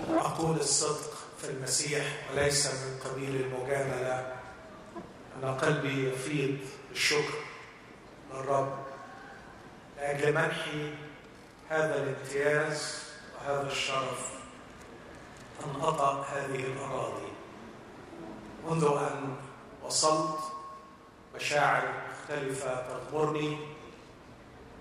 أقول 0.00 0.56
الصدق 0.56 1.12
في 1.40 1.50
المسيح 1.50 2.04
وليس 2.32 2.66
من 2.66 3.00
قبيل 3.04 3.36
المجاملة. 3.36 4.36
أن 5.42 5.54
قلبي 5.54 6.08
يفيض 6.08 6.58
بالشكر 6.88 7.38
للرب 8.34 8.78
لأجل 9.96 10.34
منحي 10.34 10.94
هذا 11.68 12.02
الامتياز 12.02 13.02
وهذا 13.34 13.66
الشرف 13.72 14.30
أن 15.64 15.80
أطأ 15.80 16.22
هذه 16.22 16.64
الأراضي. 16.64 17.32
منذ 18.70 18.84
أن 18.84 19.36
وصلت 19.84 20.38
مشاعر 21.34 21.92
مختلفة 22.10 22.86
تغمرني. 22.88 23.58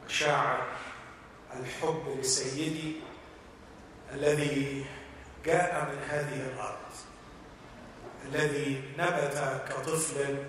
مشاعر 0.08 0.68
الحب 1.60 2.18
لسيدي 2.20 2.96
الذي 4.14 4.86
جاء 5.46 5.86
من 5.86 6.04
هذه 6.10 6.42
الأرض 6.42 6.76
الذي 8.26 8.94
نبت 8.98 9.64
كطفل 9.70 10.44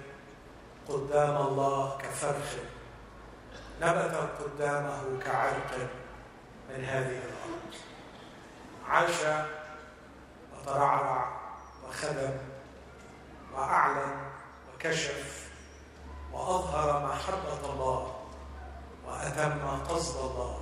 قدام 0.88 1.36
الله 1.36 1.98
كفرخ 1.98 2.54
نبت 3.82 4.14
قدامه 4.40 5.20
كعرق 5.24 5.88
من 6.70 6.84
هذه 6.84 7.20
الأرض. 7.22 7.74
عاش 8.88 9.44
وترعرع 10.52 11.40
وخدم 11.88 12.38
وأعلن 13.54 14.30
وكشف 14.74 15.50
وأظهر 16.32 17.06
محبه 17.06 17.72
الله 17.72 18.14
وأتم 19.06 19.84
قصد 19.88 20.16
الله 20.16 20.60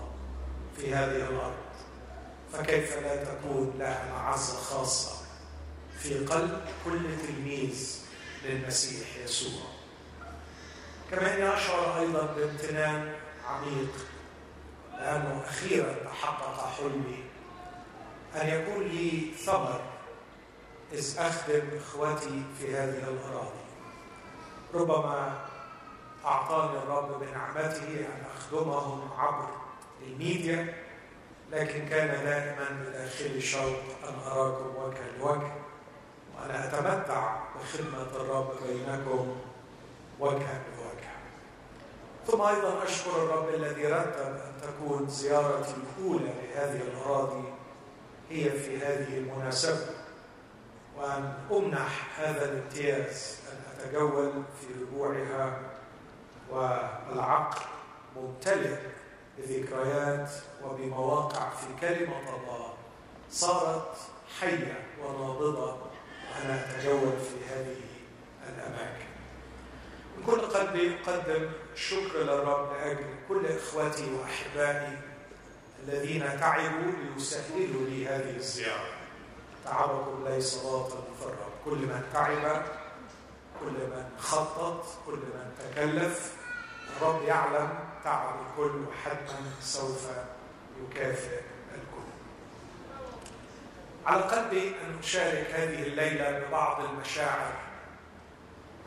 في 0.76 0.94
هذه 0.94 1.16
الأرض. 1.16 1.63
فكيف 2.58 2.98
لا 2.98 3.24
تكون 3.24 3.74
لها 3.78 4.12
معزة 4.12 4.56
خاصة 4.58 5.24
في 5.98 6.26
قلب 6.26 6.64
كل 6.84 7.00
تلميذ 7.26 8.00
للمسيح 8.44 9.16
يسوع؟ 9.24 9.62
كما 11.10 11.34
إني 11.34 11.54
أشعر 11.54 12.00
أيضا 12.00 12.26
بامتنان 12.26 13.14
عميق 13.48 13.94
لأنه 14.92 15.42
أخيرا 15.46 15.94
تحقق 16.04 16.66
حلمي. 16.66 17.24
أن 18.34 18.48
يكون 18.48 18.82
لي 18.82 19.34
ثمر 19.44 19.80
إذ 20.92 21.18
أخدم 21.18 21.62
إخوتي 21.76 22.42
في 22.58 22.76
هذه 22.76 22.98
الأراضي. 22.98 23.64
ربما 24.74 25.38
أعطاني 26.24 26.78
الرب 26.78 27.20
بنعمته 27.20 27.88
أن 27.88 28.24
أخدمهم 28.36 29.10
عبر 29.18 29.48
الميديا. 30.06 30.83
لكن 31.52 31.88
كان 31.88 32.24
دائما 32.24 32.64
بداخلي 32.82 33.40
شوق 33.40 33.76
أن 34.08 34.14
أراكم 34.30 34.76
وجها 34.76 35.18
لوجه 35.18 35.52
وأنا 36.36 36.64
أتمتع 36.68 37.36
بخدمة 37.54 38.02
الرب 38.16 38.52
بينكم 38.68 39.36
وجها 40.20 40.62
لوجه. 40.78 41.14
ثم 42.26 42.40
أيضا 42.40 42.84
أشكر 42.84 43.10
الرب 43.22 43.48
الذي 43.54 43.86
رتب 43.86 44.36
أن 44.36 44.52
تكون 44.62 45.08
زيارتي 45.08 45.74
الأولى 45.76 46.32
لهذه 46.42 46.80
الأراضي 46.80 47.44
هي 48.30 48.50
في 48.50 48.78
هذه 48.78 49.18
المناسبة 49.18 49.86
وأن 50.98 51.34
أمنح 51.52 52.20
هذا 52.20 52.44
الامتياز 52.52 53.38
أن 53.52 53.56
أتجول 53.80 54.32
في 54.60 54.66
ربوعها 54.82 55.60
والعقل 56.50 57.60
ممتلئ 58.16 58.76
بذكريات 59.38 60.30
وبمواقع 60.64 61.50
في 61.50 61.66
كلمة 61.80 62.18
الله 62.18 62.74
صارت 63.30 63.96
حية 64.40 64.84
ونابضة 65.02 65.72
وأنا 65.72 66.64
أتجول 66.70 67.12
في 67.20 67.54
هذه 67.54 67.76
الأماكن. 68.48 69.04
من 70.16 70.24
كل 70.26 70.40
قلبي 70.40 70.96
أقدم 71.00 71.50
الشكر 71.74 72.18
للرب 72.18 72.72
لأجل 72.72 73.04
كل 73.28 73.46
إخوتي 73.46 74.14
وأحبائي 74.14 74.98
الذين 75.84 76.40
تعبوا 76.40 76.92
ليسهلوا 77.14 77.86
لي 77.88 78.08
هذه 78.08 78.36
الزيارة. 78.36 78.88
تعبكم 79.64 80.24
ليس 80.28 80.54
باطل 80.54 81.02
في 81.20 81.24
الرب 81.24 81.52
كل 81.64 81.78
من 81.78 82.02
تعب 82.12 82.62
كل 83.60 83.70
من 83.72 84.10
خطط 84.18 84.84
كل 85.06 85.12
من 85.12 85.52
تكلف 85.58 86.32
الرب 86.96 87.22
يعلم 87.22 87.68
تعب 88.04 88.34
الكل 88.46 88.84
وحتما 88.88 89.50
سوف 89.60 90.06
يكافئ 90.82 91.40
الكل. 91.74 92.10
على 94.06 94.22
قلبي 94.22 94.68
أن 94.68 94.98
اشارك 95.02 95.50
هذه 95.50 95.82
الليلة 95.82 96.38
ببعض 96.38 96.84
المشاعر 96.84 97.52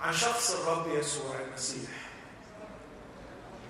عن 0.01 0.13
شخص 0.13 0.55
الرب 0.55 0.87
يسوع 0.87 1.35
المسيح. 1.47 1.89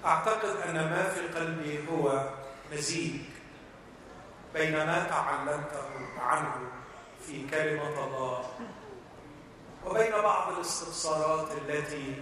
أعتقد 0.06 0.56
أن 0.69 0.74
ما 0.75 1.09
في 1.09 1.40
قلبي 1.40 1.88
هو 1.90 2.29
مزيج 2.72 3.22
بين 4.53 4.75
ما 4.85 5.03
تعلمته 5.03 5.84
عنه 6.19 6.56
في 7.28 7.47
كلمة 7.50 8.03
الله 8.03 8.50
وبين 9.85 10.12
بعض 10.12 10.53
الاستفسارات 10.53 11.47
التي 11.52 12.22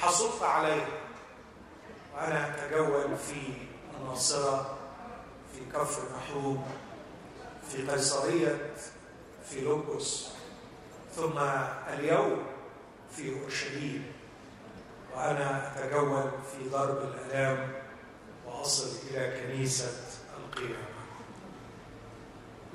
حصلت 0.00 0.42
عليها 0.42 0.86
وأنا 2.18 2.54
أتجول 2.54 3.16
في 3.16 3.52
الناصرة 4.00 4.78
في 5.54 5.78
كفر 5.78 6.02
محروم 6.16 6.66
في 7.70 7.90
قيصرية 7.90 8.70
في 9.50 9.60
لوكوس 9.60 10.28
ثم 11.16 11.38
اليوم 11.92 12.46
في 13.16 13.40
أورشليم. 13.40 14.12
وأنا 15.16 15.72
أتجول 15.76 16.30
في 16.52 16.68
ضرب 16.68 16.98
الآلام 16.98 17.72
وأصل 18.46 18.88
إلى 19.10 19.40
كنيسة 19.40 19.90
القيامة. 20.36 20.88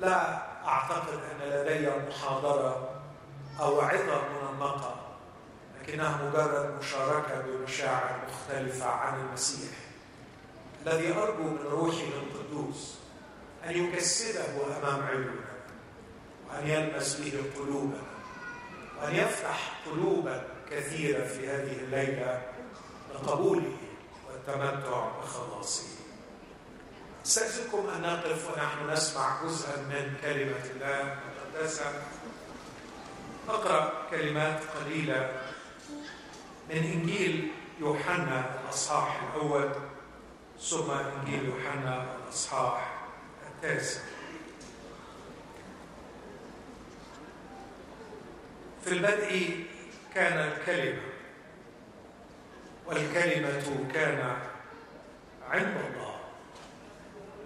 لا 0.00 0.42
أعتقد 0.68 1.14
أن 1.14 1.48
لدي 1.48 1.90
محاضرة 2.08 2.90
أو 3.60 3.80
عظة 3.80 4.22
منمقة 4.28 5.03
لكنها 5.88 6.28
مجرد 6.28 6.78
مشاركة 6.80 7.40
بمشاعر 7.40 8.20
مختلفة 8.28 8.86
عن 8.86 9.20
المسيح 9.20 9.70
الذي 10.86 11.12
أرجو 11.12 11.42
من 11.42 11.66
روحي 11.70 12.08
القدوس 12.08 12.94
أن 13.64 13.70
يكسده 13.70 14.44
أمام 14.78 15.06
عيوننا 15.06 15.54
وأن 16.48 16.66
يلمس 16.66 17.20
به 17.20 17.42
قلوبنا 17.56 18.02
وأن 19.00 19.14
يفتح 19.14 19.72
قلوبا 19.86 20.44
كثيرة 20.70 21.26
في 21.26 21.48
هذه 21.48 21.76
الليلة 21.76 22.42
لقبوله 23.14 23.76
والتمتع 24.28 25.08
بخلاصه. 25.22 25.84
استأذنكم 27.26 27.88
أن 27.96 28.02
نقف 28.02 28.50
ونحن 28.50 28.90
نسمع 28.90 29.42
جزءا 29.44 29.76
من 29.76 30.14
كلمة 30.22 30.64
الله 30.76 31.18
المقدسة. 31.18 31.84
نقرأ 33.48 33.92
كلمات 34.10 34.60
قليلة. 34.80 35.43
من 36.70 36.76
إنجيل 36.76 37.52
يوحنا 37.80 38.60
الأصحاح 38.60 39.22
الأول 39.22 39.70
ثم 40.60 40.90
إنجيل 40.90 41.44
يوحنا 41.44 42.16
الأصحاح 42.16 42.94
التاسع. 43.46 44.00
في 48.84 48.92
البدء 48.92 49.64
كان 50.14 50.38
الكلمة 50.52 51.02
والكلمة 52.86 53.88
كان 53.94 54.36
عند 55.50 55.76
الله 55.90 56.16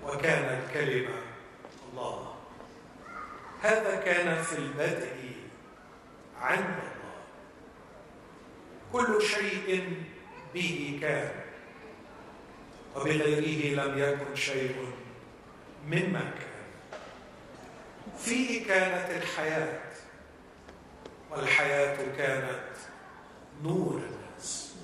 وكان 0.05 0.63
الكلمة 0.63 1.15
الله. 1.91 2.35
هذا 3.63 4.01
كان 4.01 4.43
في 4.43 4.59
البدء 4.59 5.35
عند 6.41 6.61
الله. 6.61 6.98
كل 8.93 9.23
شيء 9.23 9.95
به 10.55 10.99
كان. 11.03 11.31
وبغيره 12.97 13.85
لم 13.85 13.99
يكن 13.99 14.35
شيء 14.35 14.93
مما 15.87 16.21
كان. 16.21 17.01
فيه 18.19 18.67
كانت 18.67 19.23
الحياة 19.23 19.81
والحياة 21.31 22.17
كانت 22.17 22.77
نور 23.63 23.95
الناس. 23.95 24.75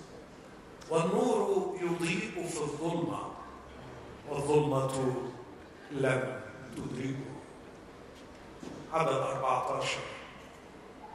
والنور 0.90 1.78
يضيء 1.82 2.46
في 2.48 2.60
الظلمة 2.60 3.32
والظلمة 4.28 5.30
لم 5.90 6.40
تدركه. 6.76 7.34
عدد 8.92 9.08
14 9.08 9.98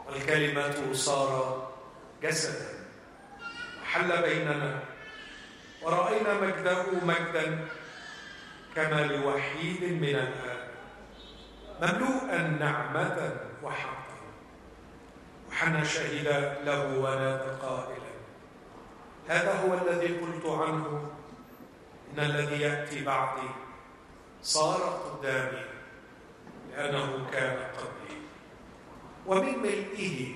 والكلمة 0.07 0.93
صار 0.93 1.71
جسدا. 2.23 2.78
وحل 3.89 4.21
بيننا. 4.21 4.79
ورأينا 5.81 6.33
مجده 6.33 6.85
مجدا 7.03 7.67
كما 8.75 9.01
لوحيد 9.01 9.83
من 9.83 10.15
الآب 10.15 10.69
مملوءا 11.81 12.37
نعمة 12.59 13.37
وحقا 13.63 14.19
وحنا 15.49 15.83
شهد 15.83 16.27
له 16.65 16.97
ونادى 16.99 17.51
قائلا. 17.61 18.13
هذا 19.27 19.53
هو 19.53 19.73
الذي 19.73 20.17
قلت 20.17 20.45
عنه. 20.45 21.11
إن 22.13 22.19
الذي 22.19 22.61
يأتي 22.61 23.03
بعدي 23.03 23.49
صار 24.41 24.81
قدامي 24.81 25.65
لأنه 26.71 27.29
كان 27.31 27.57
قبلي. 27.77 28.17
ومن 29.25 29.59
ملئه 29.59 30.35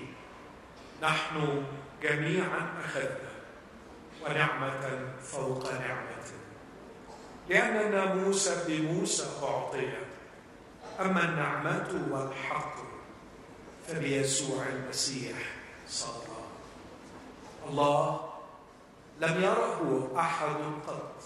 نحن 1.01 1.65
جميعا 2.01 2.61
أخذنا. 2.85 3.23
ونعمة 4.25 5.14
فوق 5.22 5.74
نعمة. 5.74 6.14
لأن 7.50 7.78
الناموس 7.78 8.50
بموسى 8.50 9.25
أعطي 9.44 9.90
أما 11.00 11.24
النعمة 11.24 12.08
والحق 12.12 12.75
فبيسوع 13.88 14.66
المسيح 14.68 15.38
صار 15.88 16.24
الله 17.70 18.30
لم 19.22 19.44
يره 19.44 20.12
أحد 20.20 20.56
قط. 20.88 21.24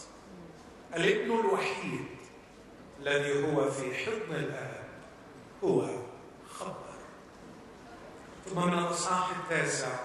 الابن 0.96 1.40
الوحيد 1.40 2.06
الذي 3.00 3.44
هو 3.44 3.72
في 3.72 3.96
حضن 3.96 4.36
الآب 4.36 4.84
هو 5.64 5.90
خبر. 6.60 6.88
ثم 8.46 8.68
من 8.68 8.74
الأصحاح 8.74 9.30
التاسع 9.38 10.00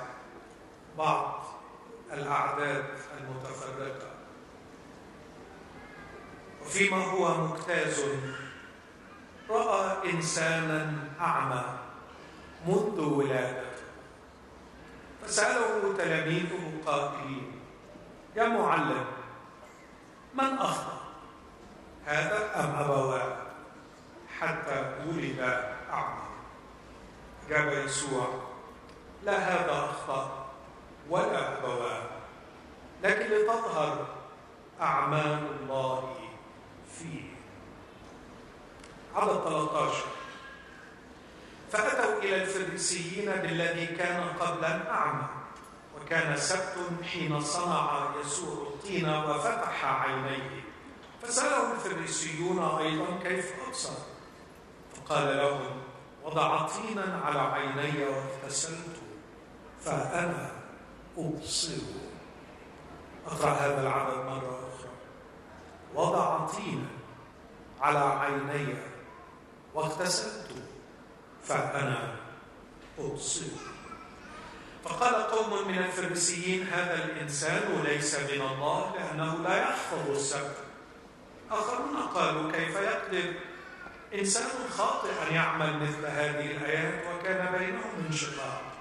بعض 0.99 1.42
الأعداد 2.13 2.85
المتفرقة. 3.21 4.11
وفيما 6.63 7.05
هو 7.05 7.47
مجتاز 7.47 8.05
رأى 9.51 10.13
إنسانا 10.13 10.95
أعمى 11.21 11.65
منذ 12.67 13.01
ولادته 13.01 13.83
فسأله 15.23 15.97
تلاميذه 15.99 16.73
قائلين 16.87 17.61
يا 18.37 18.49
معلم 18.49 19.05
من 20.35 20.59
أخطأ 20.59 21.01
هذا 22.07 22.61
أم 22.61 22.75
أبواه؟ 22.85 23.37
حتى 24.39 24.95
ولد 25.07 25.41
أعمى. 25.91 26.23
جاب 27.49 27.73
يسوع 27.73 28.27
لا 29.23 29.39
هذا 29.39 29.73
أخطأ. 29.73 30.42
ولا 31.11 31.59
أبواه 31.59 32.03
لكن 33.03 33.27
لتظهر 33.35 34.07
أعمال 34.81 35.47
الله 35.61 36.15
فيه. 36.99 37.23
عدد 39.15 39.41
13 39.45 40.05
فأتوا 41.73 42.23
إلى 42.23 42.43
الفريسيين 42.43 43.33
بالذي 43.33 43.87
كان 43.87 44.23
قبلا 44.41 44.91
أعمى 44.91 45.27
وكان 45.97 46.37
سبت 46.37 46.77
حين 47.13 47.41
صنع 47.41 48.11
يسوع 48.21 48.63
الطين 48.63 49.09
وفتح 49.09 49.85
عينيه. 49.85 50.65
فسأله 51.23 51.73
الفريسيون 51.73 52.59
أيضا 52.79 53.19
كيف 53.23 53.53
أبصر؟ 53.69 53.93
فقال 54.95 55.37
لهم 55.37 55.83
وضع 56.25 56.67
طينا 56.67 57.21
على 57.25 57.41
عيني 57.41 58.05
واغتسلت 58.05 58.97
فأنا 59.85 60.51
أبصر 61.19 61.83
أقرأ 63.27 63.51
هذا 63.51 63.81
العدد 63.81 64.17
مرة 64.17 64.69
أخرى. 64.69 64.91
وضع 65.95 66.47
طينا 66.47 66.87
على 67.81 67.99
عيني 67.99 68.75
واغتسلت 69.75 70.51
فأنا 71.45 72.17
أبصر 72.99 73.47
فقال 74.85 75.15
قوم 75.15 75.69
من 75.69 75.79
الفريسيين 75.79 76.67
هذا 76.67 77.05
الإنسان 77.05 77.83
ليس 77.85 78.15
من 78.15 78.41
الله 78.41 78.95
لأنه 78.97 79.39
لا 79.39 79.57
يحفظ 79.63 80.11
السبت. 80.11 80.57
آخرون 81.51 81.97
قالوا 81.97 82.53
كيف 82.53 82.77
يقدر 82.77 83.33
إنسان 84.15 84.51
خاطئ 84.71 85.09
أن 85.29 85.35
يعمل 85.35 85.77
مثل 85.83 86.07
هذه 86.07 86.51
الآيات 86.51 87.03
وكان 87.07 87.59
بينهم 87.59 88.07
انشقاق؟ 88.09 88.72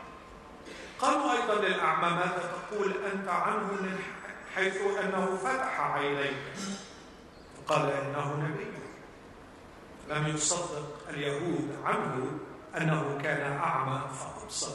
قالوا 1.01 1.31
أيضا 1.33 1.55
للأعمى 1.55 2.09
ماذا 2.09 2.51
تقول 2.53 2.93
أنت 3.13 3.27
عنه 3.29 3.63
من 3.73 3.99
حيث 4.55 4.77
أنه 5.03 5.37
فتح 5.43 5.79
عينيك. 5.81 6.37
فقال 7.57 7.89
إنه 7.91 8.35
نبي. 8.35 8.71
لم 10.09 10.27
يصدق 10.27 11.09
اليهود 11.09 11.75
عنه 11.85 12.39
أنه 12.77 13.19
كان 13.23 13.57
أعمى 13.57 14.01
فأبصر 14.19 14.71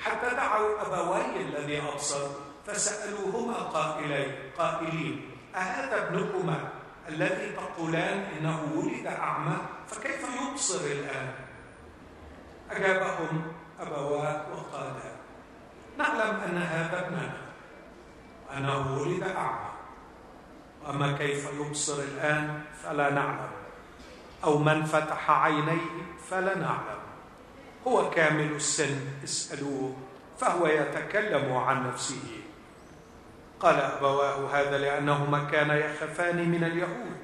حتى 0.00 0.34
دعوا 0.34 0.82
أبوي 0.82 1.40
الذي 1.42 1.82
أبصر 1.82 2.28
فسألوهما 2.66 3.54
قائلين 3.54 4.34
قائلين 4.58 5.30
أهذا 5.54 6.08
ابنكما 6.08 6.68
الذي 7.08 7.52
تقولان 7.56 8.18
إنه 8.38 8.72
ولد 8.74 9.06
أعمى 9.06 9.56
فكيف 9.88 10.26
يبصر 10.42 10.84
الآن؟ 10.84 11.34
أجابهم 12.70 13.52
أبواه 13.80 14.46
وقالا 14.52 15.11
نعلم 15.98 16.36
أن 16.40 16.56
هذا 16.62 17.06
ابننا 17.06 17.36
أنه 18.56 19.00
ولد 19.00 19.22
أعمى 19.22 19.72
وأما 20.86 21.12
كيف 21.12 21.48
يبصر 21.60 22.02
الآن 22.02 22.62
فلا 22.82 23.10
نعلم. 23.10 23.50
أو 24.44 24.58
من 24.58 24.84
فتح 24.84 25.30
عينيه 25.30 26.02
فلا 26.30 26.58
نعلم. 26.58 27.02
هو 27.88 28.10
كامل 28.10 28.52
السن 28.52 29.00
اسألوه 29.24 29.96
فهو 30.38 30.66
يتكلم 30.66 31.56
عن 31.56 31.88
نفسه. 31.88 32.40
قال 33.60 33.74
أبواه 33.74 34.60
هذا 34.60 34.78
لأنهما 34.78 35.44
كانا 35.44 35.74
يخافان 35.74 36.50
من 36.50 36.64
اليهود. 36.64 37.16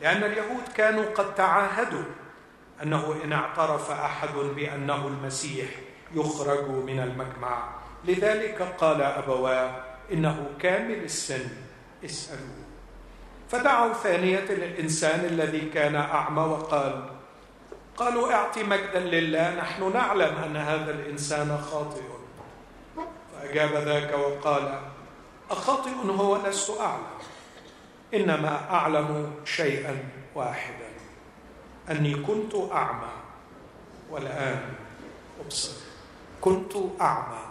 لأن 0.00 0.22
اليهود 0.24 0.68
كانوا 0.76 1.04
قد 1.14 1.34
تعاهدوا. 1.34 2.04
أنه 2.82 3.20
إن 3.24 3.32
اعترف 3.32 3.90
أحد 3.90 4.34
بأنه 4.34 5.06
المسيح 5.06 5.68
يخرج 6.14 6.68
من 6.68 7.00
المجمع. 7.00 7.79
لذلك 8.04 8.62
قال 8.62 9.02
أبواه 9.02 9.70
إنه 10.12 10.46
كامل 10.58 11.04
السن 11.04 11.48
اسألوه. 12.04 12.64
فدعوا 13.48 13.92
ثانية 13.92 14.44
للإنسان 14.50 15.24
الذي 15.24 15.60
كان 15.60 15.96
أعمى 15.96 16.42
وقال 16.42 17.10
قالوا 17.96 18.32
أعط 18.32 18.58
مجدا 18.58 19.00
لله 19.00 19.54
نحن 19.54 19.92
نعلم 19.92 20.36
أن 20.36 20.56
هذا 20.56 20.90
الإنسان 20.90 21.58
خاطئ. 21.58 22.02
فأجاب 23.32 23.72
ذاك 23.72 24.18
وقال 24.18 24.80
أخاطئ 25.50 25.90
هو 25.90 26.46
لست 26.46 26.70
أعلم 26.80 27.20
إنما 28.14 28.70
أعلم 28.70 29.32
شيئا 29.44 30.04
واحدا 30.34 30.90
أني 31.90 32.14
كنت 32.14 32.54
أعمى 32.72 33.12
والآن 34.10 34.62
أبصر 35.44 35.72
كنت 36.40 36.72
أعمى. 37.00 37.49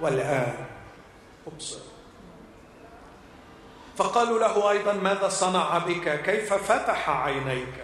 والآن. 0.00 0.54
أبصر 1.46 1.78
فقالوا 3.96 4.38
له 4.38 4.70
أيضا 4.70 4.92
ماذا 4.92 5.28
صنع 5.28 5.78
بك؟ 5.78 6.22
كيف 6.22 6.54
فتح 6.54 7.10
عينيك؟ 7.10 7.74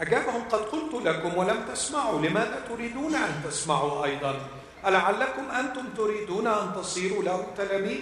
أجابهم 0.00 0.42
قد 0.48 0.60
قلت 0.60 0.94
لكم 1.06 1.36
ولم 1.38 1.64
تسمعوا 1.72 2.18
لماذا 2.18 2.64
تريدون 2.68 3.14
أن 3.14 3.42
تسمعوا 3.44 4.04
أيضا؟ 4.04 4.40
ألعلكم 4.86 5.50
أنتم 5.50 5.84
تريدون 5.96 6.46
أن 6.46 6.72
تصيروا 6.76 7.22
له 7.22 7.46
تلاميذ؟ 7.56 8.00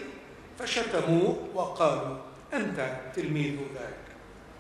فشتموه 0.59 1.49
وقالوا 1.55 2.17
أنت 2.53 2.97
تلميذ 3.15 3.57
ذاك. 3.75 4.05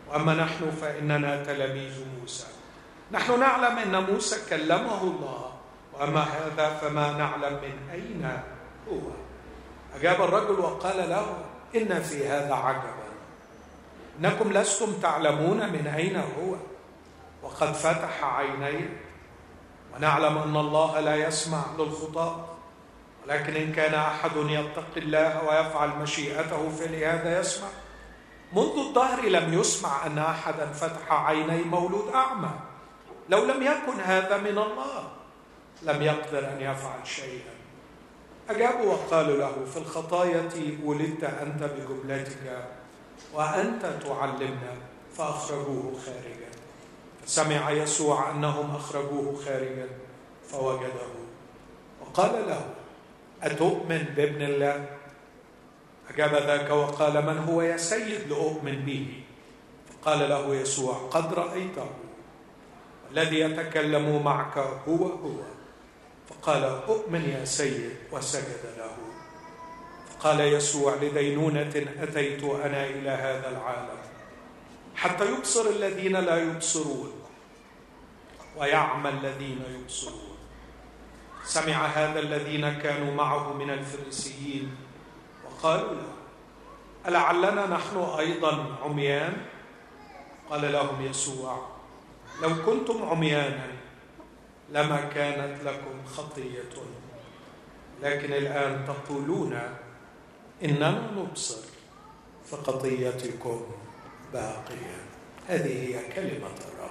وأما 0.08 0.34
نحن 0.34 0.70
فإننا 0.70 1.44
تلاميذ 1.44 2.04
موسى. 2.20 2.46
نحن 3.12 3.40
نعلم 3.40 3.78
أن 3.78 4.04
موسى 4.12 4.50
كلمه 4.50 5.02
الله. 5.02 5.52
وأما 5.92 6.22
هذا 6.22 6.68
فما 6.68 7.12
نعلم 7.12 7.54
من 7.62 7.90
أين 7.92 8.55
هو 8.88 9.00
أجاب 9.94 10.22
الرجل 10.22 10.60
وقال 10.60 11.10
له 11.10 11.44
إن 11.76 12.02
في 12.02 12.28
هذا 12.28 12.54
عجبا. 12.54 13.06
إنكم 14.20 14.52
لستم 14.52 14.92
تعلمون 14.92 15.72
من 15.72 15.86
أين 15.86 16.16
هو. 16.16 16.56
وقد 17.42 17.72
فتح 17.72 18.24
عينيه. 18.24 19.02
ونعلم 19.94 20.38
أن 20.38 20.56
الله 20.56 21.00
لا 21.00 21.16
يسمع 21.16 21.62
للخطاة 21.78 22.44
ولكن 23.24 23.56
إن 23.56 23.72
كان 23.72 23.94
أحد 23.94 24.36
يتقي 24.36 25.00
الله 25.00 25.44
ويفعل 25.44 25.88
مشيئته 25.88 26.70
فلهذا 26.70 27.40
يسمع. 27.40 27.68
منذ 28.52 28.78
الظهر 28.78 29.28
لم 29.28 29.60
يسمع 29.60 30.06
أن 30.06 30.18
أحدا 30.18 30.66
فتح 30.66 31.12
عيني 31.12 31.62
مولود 31.62 32.12
أعمى. 32.14 32.50
لو 33.28 33.44
لم 33.44 33.62
يكن 33.62 34.00
هذا 34.00 34.36
من 34.36 34.58
الله 34.58 35.08
لم 35.82 36.02
يقدر 36.02 36.48
أن 36.48 36.60
يفعل 36.60 37.06
شيئا. 37.06 37.55
أجابوا 38.48 38.92
وقالوا 38.92 39.36
له 39.36 39.64
في 39.72 39.76
الخطايا 39.76 40.48
ولدت 40.84 41.24
أنت 41.24 41.62
بجملتك 41.62 42.64
وأنت 43.34 43.82
تعلمنا 43.82 44.74
فأخرجوه 45.16 45.92
خارجا. 46.06 46.50
سمع 47.26 47.70
يسوع 47.70 48.30
أنهم 48.30 48.76
أخرجوه 48.76 49.36
خارجا 49.44 49.88
فوجده. 50.48 51.10
وقال 52.00 52.48
له 52.48 52.64
أتؤمن 53.42 54.04
بابن 54.16 54.42
الله؟ 54.42 54.86
أجاب 56.14 56.34
ذاك 56.34 56.70
وقال 56.70 57.26
من 57.26 57.38
هو 57.38 57.62
يا 57.62 57.76
سيد 57.76 58.30
لأؤمن 58.30 58.84
به؟ 58.86 59.22
فقال 59.90 60.28
له 60.28 60.54
يسوع 60.54 60.94
قد 61.10 61.34
رأيته 61.34 61.90
الذي 63.10 63.40
يتكلم 63.40 64.22
معك 64.24 64.58
هو 64.88 65.06
هو. 65.06 65.55
فقال 66.46 66.64
أؤمن 66.64 67.28
يا 67.28 67.44
سيد 67.44 67.96
وسجد 68.12 68.62
له. 68.78 68.96
فقال 70.14 70.40
يسوع 70.40 70.94
لدينونه 70.94 71.74
أتيت 71.98 72.44
أنا 72.44 72.86
إلى 72.86 73.10
هذا 73.10 73.48
العالم 73.50 73.98
حتى 74.94 75.24
يبصر 75.32 75.70
الذين 75.70 76.16
لا 76.16 76.36
يبصرون 76.42 77.12
ويعمى 78.56 79.10
الذين 79.10 79.62
يبصرون. 79.74 80.36
سمع 81.44 81.86
هذا 81.86 82.20
الذين 82.20 82.78
كانوا 82.78 83.14
معه 83.14 83.52
من 83.52 83.70
الفريسيين 83.70 84.76
وقالوا 85.44 85.94
له 85.94 86.12
ألعلنا 87.08 87.66
نحن 87.66 87.96
أيضا 88.18 88.78
عميان؟ 88.84 89.36
قال 90.50 90.72
لهم 90.72 91.06
يسوع 91.06 91.66
لو 92.42 92.50
كنتم 92.66 93.02
عميانا 93.02 93.66
لما 94.70 95.00
كانت 95.14 95.64
لكم 95.64 96.04
خطية. 96.06 96.62
لكن 98.02 98.32
الآن 98.32 98.84
تقولون 98.86 99.60
إننا 100.64 101.10
نبصر 101.16 101.62
فخطيتكم 102.50 103.60
باقية. 104.32 104.96
هذه 105.48 105.88
هي 105.88 106.12
كلمة 106.12 106.46
الرب. 106.46 106.90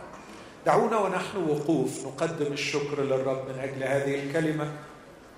دعونا 0.66 0.98
ونحن 0.98 1.38
وقوف 1.38 2.06
نقدم 2.08 2.54
الشكر 2.54 3.02
للرب 3.04 3.50
من 3.50 3.60
أجل 3.60 3.84
هذه 3.84 4.24
الكلمة 4.24 4.72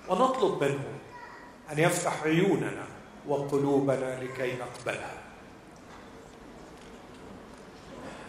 ونطلب 0.09 0.63
منه 0.63 0.87
أن 1.71 1.79
يفتح 1.79 2.23
عيوننا 2.23 2.85
وقلوبنا 3.27 4.23
لكي 4.23 4.53
نقبلها. 4.55 5.17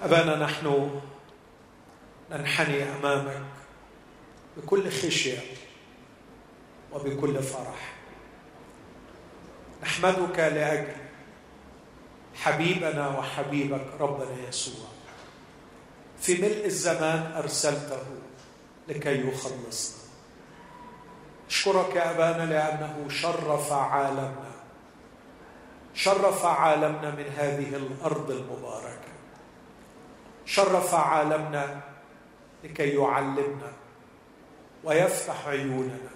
أبانا 0.02 0.36
نحن 0.36 1.00
ننحني 2.30 2.82
أمامك 2.82 3.42
بكل 4.58 4.90
خشية 4.90 5.38
وبكل 6.92 7.42
فرح. 7.42 7.94
نحمدك 9.82 10.38
لأجل 10.38 10.92
حبيبنا 12.34 13.18
وحبيبك 13.18 13.86
ربنا 14.00 14.48
يسوع. 14.48 14.88
في 16.20 16.42
ملء 16.42 16.64
الزمان 16.64 17.32
أرسلته 17.36 18.02
لكي 18.88 19.28
يخلصنا. 19.28 19.98
أشكرك 21.48 21.96
يا 21.96 22.10
أبانا 22.10 22.52
لأنه 22.52 23.08
شرف 23.08 23.72
عالمنا. 23.72 24.50
شرف 25.94 26.44
عالمنا 26.44 27.10
من 27.10 27.26
هذه 27.36 27.76
الأرض 27.76 28.30
المباركة. 28.30 29.08
شرف 30.44 30.94
عالمنا 30.94 31.80
لكي 32.64 32.88
يعلمنا 32.88 33.72
ويفتح 34.84 35.48
عيوننا 35.48 36.10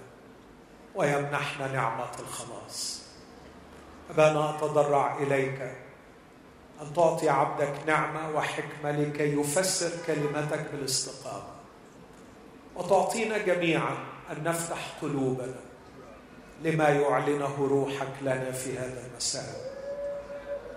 ويمنحنا 0.95 1.73
نعمة 1.73 2.11
الخلاص. 2.19 3.03
أبانا 4.11 4.51
أتضرع 4.51 5.19
إليك 5.19 5.61
أن 6.83 6.93
تعطي 6.97 7.29
عبدك 7.29 7.75
نعمة 7.87 8.37
وحكمة 8.37 8.91
لكي 8.91 9.41
يفسر 9.41 9.91
كلمتك 10.07 10.67
بالاستقامة. 10.73 11.53
وتعطينا 12.77 13.39
جميعا 13.39 13.97
أن 14.31 14.45
نفتح 14.45 14.99
قلوبنا 15.03 15.61
لما 16.63 16.89
يعلنه 16.89 17.57
روحك 17.59 18.13
لنا 18.23 18.53
في 18.53 18.79
هذا 18.79 19.07
المساء. 19.11 19.73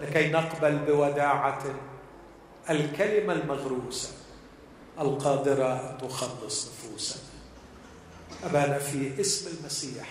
لكي 0.01 0.31
نقبل 0.31 0.77
بوداعة 0.77 1.63
الكلمة 2.69 3.33
المغروسة 3.33 4.13
القادرة 4.99 5.73
أن 5.73 5.97
تخلص 5.97 6.71
نفوسنا. 6.71 7.24
أبانا 8.45 8.79
في 8.79 9.21
اسم 9.21 9.57
المسيح. 9.59 10.09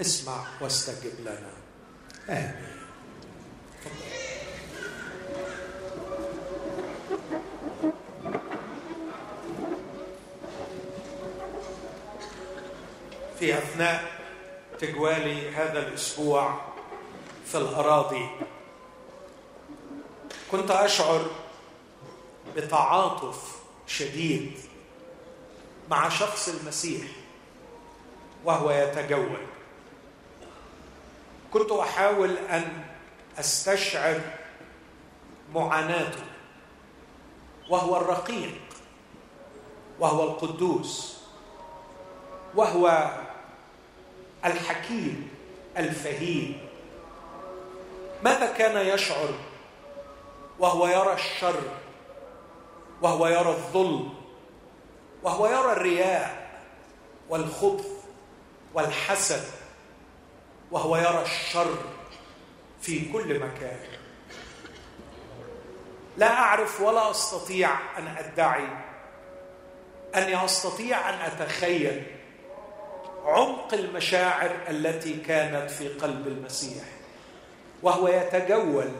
اسمع 0.00 0.44
واستجب 0.60 1.20
لنا. 1.20 1.52
آمين. 2.28 2.54
في 13.38 13.58
أثناء 13.58 14.20
تجوالي 14.78 15.50
هذا 15.50 15.88
الأسبوع 15.88 16.60
في 17.46 17.58
الأراضي 17.58 18.28
كنت 20.50 20.70
أشعر 20.70 21.30
بتعاطف 22.56 23.56
شديد 23.86 24.52
مع 25.90 26.08
شخص 26.08 26.48
المسيح. 26.48 27.19
وهو 28.44 28.70
يتجول. 28.70 29.46
كنت 31.52 31.72
أحاول 31.72 32.38
أن 32.38 32.84
أستشعر 33.38 34.20
معاناته 35.54 36.22
وهو 37.70 37.96
الرقيق 37.96 38.60
وهو 39.98 40.24
القدوس 40.24 41.16
وهو 42.54 43.10
الحكيم 44.44 45.30
الفهيم. 45.76 46.60
ماذا 48.24 48.46
كان 48.46 48.86
يشعر؟ 48.86 49.34
وهو 50.58 50.86
يرى 50.86 51.12
الشر 51.12 51.62
وهو 53.02 53.26
يرى 53.26 53.48
الظلم 53.48 54.14
وهو 55.22 55.46
يرى 55.46 55.72
الرياء 55.72 56.50
والخبث. 57.28 57.99
والحسد 58.74 59.44
وهو 60.70 60.96
يرى 60.96 61.22
الشر 61.22 61.78
في 62.80 63.12
كل 63.12 63.38
مكان. 63.38 63.78
لا 66.16 66.32
أعرف 66.32 66.80
ولا 66.80 67.10
أستطيع 67.10 67.98
أن 67.98 68.06
أدعي 68.06 68.68
أني 70.14 70.44
أستطيع 70.44 71.10
أن 71.10 71.14
أتخيل 71.14 72.06
عمق 73.24 73.74
المشاعر 73.74 74.50
التي 74.68 75.14
كانت 75.14 75.70
في 75.70 75.88
قلب 75.88 76.26
المسيح 76.26 76.84
وهو 77.82 78.08
يتجول 78.08 78.90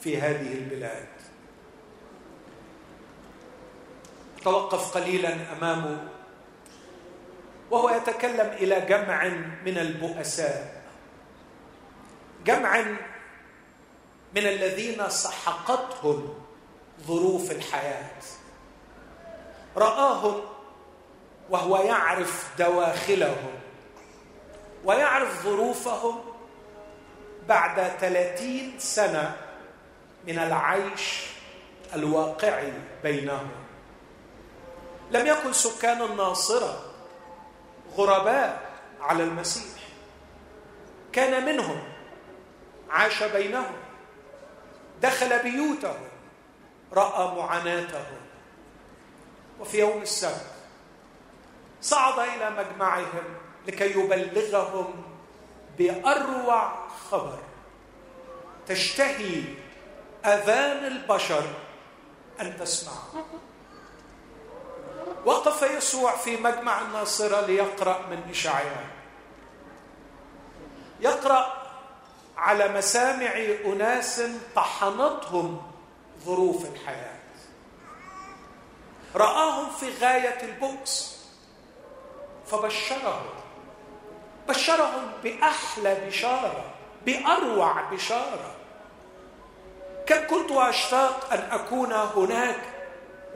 في 0.00 0.18
هذه 0.20 0.52
البلاد. 0.52 1.06
توقف 4.44 4.94
قليلا 4.94 5.52
امامه 5.52 6.08
وهو 7.70 7.90
يتكلم 7.90 8.48
إلى 8.52 8.80
جمع 8.80 9.28
من 9.64 9.78
البؤساء. 9.78 10.82
جمع 12.44 12.80
من 14.34 14.46
الذين 14.46 15.08
سحقتهم 15.08 16.34
ظروف 17.06 17.50
الحياة. 17.50 18.22
رآهم 19.76 20.40
وهو 21.50 21.76
يعرف 21.76 22.50
دواخلهم 22.58 23.54
ويعرف 24.84 25.44
ظروفهم 25.44 26.18
بعد 27.48 27.92
ثلاثين 28.00 28.78
سنة 28.78 29.36
من 30.26 30.38
العيش 30.38 31.26
الواقعي 31.94 32.72
بينهم. 33.02 33.50
لم 35.10 35.26
يكن 35.26 35.52
سكان 35.52 36.02
الناصرة 36.02 36.95
غرباء 37.96 38.70
على 39.00 39.22
المسيح. 39.22 39.82
كان 41.12 41.44
منهم 41.46 41.82
عاش 42.90 43.22
بينهم 43.22 43.76
دخل 45.02 45.42
بيوتهم 45.42 46.08
رأى 46.92 47.36
معاناتهم. 47.36 48.16
وفي 49.60 49.78
يوم 49.78 50.02
السبت 50.02 50.46
صعد 51.82 52.18
إلى 52.18 52.50
مجمعهم 52.50 53.24
لكي 53.66 53.90
يبلغهم 53.90 55.04
بأروع 55.78 56.88
خبر. 57.10 57.38
تشتهي 58.66 59.42
أذان 60.24 60.86
البشر 60.86 61.44
أن 62.40 62.56
تسمعه. 62.60 63.24
وقف 65.26 65.62
يسوع 65.62 66.16
في 66.16 66.36
مجمع 66.36 66.80
الناصرة 66.80 67.46
ليقرأ 67.46 68.06
من 68.10 68.30
إشعياء. 68.30 68.86
يقرأ 71.00 71.52
على 72.36 72.68
مسامع 72.68 73.32
أناس 73.64 74.22
طحنتهم 74.56 75.62
ظروف 76.24 76.64
الحياة. 76.64 77.16
رآهم 79.16 79.70
في 79.70 79.90
غاية 80.00 80.42
البؤس 80.42 81.24
فبشرهم. 82.46 83.26
بشرهم 84.48 85.12
بأحلى 85.22 85.94
بشارة 86.06 86.64
بأروع 87.06 87.80
بشارة. 87.80 88.54
كم 90.06 90.26
كنت 90.26 90.50
أشتاق 90.50 91.32
أن 91.32 91.38
أكون 91.38 91.92
هناك 91.92 92.75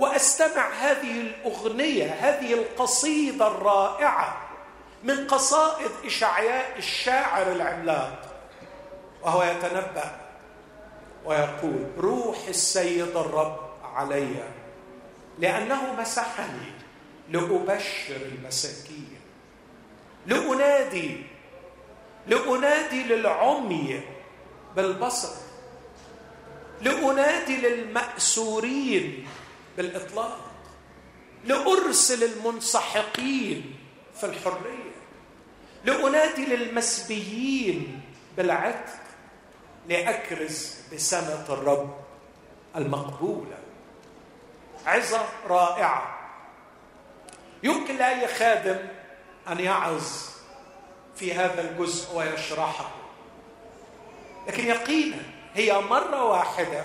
وأستمع 0.00 0.68
هذه 0.68 1.20
الأغنية 1.20 2.06
هذه 2.06 2.54
القصيدة 2.54 3.46
الرائعة 3.46 4.36
من 5.04 5.26
قصائد 5.26 5.90
إشعياء 6.04 6.78
الشاعر 6.78 7.52
العملاق 7.52 8.22
وهو 9.22 9.42
يتنبأ 9.42 10.16
ويقول 11.24 11.86
روح 11.98 12.38
السيد 12.48 13.16
الرب 13.16 13.56
علي 13.94 14.34
لأنه 15.38 15.94
مسحني 16.00 16.72
لأبشر 17.30 18.16
المساكين 18.16 19.20
لأنادي 20.26 21.22
لأنادي 22.26 23.02
للعمي 23.02 24.00
بالبصر 24.76 25.34
لأنادي 26.82 27.56
للمأسورين 27.56 29.26
بالإطلاق. 29.76 30.40
لأرسل 31.44 32.24
المنسحقين 32.24 33.76
في 34.20 34.26
الحرية. 34.26 34.90
لأنادي 35.84 36.46
للمسبيين 36.46 38.00
بالعتق 38.36 39.00
لأكرز 39.88 40.76
بسنة 40.92 41.46
الرب 41.48 41.96
المقبولة. 42.76 43.58
عظة 44.86 45.26
رائعة. 45.46 46.20
يمكن 47.62 47.96
لأي 47.96 48.28
خادم 48.28 48.78
أن 49.48 49.60
يعظ 49.60 50.02
في 51.16 51.34
هذا 51.34 51.60
الجزء 51.60 52.16
ويشرحه. 52.16 52.90
لكن 54.48 54.66
يقينا 54.66 55.22
هي 55.54 55.80
مرة 55.80 56.24
واحدة 56.24 56.84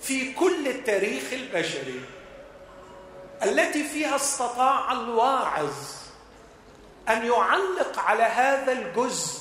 في 0.00 0.32
كل 0.32 0.68
التاريخ 0.68 1.32
البشري 1.32 2.00
التي 3.42 3.84
فيها 3.84 4.16
استطاع 4.16 4.92
الواعظ 4.92 5.72
أن 7.08 7.26
يعلق 7.26 7.98
على 7.98 8.22
هذا 8.22 8.72
الجزء 8.72 9.40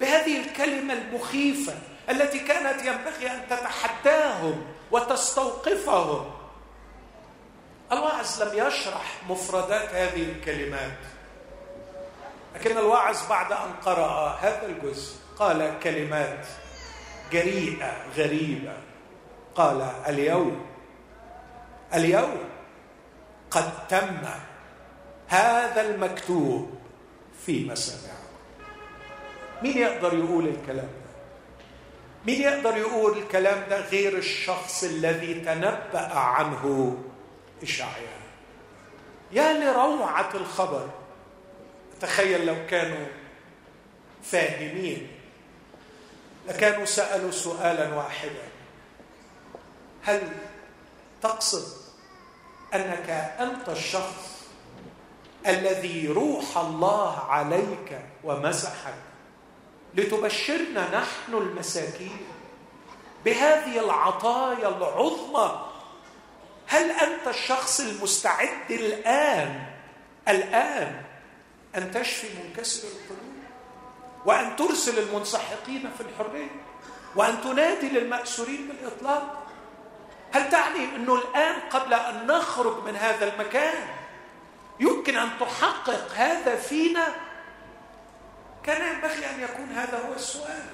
بهذه 0.00 0.40
الكلمة 0.40 0.92
المخيفة 0.94 1.74
التي 2.10 2.38
كانت 2.38 2.84
ينبغي 2.84 3.30
أن 3.30 3.42
تتحداهم 3.50 4.66
وتستوقفهم. 4.90 6.30
الواعظ 7.92 8.42
لم 8.42 8.66
يشرح 8.66 9.22
مفردات 9.28 9.94
هذه 9.94 10.22
الكلمات 10.22 10.98
لكن 12.54 12.78
الواعظ 12.78 13.28
بعد 13.28 13.52
أن 13.52 13.72
قرأ 13.84 14.38
هذا 14.40 14.66
الجزء 14.66 15.16
قال 15.38 15.78
كلمات 15.82 16.46
جريئة 17.32 17.96
غريبة. 18.16 18.87
قال 19.58 19.80
اليوم 20.08 20.66
اليوم 21.94 22.38
قد 23.50 23.86
تم 23.88 24.18
هذا 25.28 25.80
المكتوب 25.80 26.70
في 27.46 27.64
مسامعكم 27.64 28.18
مين 29.62 29.78
يقدر 29.78 30.14
يقول 30.14 30.48
الكلام 30.48 30.76
ده؟ 30.86 31.08
مين 32.26 32.40
يقدر 32.42 32.76
يقول 32.76 33.18
الكلام 33.18 33.68
ده 33.70 33.80
غير 33.80 34.18
الشخص 34.18 34.84
الذي 34.84 35.34
تنبأ 35.34 36.14
عنه 36.14 36.96
إشعياء؟ 37.62 38.18
يا 39.32 39.52
لروعة 39.52 40.30
الخبر. 40.34 40.88
تخيل 42.00 42.46
لو 42.46 42.56
كانوا 42.70 43.06
فاهمين 44.22 45.08
لكانوا 46.48 46.84
سألوا 46.84 47.30
سؤالا 47.30 47.94
واحدا. 47.94 48.47
هل 50.02 50.32
تقصد 51.22 51.78
أنك 52.74 53.10
أنت 53.40 53.68
الشخص 53.68 54.38
الذي 55.46 56.08
روح 56.08 56.58
الله 56.58 57.18
عليك 57.18 58.00
ومسحك 58.24 58.94
لتبشرنا 59.94 61.00
نحن 61.00 61.34
المساكين 61.34 62.26
بهذه 63.24 63.80
العطايا 63.80 64.68
العظمى؟ 64.68 65.64
هل 66.66 66.90
أنت 66.90 67.28
الشخص 67.28 67.80
المستعد 67.80 68.70
الآن 68.70 69.66
الآن 70.28 71.02
أن 71.76 71.90
تشفي 71.90 72.26
منكسر 72.42 72.88
القلوب؟ 72.88 73.28
وأن 74.26 74.56
ترسل 74.56 74.98
المنسحقين 74.98 75.90
في 75.98 76.00
الحرية؟ 76.00 76.50
وأن 77.16 77.40
تنادي 77.40 77.88
للمأسورين 77.88 78.68
بالإطلاق؟ 78.68 79.47
هل 80.32 80.50
تعني 80.50 80.84
أنه 80.96 81.14
الآن 81.14 81.54
قبل 81.70 81.94
أن 81.94 82.26
نخرج 82.26 82.84
من 82.84 82.96
هذا 82.96 83.34
المكان 83.34 83.86
يمكن 84.80 85.16
أن 85.16 85.28
تحقق 85.40 86.12
هذا 86.14 86.56
فينا؟ 86.56 87.06
كان 88.62 88.94
ينبغي 88.94 89.30
أن 89.30 89.40
يكون 89.40 89.68
هذا 89.72 90.08
هو 90.08 90.12
السؤال. 90.12 90.64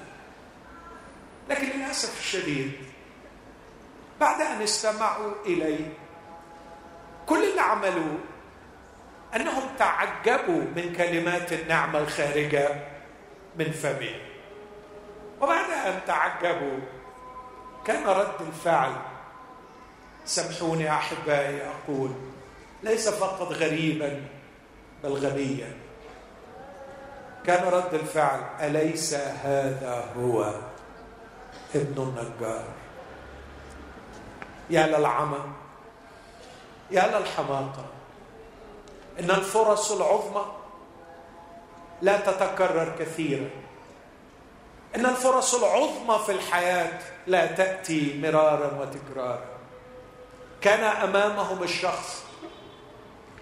لكن 1.49 1.67
للأسف 1.67 2.19
الشديد 2.19 2.71
بعد 4.19 4.41
أن 4.41 4.61
استمعوا 4.61 5.33
اليه 5.45 5.93
كل 7.25 7.43
اللي 7.43 7.61
عملوه 7.61 8.19
أنهم 9.35 9.63
تعجبوا 9.79 10.61
من 10.75 10.93
كلمات 10.97 11.53
النعمة 11.53 11.99
الخارجة 11.99 12.69
من 13.55 13.71
فمه 13.71 14.15
وبعد 15.41 15.69
أن 15.69 15.99
تعجبوا 16.07 16.79
كان 17.85 18.05
رد 18.05 18.41
الفعل 18.41 18.95
سامحوني 20.25 20.91
أحبائي 20.91 21.61
أقول 21.61 22.11
ليس 22.83 23.09
فقط 23.09 23.51
غريبا 23.51 24.21
بل 25.03 25.13
غبيا. 25.13 25.77
كان 27.45 27.67
رد 27.67 27.93
الفعل 27.93 28.39
أليس 28.59 29.13
هذا 29.13 30.05
هو؟ 30.17 30.53
ابن 31.75 32.03
النجار. 32.03 32.65
يا 34.69 34.87
للعمى 34.87 35.39
يا 36.91 37.19
للحماقة 37.19 37.85
إن 39.19 39.31
الفرص 39.31 39.91
العظمى 39.91 40.45
لا 42.01 42.17
تتكرر 42.17 42.95
كثيرا. 42.99 43.49
إن 44.95 45.05
الفرص 45.05 45.55
العظمى 45.55 46.25
في 46.25 46.31
الحياة 46.31 46.99
لا 47.27 47.45
تأتي 47.45 48.21
مرارا 48.21 48.81
وتكرارا. 48.81 49.54
كان 50.65 50.83
أمامهم 50.83 51.63
الشخص 51.63 52.25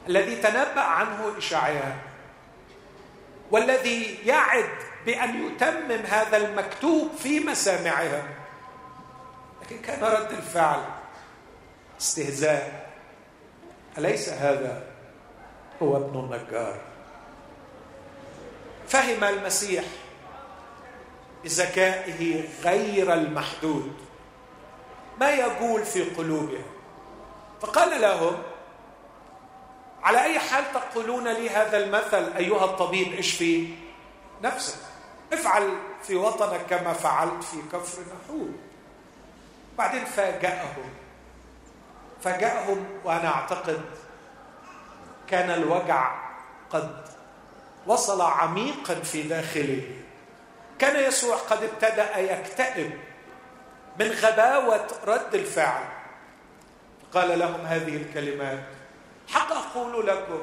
الذي 0.10 0.36
تنبأ 0.36 0.82
عنه 0.82 1.38
إشعياء 1.38 1.98
والذي 3.52 4.18
يعد 4.26 4.70
بأن 5.06 5.48
يتمم 5.48 6.06
هذا 6.06 6.38
المكتوب 6.38 7.12
في 7.20 7.40
مسامعها. 7.40 8.24
لكن 9.62 9.78
كان 9.82 10.04
رد 10.04 10.32
الفعل 10.32 10.84
استهزاء 12.02 12.90
أليس 13.98 14.30
هذا؟ 14.30 14.84
هو 15.82 15.98
ابن 15.98 16.20
النجار. 16.20 16.82
فهم 18.88 19.24
المسيح 19.24 19.84
بذكائه 21.44 22.44
غير 22.64 23.14
المحدود. 23.14 23.94
ما 25.20 25.30
يقول 25.30 25.86
في 25.86 26.04
قلوبهم؟ 26.04 26.73
فقال 27.64 28.02
لهم 28.02 28.44
على 30.04 30.24
أي 30.24 30.40
حال 30.40 30.64
تقولون 30.74 31.28
لي 31.28 31.50
هذا 31.50 31.78
المثل 31.78 32.34
أيها 32.38 32.66
الطبيب 32.66 33.14
اشفي 33.14 33.68
نفسك؟ 34.42 34.80
افعل 35.34 35.78
في 36.04 36.16
وطنك 36.16 36.62
كما 36.70 36.94
فعلت 36.94 37.44
في 37.44 37.58
كفر 37.72 38.02
نحور. 38.02 38.50
بعدين 39.78 40.06
فاجأهم. 40.06 40.94
فاجأهم 42.22 42.86
وأنا 43.04 43.28
أعتقد 43.28 43.82
كان 45.28 45.50
الوجع 45.52 46.16
قد 46.70 47.06
وصل 47.88 48.22
عميقا 48.22 48.96
في 48.96 49.22
داخله 49.22 49.82
كان 50.80 51.04
يسوع 51.04 51.36
قد 51.36 51.64
ابتدأ 51.64 52.18
يكتئب 52.18 53.00
من 54.00 54.08
غباوة 54.12 54.88
رد 55.08 55.36
الفعل. 55.36 56.03
قال 57.14 57.40
لهم 57.40 57.62
هذه 57.66 57.96
الكلمات. 57.96 58.64
حق 59.28 59.52
أقول 59.52 60.08
لكم 60.08 60.40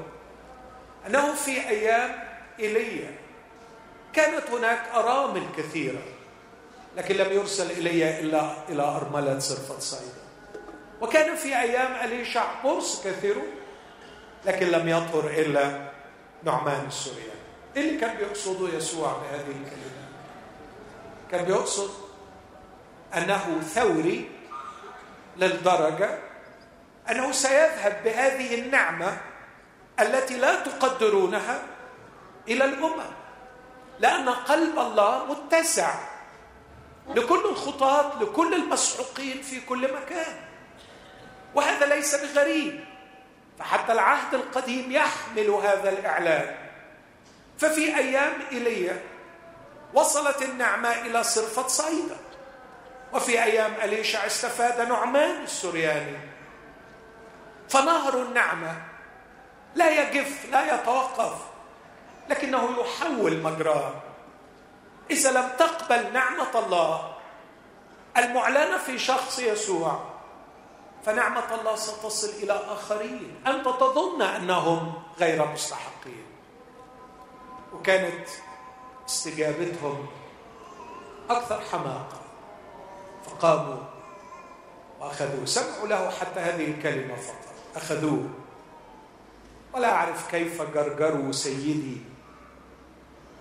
أنه 1.07 1.35
في 1.35 1.69
أيام 1.69 2.19
إيليا 2.61 3.15
كانت 4.13 4.51
هناك 4.51 4.83
أرامل 4.95 5.43
كثيرة 5.57 6.03
لكن 6.97 7.15
لم 7.15 7.33
يرسل 7.33 7.71
إلي 7.71 8.21
إلا 8.21 8.69
إلى 8.69 8.83
أرملة 8.83 9.39
صرفة 9.39 9.79
صيدا 9.79 10.21
وكان 11.01 11.37
في 11.37 11.49
أيام 11.61 11.93
أليشع 12.05 12.63
برص 12.65 13.05
كثير 13.07 13.37
لكن 14.47 14.67
لم 14.67 14.89
يطهر 14.89 15.31
إلا 15.31 15.91
نعمان 16.43 16.87
السورياني 16.87 17.31
إيه 17.77 17.89
اللي 17.89 18.01
كان 18.01 18.17
بيقصده 18.17 18.77
يسوع 18.77 19.13
بهذه 19.13 19.41
الكلمات 19.51 20.11
كان 21.31 21.45
بيقصد 21.45 21.91
أنه 23.17 23.61
ثوري 23.75 24.29
للدرجة 25.37 26.19
أنه 27.11 27.33
سيذهب 27.33 28.01
بهذه 28.05 28.55
النعمة 28.55 29.19
التي 30.01 30.37
لا 30.37 30.55
تقدرونها 30.55 31.63
إلى 32.49 32.65
الأمم 32.65 33.03
لأن 33.99 34.29
قلب 34.29 34.79
الله 34.79 35.25
متسع 35.25 35.95
لكل 37.09 37.45
الخطاة 37.45 38.23
لكل 38.23 38.55
المسحوقين 38.55 39.43
في 39.43 39.61
كل 39.61 39.93
مكان. 39.95 40.37
وهذا 41.55 41.87
ليس 41.87 42.15
بغريب 42.15 42.85
فحتى 43.59 43.93
العهد 43.93 44.35
القديم 44.35 44.93
يحمل 44.93 45.51
هذا 45.51 45.91
الإعلان. 45.91 46.57
ففي 47.59 47.97
أيام 47.97 48.33
إيليا 48.53 49.03
وصلت 49.95 50.43
النعمة 50.43 51.01
إلى 51.01 51.25
صرفة 51.25 51.67
صيدا 51.67 52.17
وفي 53.13 53.43
أيام 53.43 53.73
أليشع 53.83 54.27
استفاد 54.27 54.89
نعمان 54.89 55.43
السرياني. 55.43 56.30
فنهر 57.71 58.23
النعمة. 58.23 58.83
لا 59.75 59.91
يجف 59.91 60.47
لا 60.51 60.75
يتوقف 60.75 61.33
لكنه 62.29 62.81
يحول 62.81 63.43
مجراه. 63.43 63.95
إذا 65.11 65.31
لم 65.31 65.49
تقبل 65.59 66.13
نعمة 66.13 66.59
الله 66.59 67.17
المعلنة 68.17 68.79
في 68.79 68.99
شخص 68.99 69.39
يسوع 69.39 70.01
فنعمة 71.05 71.55
الله 71.55 71.77
ستصل 71.77 72.29
إلى 72.29 72.53
آخرين. 72.53 73.43
أنت 73.47 73.65
تظن 73.65 74.23
أنهم 74.23 75.03
غير 75.19 75.47
مستحقين. 75.47 76.27
وكانت 77.73 78.29
استجابتهم 79.09 80.07
أكثر 81.31 81.61
حماقة. 81.73 82.21
فقاموا 83.27 83.83
وأخذوه 85.01 85.45
سمعوا 85.45 85.89
له 85.89 86.11
حتى 86.11 86.41
هذه 86.41 86.71
الكلمة 86.71 87.17
فقط. 87.17 87.50
أخذوه. 87.77 88.29
ولا 89.75 89.93
أعرف 89.93 90.31
كيف 90.31 90.63
جرجروا 90.63 91.33
سيدي 91.33 91.97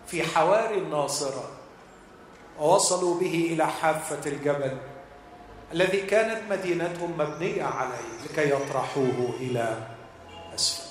في 0.08 0.24
حواري 0.24 0.78
الناصرة. 0.78 1.50
ووصلوا 2.60 3.20
به 3.20 3.50
إلى 3.54 3.68
حافة 3.68 4.30
الجبل 4.32 4.78
الذي 5.74 6.02
كانت 6.02 6.52
مدينتهم 6.52 7.12
مبنية 7.18 7.64
عليه 7.64 8.24
لكي 8.26 8.50
يطرحوه 8.52 9.34
إلى 9.40 9.88
أسفل. 10.56 10.90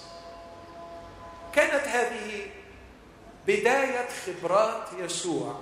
كانت 1.52 1.88
هذه 1.88 2.46
بداية 3.46 4.08
خبرات 4.26 4.88
يسوع 4.98 5.54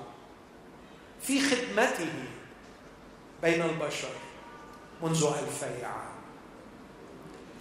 في 1.22 1.40
خدمته 1.40 2.12
بين 3.42 3.62
البشر 3.62 4.14
منذ 5.02 5.24
ألفي 5.24 5.84
عام. 5.84 6.15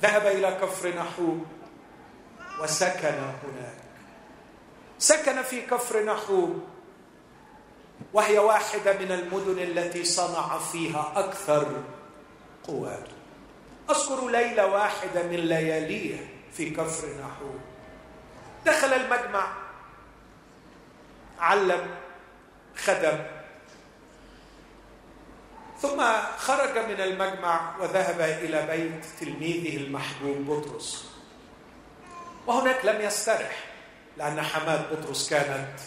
ذهب 0.02 0.26
إلى 0.28 0.58
كفر 0.62 0.90
نحوم 0.96 1.46
وسكن 2.62 3.08
هناك. 3.44 3.78
سكن 5.00 5.42
في 5.42 5.62
كفر 5.62 6.04
نحوم 6.06 6.66
وهي 8.14 8.38
واحدة 8.38 8.94
من 8.94 9.12
المدن 9.12 9.60
التي 9.60 10.04
صنع 10.06 10.58
فيها 10.58 11.14
أكثر 11.16 11.84
قواته 12.68 13.12
أذكر 13.90 14.30
ليلة 14.30 14.66
واحدة 14.68 15.24
من 15.24 15.36
لياليه 15.36 16.28
في 16.54 16.70
كفر 16.70 17.08
نحوم 17.08 17.60
دخل 18.66 18.94
المجمع 18.94 19.48
علم 21.40 21.88
خدم 22.78 23.18
ثم 25.86 26.04
خرج 26.38 26.78
من 26.78 27.02
المجمع 27.02 27.76
وذهب 27.80 28.21
إلى 28.21 28.65
بيت 28.65 29.06
تلميذه 29.19 29.78
المحبوب 29.78 30.38
بطرس. 30.38 31.06
وهناك 32.48 32.86
لم 32.86 33.02
يسترح 33.02 33.65
لأن 34.17 34.41
حماه 34.41 34.82
بطرس 34.91 35.30
كانت 35.30 35.80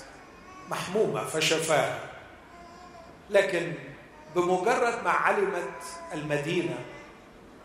محمومة 0.71 1.25
فشفاها 1.25 2.01
لكن 3.31 3.73
بمجرد 4.37 5.05
ما 5.05 5.11
علمت 5.11 5.83
المدينة 6.15 6.79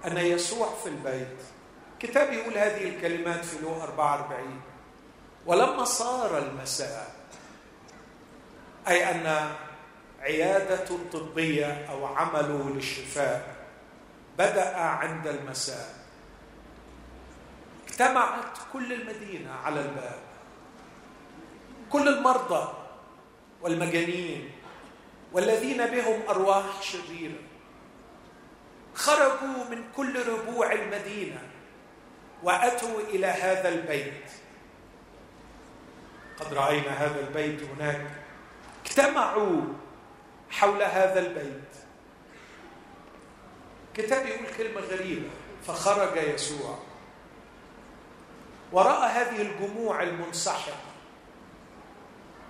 أن 0.06 0.18
يسوع 0.18 0.70
في 0.84 0.90
البيت 0.90 1.38
كتاب 2.00 2.34
يقول 2.34 2.58
هذه 2.58 2.90
الكلمات 2.90 3.46
في 3.46 3.62
لو 3.62 3.82
44 3.84 4.62
ولما 5.46 5.84
صار 5.84 6.38
المساء 6.38 7.12
أي 8.88 9.12
أن 9.12 9.52
عيادة 10.24 10.88
طبية 11.14 11.86
أو 11.90 12.06
عمله 12.06 12.70
للشفاء 12.76 13.56
بدأ 14.38 14.78
عند 14.78 15.28
المساء. 15.28 15.96
اجتمعت 17.88 18.58
كل 18.74 18.94
المدينة 18.94 19.52
على 19.52 19.80
الباب. 19.80 20.20
كل 21.90 22.08
المرضى 22.08 22.74
والمجانين 23.62 24.52
والذين 25.34 25.86
بهم 25.86 26.22
أرواح 26.30 26.82
شريرة 26.82 27.40
خرجوا 28.96 29.64
من 29.72 29.84
كل 29.98 30.28
ربوع 30.28 30.72
المدينة 30.72 31.42
وأتوا 32.44 33.00
إلى 33.00 33.28
هذا 33.28 33.70
البيت. 33.70 34.32
قد 36.40 36.54
رأينا 36.54 36.90
هذا 36.90 37.20
البيت 37.20 37.64
هناك. 37.64 38.08
اجتمعوا 38.86 39.62
حول 40.54 40.84
هذا 40.84 41.20
البيت. 41.20 41.74
كتاب 43.94 44.26
يقول 44.26 44.48
كلمة 44.58 44.82
غريبة 44.82 45.30
فخرج 45.68 46.18
يسوع. 46.18 46.80
ورأى 48.72 49.10
هذه 49.10 49.42
الجموع 49.42 50.04
المنسحقة 50.04 50.78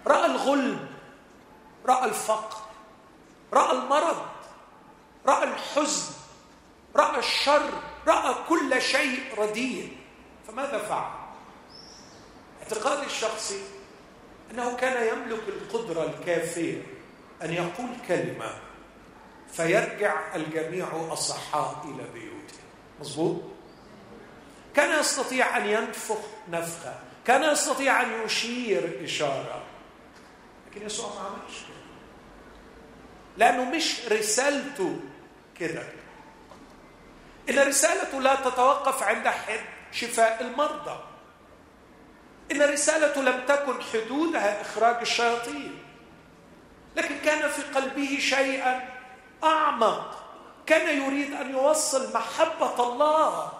رأى 0.07 0.25
الغلب 0.25 0.87
رأى 1.85 2.05
الفقر 2.05 2.57
رأى 3.53 3.71
المرض 3.77 4.25
رأى 5.25 5.43
الحزن 5.43 6.13
رأى 6.95 7.19
الشر 7.19 7.69
رأى 8.07 8.35
كل 8.49 8.81
شيء 8.81 9.19
رديء. 9.37 9.97
فماذا 10.47 10.77
فعل؟ 10.77 11.11
اعتقادي 12.63 13.05
الشخصي 13.05 13.61
أنه 14.51 14.75
كان 14.75 15.07
يملك 15.07 15.43
القدرة 15.47 16.03
الكافية. 16.03 16.92
أن 17.43 17.53
يقول 17.53 17.89
كلمة 18.07 18.59
فيرجع 19.53 20.35
الجميع 20.35 20.87
أصحاء 21.11 21.85
إلى 21.85 22.09
بيوتهم 22.13 22.63
مظبوط؟ 22.99 23.41
كان 24.75 24.99
يستطيع 24.99 25.57
أن 25.57 25.65
ينفخ 25.65 26.17
نفخة 26.49 26.99
كان 27.25 27.43
يستطيع 27.43 28.01
أن 28.01 28.25
يشير 28.25 28.99
إشارة. 29.03 29.63
لكن 30.67 30.85
يسوع 30.85 31.09
ما 31.13 31.19
عملش 31.19 31.59
كده 31.59 31.83
لأنه 33.37 33.63
مش 33.65 34.05
رسالته 34.05 34.99
كده. 35.59 35.83
إن 37.49 37.59
رسالته 37.59 38.21
لا 38.21 38.35
تتوقف 38.35 39.03
عند 39.03 39.27
حد 39.27 39.59
شفاء 39.91 40.41
المرضى. 40.41 41.03
إن 42.51 42.61
رسالته 42.61 43.21
لم 43.21 43.45
تكن 43.47 43.81
حدودها 43.81 44.61
إخراج 44.61 44.95
الشياطين. 45.01 45.82
لكن 46.95 47.17
كان 47.25 47.49
في 47.49 47.61
قلبه 47.61 48.17
شيئا 48.19 48.89
أعمق. 49.43 50.23
كان 50.65 51.01
يريد 51.01 51.33
أن 51.33 51.51
يوصل 51.51 52.13
محبة 52.13 52.93
الله. 52.93 53.51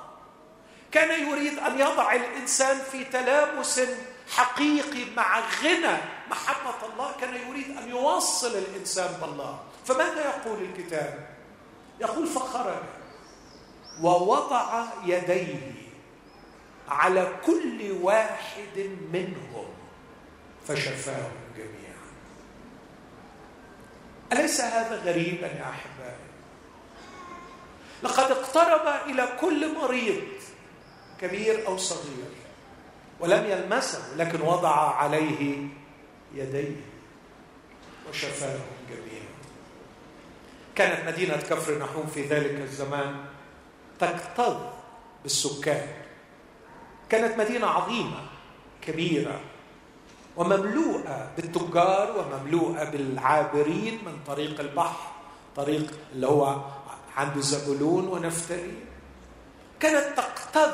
كان 0.92 1.28
يريد 1.30 1.60
أن 1.60 1.80
يضع 1.80 2.14
الإنسان 2.14 2.78
في 2.92 3.04
تلامس 3.04 3.82
حقيقي 4.30 5.06
مع 5.16 5.40
غنى. 5.40 5.98
محبة 6.30 6.94
الله. 6.94 7.12
كان 7.22 7.36
يريد 7.50 7.78
أن 7.78 7.90
يوصل 7.90 8.52
الإنسان 8.58 9.14
بالله. 9.22 9.60
فماذا 9.86 10.26
يقول 10.26 10.62
الكتاب؟ 10.62 11.30
يقول 12.00 12.28
فخرج 12.28 12.84
ووضع 14.02 14.86
يديه 15.06 15.72
على 16.90 17.36
كل 17.46 17.98
واحد 18.02 18.98
منهم 19.14 19.66
فشفاهم 20.68 21.32
جميعا. 21.58 21.93
أليس 24.34 24.62
هذا 24.62 24.96
غريبا 24.96 25.48
يا 25.48 25.70
أحبائي؟ 25.70 26.16
لقد 28.04 28.32
اقترب 28.32 29.10
إلى 29.10 29.28
كل 29.42 29.76
مريض 29.76 30.22
كبير 31.22 31.68
أو 31.68 31.78
صغير 31.78 32.30
ولم 33.20 33.46
يلمسه 33.46 34.16
لكن 34.18 34.42
وضع 34.42 34.96
عليه 34.96 35.68
يديه 36.36 36.76
وشفاهم 38.10 38.62
جميعا 38.90 39.28
كانت 40.76 41.08
مدينة 41.08 41.38
كفر 41.38 41.78
نحوم 41.78 42.08
في 42.08 42.26
ذلك 42.26 42.62
الزمان 42.62 43.26
تكتظ 44.00 44.58
بالسكان. 45.24 45.88
كانت 47.10 47.38
مدينة 47.38 47.68
عظيمة 47.68 48.22
كبيرة 48.82 49.40
ومملوءة 50.38 51.32
بالتجار 51.38 52.16
ومملوءة 52.18 52.84
بالعابرين 52.90 54.00
من 54.06 54.20
طريق 54.28 54.60
البحر 54.60 55.12
طريق 55.56 55.94
اللي 56.14 56.28
هو 56.28 56.62
عند 57.18 57.40
زبولون 57.40 58.08
ونفتري. 58.08 58.74
كانت 59.80 60.18
تقتض 60.18 60.74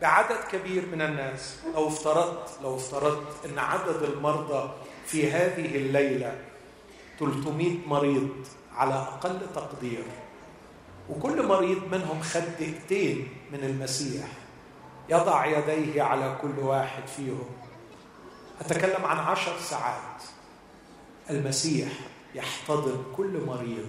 بعدد 0.00 0.36
كبير 0.52 0.86
من 0.86 1.02
الناس. 1.02 1.58
لو 1.74 1.88
افترضت 1.88 2.58
لو 2.62 2.76
افترضت 2.76 3.46
إن 3.46 3.58
عدد 3.58 4.02
المرضى 4.02 4.70
في 5.06 5.30
هذه 5.30 5.76
الليلة 5.76 6.38
300 7.18 7.76
مريض 7.86 8.28
على 8.74 8.94
أقل 8.94 9.40
تقدير 9.54 10.04
وكل 11.10 11.46
مريض 11.46 11.82
منهم 11.92 12.20
خد 12.22 12.42
دقيقتين 12.60 13.28
من 13.52 13.58
المسيح 13.64 14.26
يضع 15.08 15.46
يديه 15.46 16.02
على 16.02 16.36
كل 16.42 16.58
واحد 16.58 17.06
فيهم. 17.06 17.46
أتكلم 18.60 19.04
عن 19.04 19.18
عشر 19.18 19.58
ساعات. 19.58 20.22
المسيح 21.30 21.88
يحتضن 22.34 23.04
كل 23.16 23.44
مريض 23.46 23.88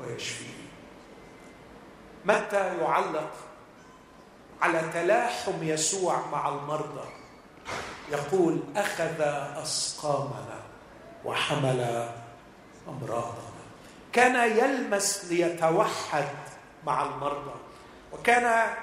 ويشفيه. 0.00 0.58
متى 2.24 2.78
يعلق 2.78 3.30
على 4.62 4.80
تلاحم 4.94 5.62
يسوع 5.62 6.26
مع 6.32 6.48
المرضى؟ 6.48 7.08
يقول 8.12 8.60
أخذ 8.76 9.20
أسقامنا 9.62 10.60
وحمل 11.24 12.10
أمراضنا. 12.88 13.48
كان 14.12 14.58
يلمس 14.58 15.24
ليتوحد 15.24 16.28
مع 16.86 17.02
المرضى. 17.02 17.54
وكان 18.12 18.74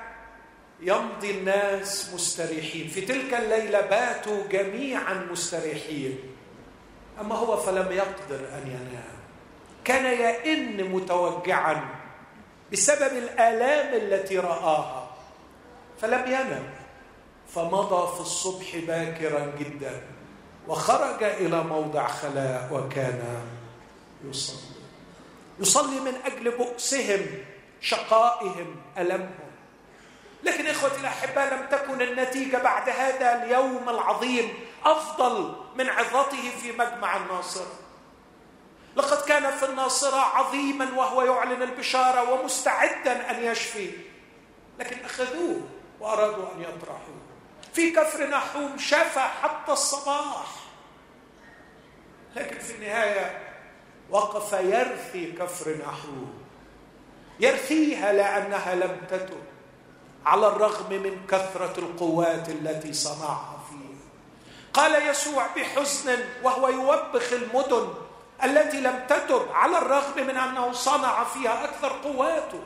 يمضي 0.82 1.32
الناس 1.32 2.14
مستريحين. 2.14 2.88
في 2.88 3.02
تلك 3.02 3.34
الليلة 3.34 3.82
باتوا 3.82 4.48
جميعا 4.48 5.14
مستريحين. 5.32 6.20
أما 7.20 7.36
هو 7.36 7.58
فلم 7.58 7.92
يقدر 7.92 8.40
أن 8.40 8.68
ينام. 8.68 9.16
كان 9.84 10.06
يئن 10.06 10.92
متوجعا 10.92 11.90
بسبب 12.72 13.18
الآلام 13.18 13.94
التي 13.94 14.38
رآها. 14.40 15.16
فلم 16.02 16.32
ينم. 16.32 16.70
فمضى 17.56 18.16
في 18.16 18.22
الصبح 18.22 18.76
باكرا 18.88 19.54
جدا. 19.60 20.02
وخرج 20.68 21.24
إلى 21.24 21.64
موضع 21.64 22.08
خلاء 22.08 22.70
وكان 22.74 23.42
يصلي. 24.30 24.76
يصلي 25.60 26.00
من 26.00 26.14
أجل 26.26 26.58
بؤسهم 26.58 27.26
شقائهم 27.82 28.76
ألمهم. 28.98 29.45
لكن 30.46 30.68
إخوتي 30.68 30.96
الاحباء 31.00 31.54
لم 31.54 31.68
تكن 31.72 32.02
النتيجة 32.02 32.58
بعد 32.58 32.90
هذا 32.90 33.44
اليوم 33.44 33.90
العظيم 33.90 34.54
أفضل 34.86 35.56
من 35.76 35.90
عظته 35.90 36.52
في 36.62 36.72
مجمع 36.72 37.18
الناصره 37.18 37.72
لقد 38.96 39.28
كان 39.28 39.52
في 39.52 39.66
الناصره 39.66 40.20
عظيما 40.20 40.90
وهو 40.96 41.24
يعلن 41.24 41.62
البشارة 41.62 42.32
ومستعدا 42.32 43.32
أن 43.32 43.44
يشفي. 43.44 43.92
لكن 44.80 45.06
أخذوه 45.06 45.62
وأرادوا 46.00 46.46
أن 46.56 46.62
يطرحوه. 46.62 47.16
في 47.74 47.92
كفر 47.92 48.28
نحوم 48.28 48.78
شفى 48.78 49.20
حتى 49.20 49.72
الصباح. 49.72 50.46
لكن 52.36 52.60
في 52.60 52.76
النهاية 52.76 53.40
وقف 54.10 54.54
يرثي 54.54 55.32
كفر 55.32 55.78
نحوم 55.78 56.34
يرثيها 57.40 58.14
لأنها 58.14 58.76
لم 58.76 59.02
تتب 59.10 59.44
على 60.26 60.48
الرغم 60.48 60.90
من 60.90 61.28
كثرة 61.28 61.80
القوات 61.80 62.50
التي 62.50 62.94
صنعها 62.94 63.60
فيه. 63.70 63.96
قال 64.74 65.08
يسوع 65.10 65.48
بحزن 65.56 66.20
وهو 66.44 66.70
يوبخ 66.70 67.34
المدن 67.34 67.94
التي 68.44 68.82
لم 68.82 69.06
تتب 69.10 69.42
على 69.54 69.78
الرغم 69.78 70.28
من 70.28 70.38
أنه 70.38 70.72
صنع 70.72 71.24
فيها 71.24 71.64
أكثر 71.64 71.92
قواته. 72.04 72.62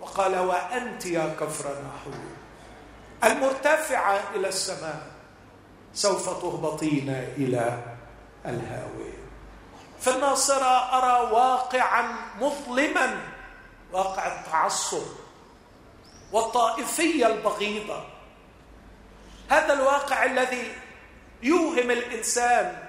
وقال 0.00 0.38
وأنت 0.38 1.06
يا 1.06 1.36
كفر 1.40 1.68
نحو 1.70 2.10
المرتفعة 3.24 4.20
إلى 4.34 4.48
السماء 4.48 5.06
سوف 5.94 6.42
تهبطين 6.42 7.08
إلى 7.36 7.82
الهاويه 8.46 9.18
في 10.00 10.10
الناصره 10.10 10.98
أرى 10.98 11.32
واقعا 11.32 12.14
مظلما 12.40 13.20
واقع 13.92 14.26
التعصب. 14.26 15.02
والطائفية 16.32 17.26
البغيضة. 17.26 18.04
هذا 19.48 19.72
الواقع 19.72 20.24
الذي 20.24 20.72
يوهم 21.42 21.90
الإنسان 21.90 22.88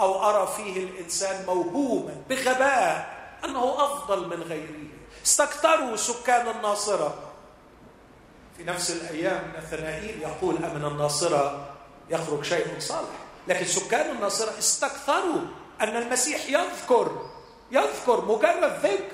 أو 0.00 0.30
أرى 0.30 0.52
فيه 0.56 0.84
الإنسان 0.84 1.46
موهوما 1.46 2.22
بغباء 2.28 3.14
أنه 3.44 3.84
أفضل 3.84 4.28
من 4.28 4.42
غيره. 4.42 4.88
استكثروا 5.24 5.96
سكان 5.96 6.48
الناصرة. 6.48 7.18
في 8.56 8.64
نفس 8.64 8.90
الأيام 8.90 9.52
نثنائيل 9.58 10.22
يقول 10.22 10.64
أمن 10.64 10.84
الناصرة 10.84 11.70
يخرج 12.10 12.44
شيء 12.44 12.66
صالح 12.78 13.08
لكن 13.48 13.64
سكان 13.64 14.16
الناصرة 14.16 14.58
استكثروا 14.58 15.40
أن 15.80 15.96
المسيح 15.96 16.48
يذكر 16.48 17.30
يذكر 17.70 18.24
مجرد 18.24 18.72
ذكر 18.82 19.10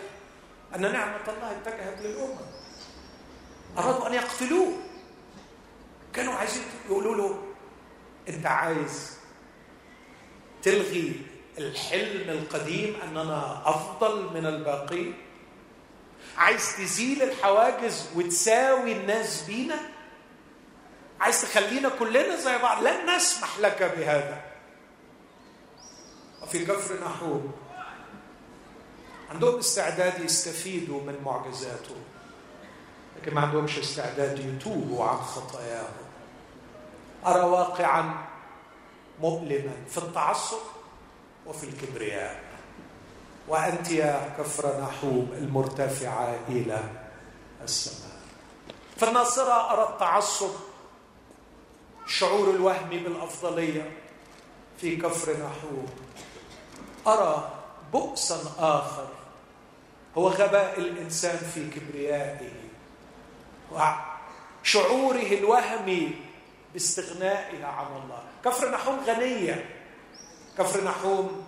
أن 0.75 0.81
نعمة 0.93 1.21
الله 1.29 1.51
اتجهت 1.51 1.99
للامم 2.01 2.37
أرادوا 3.79 4.07
أن 4.07 4.15
يقتلوه. 4.15 4.73
كانوا 6.13 6.35
عايزين 6.35 6.63
يقولوا 6.87 7.17
له 7.17 7.43
أنت 8.29 8.47
عايز 8.47 9.17
تلغي 10.63 11.27
الحلم 11.59 12.31
القديم 12.31 12.97
أننا 13.03 13.63
أفضل 13.65 14.35
من 14.35 14.47
الباقين؟ 14.47 15.15
عايز 16.37 16.77
تزيل 16.77 17.23
الحواجز 17.23 18.09
وتساوي 18.17 18.93
الناس 18.93 19.43
بينا؟ 19.43 19.79
عايز 21.21 21.43
تخلينا 21.43 21.89
كلنا 21.89 22.37
زي 22.37 22.59
بعض؟ 22.59 22.83
لن 22.83 23.17
نسمح 23.17 23.59
لك 23.59 23.83
بهذا. 23.83 24.45
وفي 26.43 26.67
كفر 26.67 26.95
نحوم 27.05 27.53
عندهم 29.31 29.59
استعداد 29.59 30.25
يستفيدوا 30.25 31.01
من 31.03 31.23
معجزاته. 31.25 31.97
لكن 33.23 33.35
ما 33.35 33.41
عندهمش 33.41 33.79
استعداد 33.79 34.39
يتوبوا 34.39 35.05
عن 35.05 35.17
خطاياهم. 35.17 36.01
أرى 37.27 37.41
واقعا 37.41 38.15
مؤلما 39.21 39.73
في 39.89 39.99
التعصب 39.99 40.59
وفي 41.47 41.65
الكبرياء. 41.65 42.43
وأنت 43.49 43.91
يا 43.91 44.35
كفر 44.39 44.81
نحوم 44.81 45.33
المرتفعة 45.39 46.37
إلى 46.49 46.81
السماء. 47.63 48.11
في 48.97 49.09
الناصرة 49.09 49.73
أرى 49.73 49.89
التعصب 49.93 50.51
شعور 52.07 52.51
الوهم 52.51 52.89
بالأفضلية. 52.89 53.93
في 54.79 54.97
كفر 54.97 55.33
نحوم 55.33 55.87
أرى 57.07 57.53
بؤسا 57.93 58.41
آخر 58.59 59.09
هو 60.19 60.29
غباء 60.29 60.79
الإنسان 60.79 61.37
في 61.37 61.71
كبريائه. 61.71 62.60
وشعوره 63.73 65.33
الوهمي 65.33 66.11
باستغنائها 66.73 67.67
عن 67.67 67.87
الله. 67.87 68.23
كفر 68.45 68.71
نحوم 68.71 69.01
غنية. 69.07 69.65
كفر 70.59 70.85
نحوم 70.85 71.47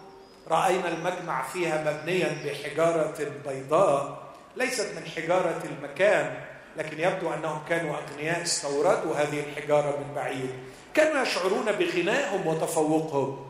رأينا 0.48 0.88
المجمع 0.88 1.42
فيها 1.42 1.84
مبنيا 1.84 2.42
بحجارة 2.44 3.32
بيضاء 3.46 4.22
ليست 4.56 4.92
من 4.96 5.06
حجارة 5.16 5.62
المكان 5.64 6.44
لكن 6.76 7.00
يبدو 7.00 7.34
أنهم 7.34 7.62
كانوا 7.68 7.96
أغنياء 7.96 8.42
استوردوا 8.42 9.14
هذه 9.16 9.40
الحجارة 9.40 9.98
من 9.98 10.14
بعيد. 10.14 10.50
كانوا 10.94 11.22
يشعرون 11.22 11.72
بغنائهم 11.72 12.46
وتفوقهم. 12.46 13.48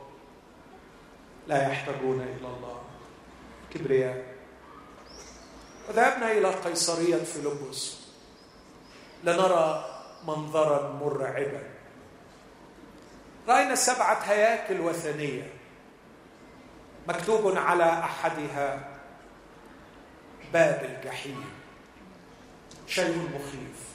لا 1.49 1.69
يحتاجون 1.69 2.21
إلى 2.21 2.47
الله. 2.47 2.81
كبرياء. 3.75 4.25
وذهبنا 5.89 6.33
إلى 6.33 6.51
قيصرية 6.51 7.17
فيلبس 7.17 8.02
لنرى 9.23 9.85
منظرا 10.27 10.93
مرعبا. 10.93 11.63
رأينا 13.49 13.75
سبعة 13.75 14.15
هياكل 14.15 14.81
وثنية 14.81 15.53
مكتوب 17.09 17.57
على 17.57 17.85
أحدها 17.85 18.89
باب 20.53 20.85
الجحيم. 20.85 21.45
شيء 22.87 23.29
مخيف. 23.35 23.93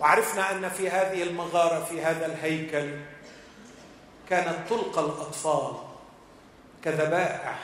وعرفنا 0.00 0.50
أن 0.52 0.68
في 0.68 0.90
هذه 0.90 1.22
المغارة 1.22 1.84
في 1.84 2.02
هذا 2.02 2.26
الهيكل 2.26 3.00
كانت 4.28 4.68
تلقى 4.68 5.00
الأطفال 5.00 5.76
كذبائح 6.82 7.58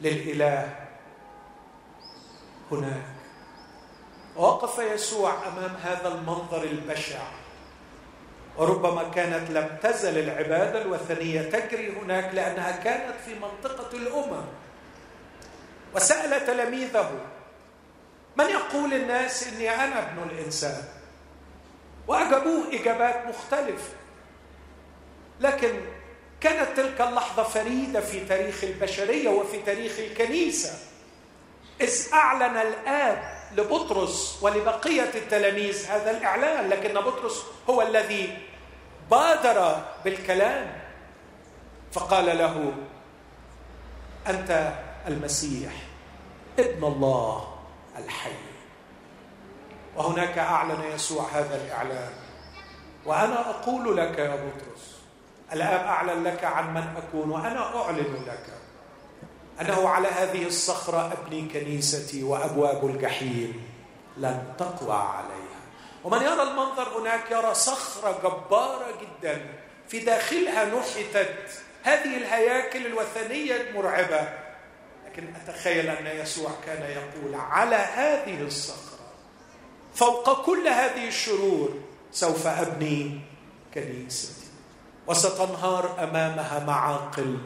للإله 0.00 0.86
هناك. 2.70 3.15
وقف 4.36 4.78
يسوع 4.78 5.32
أمام 5.48 5.76
هذا 5.82 6.08
المنظر 6.08 6.62
البشع. 6.62 7.22
وربما 8.56 9.02
كانت 9.02 9.50
لم 9.50 9.76
تزل 9.82 10.18
العبادة 10.18 10.82
الوثنية 10.82 11.42
تجري 11.42 11.92
هناك 11.98 12.34
لأنها 12.34 12.70
كانت 12.70 13.14
في 13.24 13.34
منطقة 13.34 13.96
الأمم. 13.96 14.44
وسال 15.94 16.46
تلاميذه 16.46 17.10
من 18.36 18.44
يقول 18.44 18.94
الناس 18.94 19.48
إني 19.48 19.70
أنا 19.70 19.98
ابن 19.98 20.30
الإنسان؟ 20.30 20.82
وأجابوه 22.08 22.62
إجابات 22.72 23.26
مختلفه 23.26 23.92
لكن 25.40 25.80
كانت 26.40 26.76
تلك 26.76 27.00
اللحظة 27.00 27.42
فريدة 27.42 28.00
في 28.00 28.24
تاريخ 28.24 28.64
البشرية 28.64 29.28
وفي 29.28 29.62
تاريخ 29.62 29.98
الكنيسة. 29.98 30.78
إذ 31.80 32.12
أعلن 32.12 32.56
الآب 32.56 33.35
لبطرس 33.52 34.38
ولبقية 34.42 35.10
التلاميذ 35.14 35.86
هذا 35.86 36.10
الإعلان 36.10 36.68
لكن 36.68 36.94
بطرس 36.94 37.44
هو 37.70 37.82
الذي 37.82 38.38
بادر 39.10 39.82
بالكلام. 40.04 40.72
فقال 41.92 42.38
له 42.38 42.72
أنت 44.26 44.72
المسيح 45.08 45.72
ابن 46.58 46.84
الله 46.84 47.54
الحي. 47.98 48.30
وهناك 49.96 50.38
أعلن 50.38 50.82
يسوع 50.94 51.24
هذا 51.32 51.64
الإعلان. 51.64 52.12
وأنا 53.06 53.50
أقول 53.50 53.96
لك 53.96 54.18
يا 54.18 54.36
بطرس 54.36 54.96
الآب 55.52 55.86
أعلن 55.86 56.24
لك 56.24 56.44
عن 56.44 56.74
من 56.74 56.96
أكون 56.96 57.30
وأنا 57.30 57.76
أعلن 57.82 58.24
لك. 58.26 58.55
أنه 59.60 59.88
على 59.88 60.08
هذه 60.08 60.46
الصخرة 60.46 61.12
أبني 61.12 61.48
كنيستي 61.48 62.22
وأبواب 62.22 62.86
الجحيم. 62.86 63.62
لن 64.16 64.54
تقوى 64.58 64.96
عليها. 64.96 65.60
ومن 66.04 66.22
يرى 66.22 66.42
المنظر 66.42 67.00
هناك 67.00 67.30
يرى 67.30 67.54
صخرة 67.54 68.18
جبارة 68.18 68.86
جدا. 69.00 69.46
في 69.88 69.98
داخلها 69.98 70.64
نحتت 70.64 71.36
هذه 71.82 72.16
الهياكل 72.16 72.86
الوثنية 72.86 73.60
المرعبة. 73.60 74.28
لكن 75.06 75.34
أتخيل 75.34 75.88
أن 75.88 76.06
يسوع 76.06 76.50
كان 76.66 76.82
يقول 76.90 77.34
على 77.34 77.76
هذه 77.76 78.42
الصخرة. 78.42 78.98
فوق 79.94 80.46
كل 80.46 80.68
هذه 80.68 81.08
الشرور 81.08 81.74
سوف 82.12 82.46
أبني 82.46 83.20
كنيستي. 83.74 84.46
وستنهار 85.06 86.04
أمامها 86.04 86.64
معاقل 86.66 87.38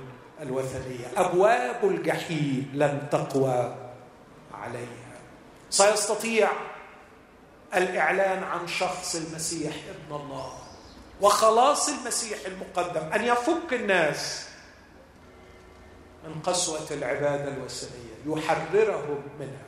الوثنية. 0.42 1.07
أبواب 1.16 1.85
الجحيم 1.85 2.70
لن 2.74 3.09
تقوى 3.11 3.76
عليها. 4.55 5.20
سيستطيع 5.70 6.50
الإعلان 7.74 8.42
عن 8.42 8.68
شخص 8.68 9.14
المسيح 9.14 9.74
ابن 9.88 10.16
الله 10.16 10.53
وخلاص 11.20 11.88
المسيح 11.88 12.38
المقدم 12.46 13.12
أن 13.12 13.24
يفك 13.24 13.72
الناس 13.72 14.48
من 16.24 16.40
قسوة 16.42 16.87
العبادة 16.90 17.48
الوثنية 17.48 18.11
يحررهم 18.26 19.22
منها. 19.40 19.64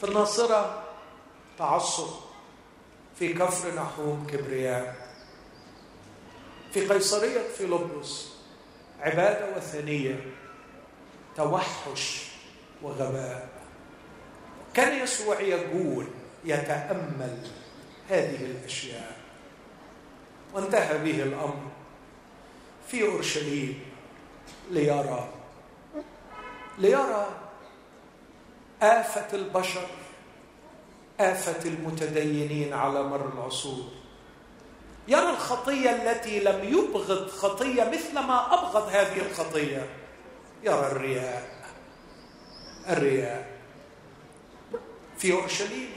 في 0.00 0.04
الناصرة 0.04 0.82
تعصب 1.58 2.10
في 3.18 3.32
كفر 3.32 3.74
نحوم 3.74 4.26
كبرياء. 4.30 5.03
في 6.74 6.86
قيصرية 6.86 7.48
فيلبس 7.58 8.28
عبادة 9.00 9.56
وثنية 9.56 10.26
توحش 11.36 12.24
وغباء. 12.82 13.48
كان 14.74 15.02
يسوع 15.02 15.40
يقول 15.40 16.06
يتأمل 16.44 17.38
هذه 18.08 18.44
الأشياء. 18.44 19.16
وانتهى 20.54 20.98
به 20.98 21.22
الأمر 21.22 21.70
في 22.88 23.02
أورشليم 23.06 23.80
ليرى. 24.70 25.28
ليرى 26.78 27.28
آفة 28.82 29.36
البشر 29.36 29.86
آفة 31.20 31.68
المتدينين 31.68 32.72
على 32.72 33.02
مر 33.02 33.32
العصور. 33.34 34.03
يرى 35.08 35.30
الخطية 35.30 35.90
التي 35.90 36.40
لم 36.40 36.64
يبغض 36.64 37.28
خطية 37.28 37.84
مثل 37.84 38.14
ما 38.14 38.54
أبغض 38.54 38.88
هذه 38.88 39.20
الخطية. 39.30 39.88
يرى 40.62 40.86
الرياء 40.86 41.54
الرياء. 42.88 43.54
في 45.18 45.32
أورشليم 45.32 45.88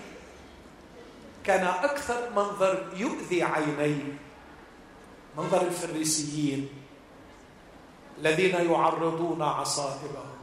كان 1.44 1.68
أكثر 1.68 2.30
منظر 2.36 2.84
يؤذي 2.96 3.44
عيني 3.44 3.98
منظر 5.38 5.62
الفريسيين 5.62 6.70
الذين 8.18 8.72
يعرضون 8.72 9.42
عصائبهم 9.42 10.38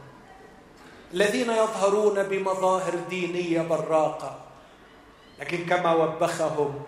الذين 1.14 1.50
يظهرون 1.50 2.22
بمظاهر 2.22 2.94
دينية 3.10 3.62
براقة. 3.62 4.40
لكن 5.40 5.66
كما 5.66 5.94
وبخهم 5.94 6.82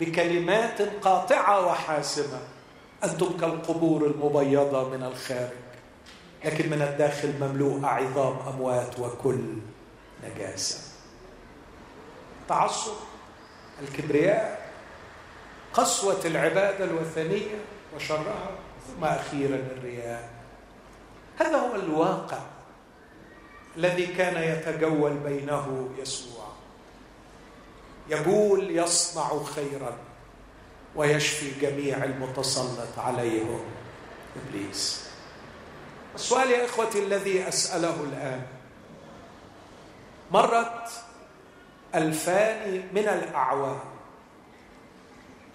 بكلمات 0.00 0.82
قاطعة 0.82 1.66
وحاسمة. 1.66 2.40
أنتم 3.04 3.36
كالقبور 3.36 4.06
المبيضة 4.06 4.88
من 4.88 5.02
الخارج 5.02 5.66
لكن 6.44 6.70
من 6.70 6.82
الداخل 6.82 7.32
مملوءه 7.40 7.86
عظام 7.86 8.36
أموات 8.48 8.98
وكل 9.00 9.44
نجاسة. 10.24 10.78
التعصب 12.42 12.92
الكبرياء 13.82 14.70
قسوة 15.72 16.20
العبادة 16.24 16.84
الوثنية 16.84 17.56
وشرها 17.96 18.50
ثم 18.86 19.04
أخيرا 19.04 19.56
الرياء. 19.56 20.30
هذا 21.38 21.56
هو 21.56 21.74
الواقع 21.74 22.38
الذي 23.76 24.06
كان 24.06 24.42
يتجول 24.42 25.14
بينه 25.14 25.88
يسوع. 25.98 26.35
يقول 28.08 28.70
يصنع 28.70 29.42
خيرا 29.42 29.96
ويشفي 30.96 31.60
جميع 31.60 32.04
المتسلط 32.04 32.98
عليهم 32.98 33.60
إبليس. 34.36 35.06
السؤال 36.14 36.50
يا 36.50 36.64
إخوتي 36.64 37.04
الذي 37.04 37.48
أسأله 37.48 37.94
الآن 38.04 38.46
مرت 40.32 40.90
ألفان 41.94 42.88
من 42.92 43.08
الأعوام 43.08 43.80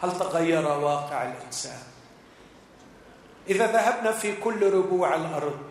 هل 0.03 0.19
تغير 0.19 0.67
واقع 0.67 1.23
الإنسان؟ 1.23 1.83
إذا 3.49 3.67
ذهبنا 3.71 4.11
في 4.11 4.35
كل 4.35 4.73
ربوع 4.73 5.15
الأرض 5.15 5.61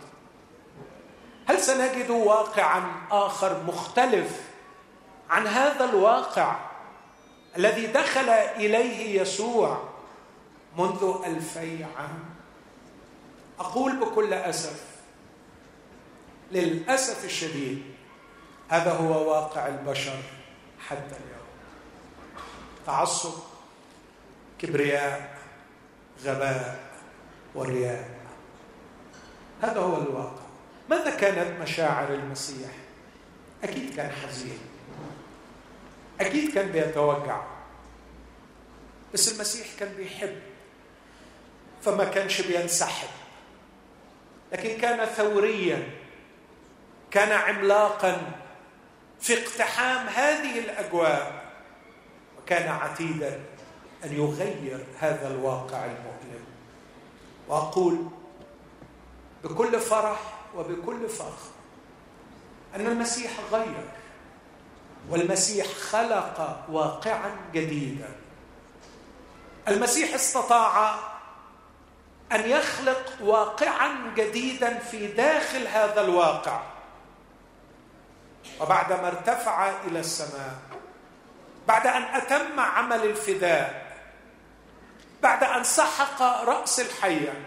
هل 1.48 1.60
سنجد 1.60 2.10
واقعا 2.10 2.82
آخر 3.10 3.62
مختلف 3.62 4.40
عن 5.30 5.46
هذا 5.46 5.84
الواقع؟ 5.84 6.69
الذي 7.56 7.86
دخل 7.86 8.28
إليه 8.28 9.20
يسوع 9.20 9.88
منذ 10.78 11.14
ألفي 11.26 11.84
عام. 11.84 12.24
أقول 13.58 13.96
بكل 13.96 14.32
أسف 14.32 14.84
للأسف 16.52 17.24
الشديد 17.24 17.82
هذا 18.68 18.92
هو 18.92 19.30
واقع 19.30 19.66
البشر 19.66 20.16
حتى 20.88 21.16
اليوم. 21.16 21.46
تعصب 22.86 23.42
كبرياء 24.58 25.38
غباء 26.24 26.80
ورياء. 27.54 28.08
هذا 29.62 29.80
هو 29.80 29.96
الواقع. 29.96 30.42
ماذا 30.90 31.16
كانت 31.16 31.60
مشاعر 31.60 32.14
المسيح؟ 32.14 32.70
أكيد 33.64 33.94
كان 33.94 34.10
حزين. 34.10 34.58
أكيد 36.20 36.54
كان 36.54 36.72
بيتوجع. 36.72 37.42
بس 39.14 39.32
المسيح 39.32 39.66
كان 39.78 39.94
بيحب 39.96 40.40
فما 41.82 42.04
كانش 42.04 42.40
بينسحب. 42.40 43.08
لكن 44.52 44.80
كان 44.80 45.06
ثوريا 45.06 45.90
كان 47.10 47.32
عملاقا 47.32 48.32
في 49.20 49.44
اقتحام 49.44 50.06
هذه 50.06 50.58
الأجواء 50.58 51.52
وكان 52.38 52.68
عتيدا 52.68 53.40
أن 54.04 54.12
يغير 54.12 54.86
هذا 54.98 55.28
الواقع 55.28 55.84
المؤلم. 55.84 56.44
وأقول 57.48 58.08
بكل 59.44 59.80
فرح 59.80 60.20
وبكل 60.56 61.08
فخر 61.08 61.50
أن 62.74 62.86
المسيح 62.86 63.30
غير. 63.52 63.99
والمسيح 65.10 65.66
خلق 65.66 66.66
واقعا 66.68 67.30
جديدا. 67.54 68.08
المسيح 69.68 70.14
استطاع 70.14 70.94
أن 72.32 72.50
يخلق 72.50 73.12
واقعا 73.20 74.14
جديدا 74.16 74.78
في 74.78 75.06
داخل 75.06 75.66
هذا 75.66 76.00
الواقع. 76.00 76.60
وبعدما 78.60 79.08
ارتفع 79.08 79.70
إلى 79.86 80.00
السماء 80.00 80.54
بعد 81.68 81.86
أن 81.86 82.02
أتم 82.02 82.60
عمل 82.60 83.04
الفداء 83.04 83.96
بعد 85.22 85.44
أن 85.44 85.64
سحق 85.64 86.22
رأس 86.22 86.80
الحية 86.80 87.44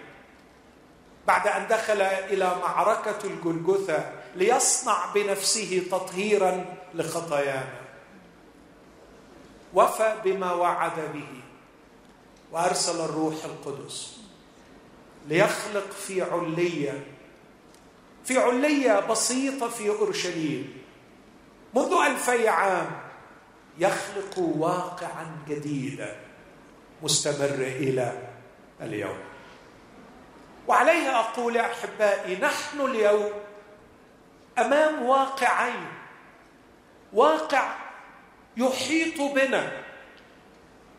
بعد 1.28 1.47
أن 1.47 1.68
دخل 1.68 2.01
إلى 2.01 2.55
معركة 2.61 3.18
الجلجثة 3.24 4.11
ليصنع 4.36 5.06
بنفسه 5.16 5.84
تطهيرا 5.92 6.66
لخطايانا. 6.94 7.82
وفى 9.74 10.16
بما 10.26 10.54
وعد 10.54 11.00
به 11.14 11.28
وأرسل 12.52 13.02
الروح 13.02 13.36
القدس 13.46 14.18
ليخلق 15.28 15.92
في 15.92 16.22
علية 16.22 17.04
في 18.26 18.38
علية 18.38 19.00
بسيطة 19.00 19.70
في 19.70 19.90
أورشليم. 19.90 20.84
منذ 21.76 21.94
ألفي 22.08 22.48
عام 22.48 23.02
يخلق 23.80 24.40
واقعا 24.40 25.38
جديدا 25.48 26.20
مستمر 27.04 27.56
إلى 27.60 28.30
اليوم. 28.82 29.18
وعليه 30.68 31.20
أقول 31.20 31.56
يا 31.56 31.72
أحبائي 31.72 32.36
نحن 32.36 32.82
اليوم 32.82 33.32
أمام 34.58 35.06
واقعين. 35.06 35.88
واقع 37.14 37.76
يحيط 38.58 39.22
بنا 39.22 39.72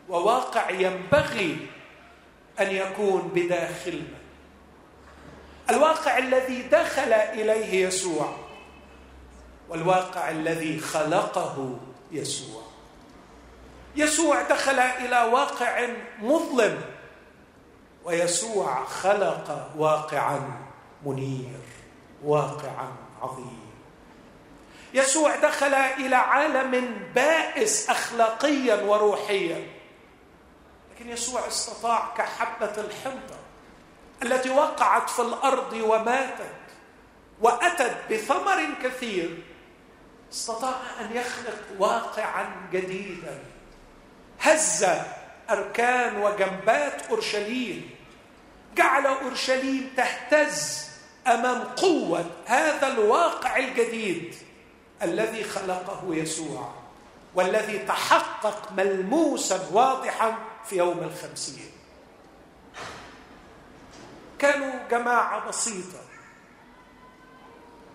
وواقع 0.09 0.71
ينبغي 0.71 1.67
أن 2.61 2.71
يكون 2.71 3.31
بداخلنا 3.35 4.19
الواقع 5.71 6.19
الذي 6.19 6.63
دخل 6.63 7.13
إليه 7.13 7.87
يسوع 7.87 8.37
والواقع 9.69 10.31
الذي 10.31 10.79
خلقه 10.79 11.79
يسوع. 12.13 12.63
يسوع 13.97 14.43
دخل 14.43 14.79
إلى 14.79 15.23
واقع 15.33 15.89
مظلم 16.23 16.81
ويسوع 18.05 18.85
خلق 18.85 19.71
واقعا 19.77 20.61
منير 21.07 21.61
واقعا 22.25 23.04
عظيم. 23.25 23.65
يسوع 24.95 25.37
دخل 25.37 25.75
إلى 25.75 26.17
عالم 26.17 27.03
بائس 27.15 27.91
اخلاقيا 27.91 28.83
وروحيا. 28.83 29.67
لكن 30.95 31.11
يسوع 31.11 31.47
استطاع 31.49 32.15
كحبة 32.17 32.81
الحنطه 32.81 33.39
التي 34.23 34.51
وقعت 34.51 35.11
في 35.11 35.23
الأرض 35.23 35.73
وماتت 35.73 36.55
وأتت 37.41 37.97
بثمر 38.11 38.67
كثير. 38.83 39.43
استطاع 40.33 40.77
أن 41.01 41.17
يخلق 41.17 41.59
واقعا 41.79 42.69
جديدا. 42.73 43.39
هز 44.41 44.87
أركان 45.51 46.17
وجنبات 46.17 47.07
أورشليم. 47.07 47.91
جعل 48.77 49.07
أورشليم 49.07 49.91
تهتز. 49.97 50.89
أمام 51.27 51.63
قوة 51.65 52.25
هذا 52.47 52.87
الواقع 52.87 53.57
الجديد 53.57 54.35
الذي 55.03 55.45
خلقه 55.45 56.03
يسوع 56.11 56.73
والذي 57.35 57.79
تحقق 57.79 58.73
ملموسا 58.73 59.69
واضحا 59.73 60.39
في 60.65 60.77
يوم 60.77 60.99
الخمسين. 60.99 61.71
كانوا 64.39 64.73
جماعة 64.91 65.49
بسيطة 65.49 66.01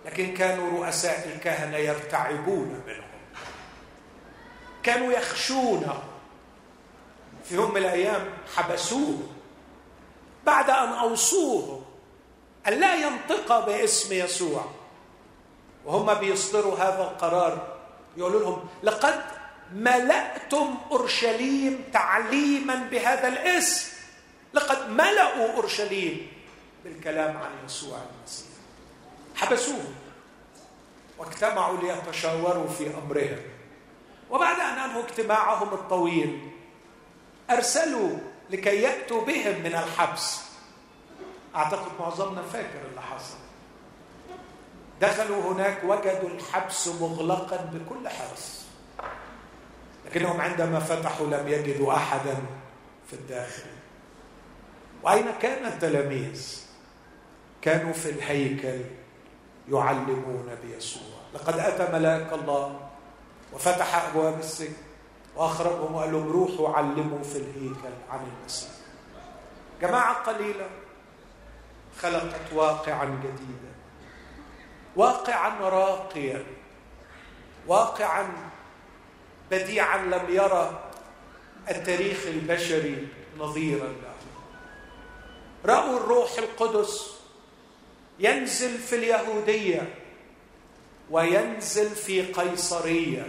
لكن 0.06 0.34
كانوا 0.34 0.86
رؤساء 0.86 1.32
الكهنة 1.36 1.78
يرتعبون 1.78 2.84
منهم. 2.88 3.10
كانوا 4.84 5.14
يخشون 5.14 6.00
في 7.46 7.56
يوم 7.56 7.72
من 7.72 7.78
الأيام 7.78 8.30
حبسوه 8.56 9.18
بعد 10.46 10.70
أن 10.70 10.90
أوصوه 10.90 11.79
أن 12.70 12.80
لا 12.80 12.95
ينطق 12.95 13.65
باسم 13.65 14.13
يسوع. 14.13 14.65
وهم 15.86 16.13
بيصدروا 16.13 16.76
هذا 16.76 17.03
القرار. 17.03 17.78
يقولوا 18.17 18.41
لهم 18.41 18.67
لقد 18.84 19.22
ملأتم 19.74 20.76
أورشليم 20.91 21.84
تعليما 21.93 22.76
بهذا 22.76 23.28
الاسم. 23.28 23.91
لقد 24.53 24.89
ملأوا 24.89 25.53
أورشليم 25.53 26.28
بالكلام 26.84 27.38
عن 27.38 27.51
يسوع 27.65 27.97
المسيح. 27.97 28.47
حبسوه. 29.36 29.86
واجتمعوا 31.17 31.78
ليتشاوروا 31.78 32.67
في 32.67 32.91
أمرهم. 32.97 33.39
وبعد 34.30 34.59
أن 34.59 34.78
أنهوا 34.78 35.03
اجتماعهم 35.03 35.74
الطويل 35.74 36.51
أرسلوا 37.49 38.17
لكي 38.49 38.82
يأتوا 38.82 39.26
بهم 39.26 39.59
من 39.59 39.76
الحبس. 39.76 40.49
أعتقد 41.60 41.91
معظمنا 41.99 42.41
فاكر 42.41 42.82
اللي 42.89 43.01
حصل. 43.01 43.38
دخلوا 45.01 45.53
هناك 45.53 45.84
وجدوا 45.84 46.30
الحبس 46.30 46.88
مغلقا 46.88 47.57
بكل 47.74 48.10
حرص 48.10 48.66
لكنهم 50.05 50.41
عندما 50.41 50.80
فتحوا 50.80 51.28
لم 51.28 51.47
يجدوا 51.47 51.93
احدا 51.93 52.38
في 53.07 53.14
الداخل. 53.14 53.70
وأين 55.03 55.26
كان 55.41 55.66
التلاميذ؟ 55.66 56.64
كانوا 57.62 57.93
في 57.93 58.10
الهيكل 58.10 58.82
يعلمون 59.72 60.55
بيسوع. 60.64 61.03
لقد 61.34 61.60
أتى 61.60 61.93
ملاك 61.93 62.34
الله 62.34 62.80
وفتح 63.53 64.05
أبواب 64.05 64.39
السجن 64.39 64.74
وأخرجهم 65.36 65.95
وقال 65.95 66.12
لهم 66.12 66.32
روحوا 66.32 66.70
علموا 66.70 67.24
في 67.24 67.38
الهيكل 67.38 67.93
عن 68.10 68.20
المسيح. 68.39 68.72
جماعة 69.82 70.14
قليلة. 70.14 70.70
خلقت 71.98 72.54
واقعا 72.54 73.06
جديدا. 73.06 73.70
واقعا 74.96 75.70
راقيا. 75.70 76.44
واقعا 77.68 78.28
بديعا 79.52 79.98
لم 79.98 80.26
يرى 80.30 80.92
التاريخ 81.70 82.26
البشري 82.28 83.08
نظيرا 83.38 83.88
له. 83.88 84.14
رأوا 85.66 85.98
الروح 85.98 86.32
القدس 86.38 87.16
ينزل 88.20 88.78
في 88.78 88.96
اليهودية 88.96 89.94
وينزل 91.10 91.90
في 91.90 92.22
قيصرية 92.22 93.28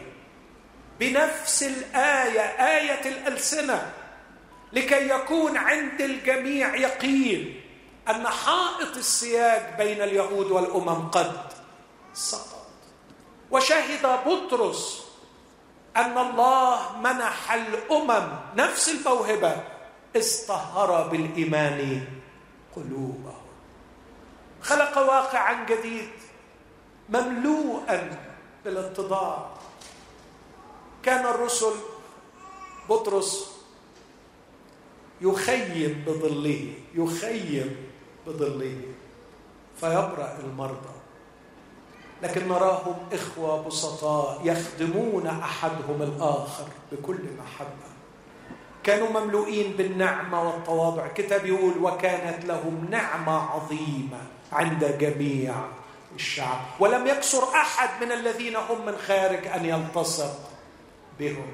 بنفس 1.00 1.62
الآية 1.62 2.40
آية 2.78 3.08
الألسنة 3.08 3.92
لكي 4.72 5.08
يكون 5.08 5.56
عند 5.56 6.00
الجميع 6.00 6.76
يقين 6.76 7.59
ان 8.10 8.28
حائط 8.28 8.96
السياج 8.96 9.76
بين 9.78 10.02
اليهود 10.02 10.50
والأمم 10.50 11.08
قد 11.08 11.32
سقط 12.14 12.66
وشهد 13.50 14.06
بطرس 14.26 15.04
أن 15.96 16.18
الله 16.18 16.98
منح 16.98 17.52
الأمم 17.52 18.28
نفس 18.56 18.88
الموهبة 18.88 19.56
اصطهر 20.16 21.08
بالإيمان 21.08 22.04
قلوبهم. 22.76 23.40
خلق 24.62 24.98
واقعا 24.98 25.64
جديد 25.64 26.08
مملوءا 27.08 28.18
بالاتضاع 28.64 29.50
كان 31.02 31.26
الرسل 31.26 31.72
بطرس 32.88 33.50
يخيم 35.20 36.04
بظله 36.06 36.74
يخيم 36.94 37.89
بظله 38.26 38.76
فيبرأ 39.80 40.38
المرضى. 40.44 40.94
لكن 42.22 42.48
نراهم 42.48 42.96
إخوة 43.12 43.62
بسطاء 43.62 44.40
يخدمون 44.44 45.26
أحدهم 45.26 46.02
الآخر 46.02 46.64
بكل 46.92 47.18
محبة. 47.38 47.90
كانوا 48.84 49.20
مملوئين 49.20 49.72
بالنعمة 49.72 50.42
والتواضع 50.42 51.06
الكتاب 51.06 51.46
يقول 51.46 51.72
وكانت 51.82 52.44
لهم 52.44 52.86
نعمة 52.90 53.50
عظيمة 53.50 54.18
عند 54.52 54.98
جميع 55.00 55.54
الشعب 56.14 56.60
ولم 56.80 57.06
يكسر 57.06 57.44
أحد 57.54 58.04
من 58.04 58.12
الذين 58.12 58.56
هم 58.56 58.86
من 58.86 58.96
خارج 58.96 59.46
أن 59.46 59.64
يلتصق 59.64 60.38
بهم. 61.18 61.46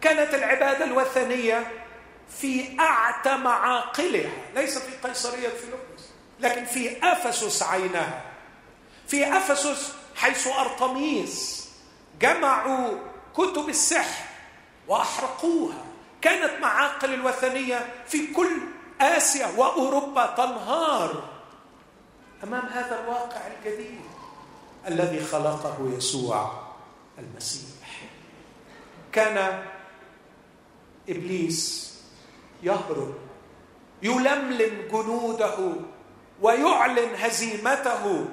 كانت 0.00 0.34
العبادة 0.34 0.84
الوثنية 0.84 1.66
في 2.38 2.80
أعتى 2.80 3.36
معاقلها. 3.36 4.30
ليس 4.54 4.78
في 4.78 5.08
قيصرية 5.08 5.48
فيلبس 5.48 6.04
لكن 6.40 6.64
في 6.64 7.12
أفسس 7.12 7.62
عينها. 7.62 8.22
في 9.08 9.36
أفسس 9.36 9.92
حيث 10.16 10.46
أرطميس. 10.46 11.68
جمعوا 12.20 12.98
كتب 13.34 13.68
السحر 13.68 14.24
وأحرقوها. 14.88 15.84
كانت 16.22 16.62
معاقل 16.62 17.14
الوثنية 17.14 17.86
في 18.08 18.26
كل 18.26 18.50
آسيا 19.00 19.46
وأوروبا 19.56 20.26
تنهار. 20.26 21.28
أمام 22.44 22.66
هذا 22.66 23.00
الواقع 23.04 23.40
الجديد 23.46 24.00
الذي 24.88 25.24
خلقه 25.24 25.92
يسوع 25.96 26.62
المسيح. 27.18 28.00
كان 29.12 29.64
إبليس 31.08 31.89
يهرب 32.62 33.14
يلملم 34.02 34.88
جنوده 34.92 35.72
ويعلن 36.42 37.14
هزيمته 37.18 38.26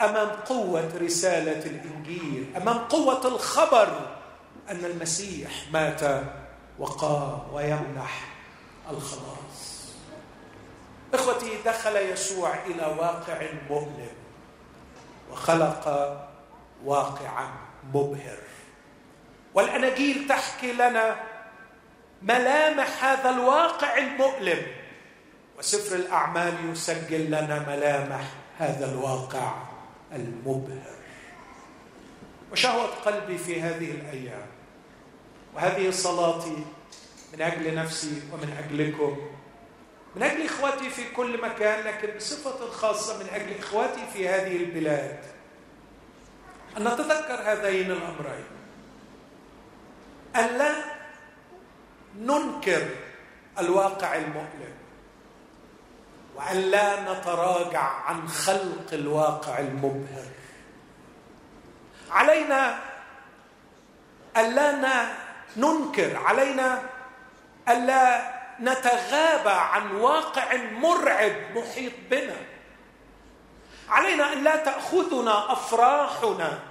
أمام 0.00 0.28
قوة 0.28 0.92
رسالة 1.02 1.66
الإنجيل 1.66 2.52
أمام 2.56 2.78
قوة 2.78 3.26
الخبر 3.26 4.16
أن 4.70 4.84
المسيح 4.84 5.50
مات 5.72 6.00
وقام 6.78 7.38
ويمنح 7.52 8.28
الخلاص. 8.90 9.90
إخوتي 11.14 11.58
دخل 11.64 11.96
يسوع 11.96 12.54
إلى 12.66 12.96
واقع 12.98 13.46
مؤلم 13.70 14.12
وخلق 15.32 15.86
واقعا 16.84 17.50
مبهر. 17.94 18.38
والأناجيل 19.54 20.26
تحكي 20.28 20.72
لنا 20.72 21.16
ملامح 22.22 23.04
هذا 23.04 23.30
الواقع 23.30 23.98
المؤلم. 23.98 24.62
وسفر 25.58 25.96
الأعمال 25.96 26.54
يسجل 26.72 27.26
لنا 27.26 27.64
ملامح 27.68 28.24
هذا 28.58 28.92
الواقع 28.92 29.54
المبهر. 30.12 31.00
وشهوة 32.52 32.86
قلبي 32.86 33.38
في 33.38 33.62
هذه 33.62 33.90
الأيام 33.90 34.46
وهذه 35.54 35.90
صلاتي 35.90 36.64
من 37.32 37.42
أجل 37.42 37.74
نفسي 37.74 38.22
ومن 38.32 38.56
أجلكم 38.64 39.30
من 40.16 40.22
أجل 40.22 40.44
إخواتي 40.44 40.90
في 40.90 41.10
كل 41.10 41.40
مكان 41.42 41.84
لكن 41.84 42.16
بصفة 42.16 42.70
خاصة 42.70 43.18
من 43.18 43.28
أجل 43.32 43.58
إخواتي 43.58 44.00
في 44.12 44.28
هذه 44.28 44.56
البلاد. 44.56 45.18
أن 46.76 46.84
نتذكر 46.84 47.34
هذين 47.44 47.90
الأمرين. 47.90 48.44
أن 50.36 50.58
لا 50.58 50.99
ننكر 52.18 52.88
الواقع 53.58 54.16
المؤلم. 54.16 54.74
وأن 56.36 56.56
لا 56.56 57.12
نتراجع 57.12 57.82
عن 57.82 58.28
خلق 58.28 58.86
الواقع 58.92 59.58
المبهر. 59.58 60.26
علينا 62.10 62.78
الا 64.36 65.06
ننكر 65.56 66.16
علينا 66.16 66.82
الا 67.68 68.32
نتغابى 68.60 69.50
عن 69.50 69.94
واقع 69.94 70.56
مرعب 70.56 71.32
محيط 71.54 71.92
بنا. 72.10 72.36
علينا 73.88 74.32
أن 74.32 74.44
لا 74.44 74.56
تأخذنا 74.56 75.52
أفراحنا. 75.52 76.69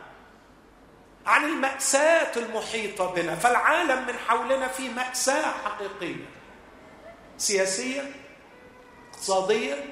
عن 1.29 1.45
المأساة 1.45 2.31
المحيطة 2.37 3.13
بنا. 3.13 3.35
فالعالم 3.35 4.07
من 4.07 4.13
حولنا 4.27 4.67
في 4.67 4.89
مأساة 4.89 5.51
حقيقية. 5.65 6.25
سياسيا 7.37 8.11
اقتصاديا 9.13 9.85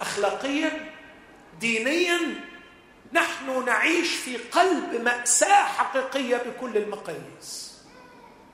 اخلاقيا 0.00 0.90
دينيا. 1.60 2.18
نحن 3.12 3.64
نعيش 3.64 4.16
في 4.16 4.36
قلب 4.36 5.02
مأساة 5.04 5.64
حقيقية 5.64 6.36
بكل 6.36 6.76
المقاييس 6.76 7.82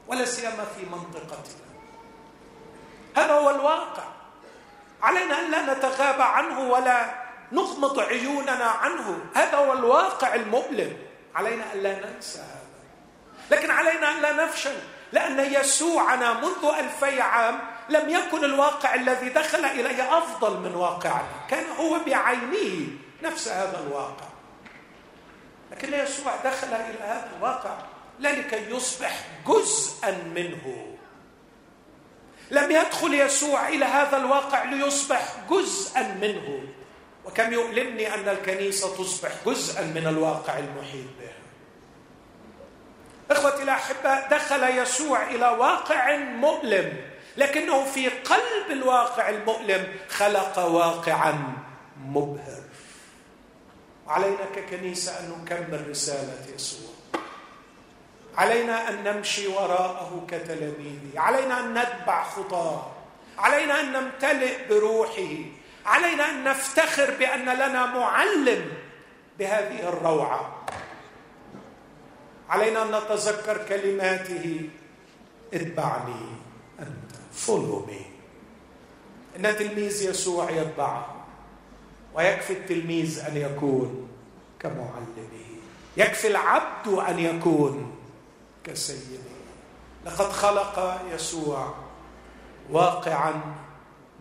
ولا 0.07 0.25
سيما 0.25 0.65
في 0.77 0.87
منطقتنا. 0.93 1.69
هذا 3.17 3.33
هو 3.33 3.51
الواقع. 3.51 4.05
علينا 5.03 5.41
أن 5.41 5.51
لا 5.51 5.75
نتغابى 5.75 6.23
عنه 6.23 6.61
ولا 6.61 7.15
نغمض 7.53 8.01
عيوننا 8.01 8.65
عنه. 8.65 9.19
هذا 9.35 9.57
هو 9.57 9.73
الواقع 9.73 10.35
المؤلم. 10.35 11.08
علينا 11.35 11.73
أن 11.73 11.79
لا 11.79 12.07
ننسى 12.07 12.39
هذا. 12.39 12.69
لكن 13.51 13.71
علينا 13.71 14.11
أن 14.11 14.23
لا 14.23 14.33
نفشل 14.33 14.77
لأن 15.13 15.53
يسوعنا 15.53 16.33
منذ 16.33 16.73
ألفي 16.79 17.21
عام 17.21 17.61
لم 17.89 18.09
يكن 18.09 18.45
الواقع 18.45 18.95
الذي 18.95 19.29
دخل 19.29 19.65
إليه 19.65 20.19
أفضل 20.19 20.61
من 20.61 20.75
واقعنا. 20.75 21.29
كان 21.51 21.65
هو 21.79 21.99
بعينه 22.07 22.89
نفس 23.23 23.49
هذا 23.49 23.81
الواقع. 23.87 24.27
لكن 25.71 25.95
يسوع 25.95 26.37
دخل 26.45 26.69
إلى 26.69 27.03
هذا 27.03 27.31
الواقع 27.37 27.77
لا 28.19 28.29
لكي 28.29 28.71
يصبح 28.71 29.21
جزءا 29.47 30.11
منه. 30.11 30.97
لم 32.51 32.71
يدخل 32.71 33.15
يسوع 33.15 33.69
إلى 33.69 33.85
هذا 33.85 34.17
الواقع 34.17 34.65
ليصبح 34.65 35.35
جزءا 35.51 36.03
منه. 36.03 36.63
وكم 37.29 37.53
يؤلمني 37.53 38.15
أن 38.15 38.29
الكنيسة 38.29 38.97
تصبح 38.97 39.31
جزءا 39.47 39.83
من 39.83 40.07
الواقع 40.07 40.59
المحيط 40.59 41.07
بها. 41.21 41.39
إخوتي 43.31 43.63
الاحباء 43.63 44.29
دخل 44.31 44.79
يسوع 44.79 45.31
إلى 45.31 45.49
واقع 45.49 46.17
مؤلم 46.17 46.97
لكنه 47.37 47.85
في 47.85 48.09
قلب 48.09 48.71
الواقع 48.71 49.29
المؤلم 49.29 49.87
خلق 50.09 50.59
واقعا 50.59 51.53
مبهر. 52.05 52.63
علينا 54.07 54.45
ككنيسة 54.57 55.21
أن 55.21 55.43
نكمل 55.43 55.91
رسالة 55.91 56.55
يسوع. 56.55 56.91
علينا 58.37 58.89
أن 58.89 59.05
نمشي 59.05 59.47
وراءه 59.47 60.27
كتلاميذه. 60.29 61.21
علينا 61.21 61.61
أن 61.61 61.75
نتبع 61.79 62.25
خطاه. 62.25 62.93
علينا 63.39 63.81
أن 63.81 63.93
نمتلئ 63.93 64.69
بروحه. 64.69 65.58
علينا 65.89 66.31
أن 66.31 66.45
نفتخر 66.45 67.11
بأن 67.19 67.45
لنا 67.45 67.87
معلم 67.87 68.73
بهذه 69.39 69.89
الروعة. 69.89 70.65
علينا 72.49 72.83
أن 72.83 72.89
نتذكر 72.89 73.67
كلماته 73.69 74.71
اتبعني 75.55 76.27
أنت 76.81 77.11
فولو 77.33 77.87
مي 77.87 78.07
إن 79.37 79.57
تلميذ 79.57 80.11
يسوع 80.11 80.51
يتبعه 80.51 81.27
ويكفي 82.15 82.53
التلميذ 82.53 83.25
أن 83.29 83.37
يكون 83.37 84.09
كمعلمه. 84.61 85.47
يكفي 85.97 86.29
العبد 86.29 86.89
أن 86.89 87.19
يكون 87.19 87.97
كسيده. 88.65 89.29
لقد 90.07 90.33
خلق 90.33 91.01
يسوع 91.15 91.75
واقعا 92.71 93.43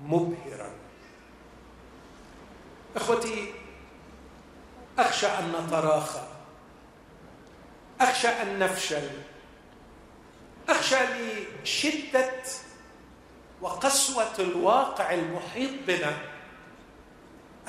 مبهرا. 0.04 0.77
إخوتي 2.98 3.54
أخشى 5.00 5.28
أن 5.28 5.52
نتراخى. 5.52 6.28
أخشى 8.02 8.28
أن 8.28 8.60
نفشل. 8.60 9.10
أخشى 10.70 10.96
لشدة 11.64 12.32
وقسوة 13.62 14.40
الواقع 14.40 15.14
المحيط 15.14 15.72
بنا 15.88 16.18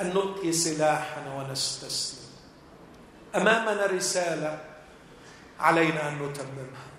أن 0.01 0.07
نلقي 0.09 0.51
سلاحنا 0.51 1.35
ونستسلم. 1.35 2.29
أمامنا 3.35 3.85
رسالة 3.85 4.59
علينا 5.59 6.09
أن 6.09 6.13
نتممها. 6.13 6.89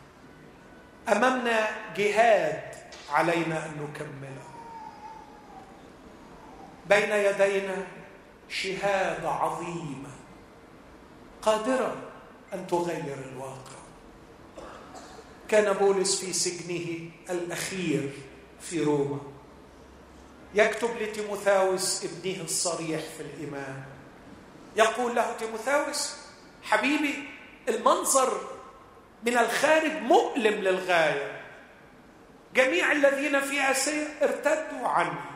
أمامنا 1.09 1.69
جهاد 1.97 2.75
علينا 3.11 3.67
أن 3.67 3.71
نكمله 3.83 4.51
بين 6.87 7.11
يدينا 7.11 7.87
شهادة 8.51 9.31
عظيمة. 9.31 10.11
قادرة 11.43 11.97
أن 12.55 12.67
تغير 12.67 13.19
الواقع. 13.33 13.81
كان 15.49 15.73
بولس 15.73 16.25
في 16.25 16.33
سجنه 16.33 17.11
الأخير 17.31 18.11
في 18.61 18.81
روما. 18.81 19.21
يكتب 20.55 20.91
لتيموثاوس 21.01 22.05
ابنه 22.05 22.45
الصريح 22.45 23.01
في 23.17 23.21
الإيمان. 23.23 23.83
يقول 24.77 25.17
له 25.17 25.33
تيموثاوس 25.33 26.17
حبيبي 26.63 27.29
المنظر 27.69 28.41
من 29.27 29.39
الخارج 29.39 29.93
مؤلم 29.93 30.55
للغاية. 30.55 31.43
جميع 32.55 32.93
الذين 32.93 33.41
في 33.41 33.61
آسيا 33.71 34.09
ارتدوا 34.23 34.89
عني. 34.89 35.31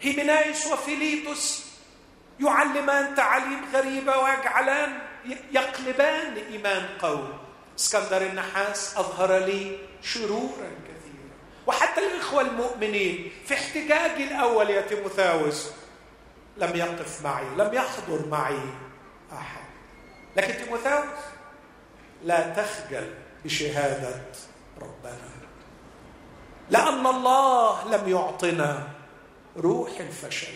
هيمينايس 0.00 0.66
وفيليتوس 0.66 1.67
يعلمان 2.40 3.14
تعاليم 3.14 3.60
غريبه 3.74 4.16
ويجعلان 4.16 4.98
يقلبان 5.52 6.36
إيمان 6.36 6.88
قوم. 7.02 7.38
اسكندر 7.78 8.22
النحاس 8.22 8.96
أظهر 8.96 9.38
لي 9.38 9.78
شرورا 10.02 10.70
كثيرا. 10.84 11.28
وحتى 11.66 12.00
الإخوة 12.00 12.40
المؤمنين 12.40 13.32
في 13.46 13.54
احتجاجي 13.54 14.24
الأول 14.24 14.70
يا 14.70 14.80
تيموثاوس 14.80 15.70
لم 16.56 16.76
يقف 16.76 17.22
معي 17.24 17.44
لم 17.56 17.74
يحضر 17.74 18.26
معي 18.26 18.58
أحد. 19.32 19.64
لكن 20.36 20.64
تيموثاوس 20.64 21.18
لا 22.24 22.54
تخجل 22.54 23.14
بشهادة 23.44 24.22
ربنا. 24.80 25.30
لأن 26.70 27.06
الله 27.06 27.96
لم 27.96 28.08
يعطنا 28.08 28.88
روح 29.56 29.90
الفشل 30.00 30.54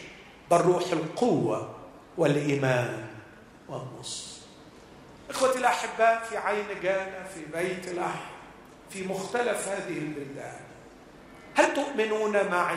بل 0.52 0.60
روح 0.60 0.92
القوة 0.92 1.74
والإيمان 2.18 3.06
والنص 3.68 4.40
إخوتي 5.30 5.58
الأحباء 5.58 6.24
في 6.30 6.36
عين 6.36 6.66
جانا 6.82 7.24
في 7.24 7.44
بيت 7.52 7.88
لحم 7.88 8.32
في 8.90 9.06
مختلف 9.06 9.68
هذه 9.68 9.98
البلدان 9.98 10.60
هل 11.54 11.74
تؤمنون 11.74 12.48
معي 12.50 12.76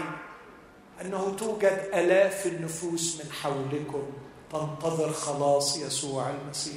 أنه 1.02 1.36
توجد 1.40 1.90
آلاف 1.94 2.46
النفوس 2.46 3.22
من 3.22 3.32
حولكم 3.32 4.12
تنتظر 4.52 5.14
خلاص 5.14 5.78
يسوع 5.78 6.30
المسيح؟ 6.30 6.76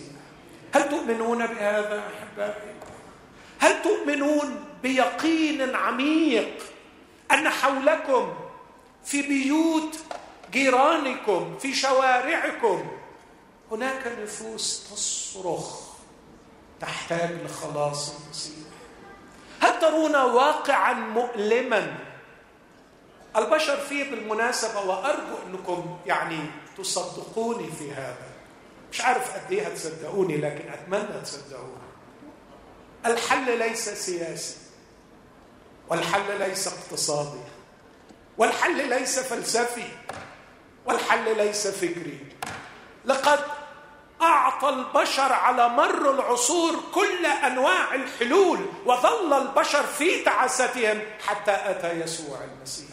هل 0.75 0.89
تؤمنون 0.89 1.47
بهذا 1.47 2.03
أحبائي؟ 2.09 2.75
هل 3.59 3.83
تؤمنون 3.83 4.65
بيقين 4.83 5.75
عميق 5.75 6.63
أن 7.31 7.49
حولكم 7.49 8.35
في 9.05 9.23
بيوت 9.23 9.99
جيرانكم 10.53 11.59
في 11.59 11.75
شوارعكم. 11.75 12.91
هناك 13.71 14.07
نفوس 14.23 14.87
تصرخ 14.91 15.81
تحتاج 16.81 17.31
لخلاص 17.45 18.13
المسيح 18.15 18.55
هل 19.61 19.81
ترون 19.81 20.17
واقعا 20.17 20.93
مؤلما؟ 20.93 21.99
البشر 23.37 23.77
فيه 23.77 24.11
بالمناسبة 24.11 24.81
وأرجو 24.81 25.37
أنكم 25.47 25.99
يعني 26.07 26.39
تصدقوني 26.79 27.71
في 27.73 27.93
هذا. 27.93 28.27
مش 28.93 29.01
عارف 29.01 29.35
قد 29.35 29.53
إيه 29.53 29.67
هتصدقوني 29.67 30.37
لكن 30.37 30.73
أتمنى 30.73 31.21
تصدقوني. 31.23 31.73
الحل 33.07 33.59
ليس 33.59 33.89
سياسي 33.89 34.57
والحل 35.89 36.39
ليس 36.39 36.69
اقتصادي 36.69 37.41
والحل 38.39 38.89
ليس 38.89 39.19
فلسفي. 39.19 39.89
والحل 40.89 41.37
ليس 41.37 41.67
فكري. 41.67 42.19
لقد 43.05 43.39
أعطى 44.23 44.69
البشر 44.69 45.33
على 45.33 45.69
مر 45.69 46.11
العصور 46.11 46.73
كل 46.95 47.27
أنواع 47.27 47.95
الحلول 47.95 48.59
وظل 48.87 49.33
البشر 49.33 49.83
في 49.83 50.23
تعاستهم 50.25 51.01
حتى 51.27 51.51
أتى 51.51 51.91
يسوع 51.91 52.39
المسيح. 52.45 52.89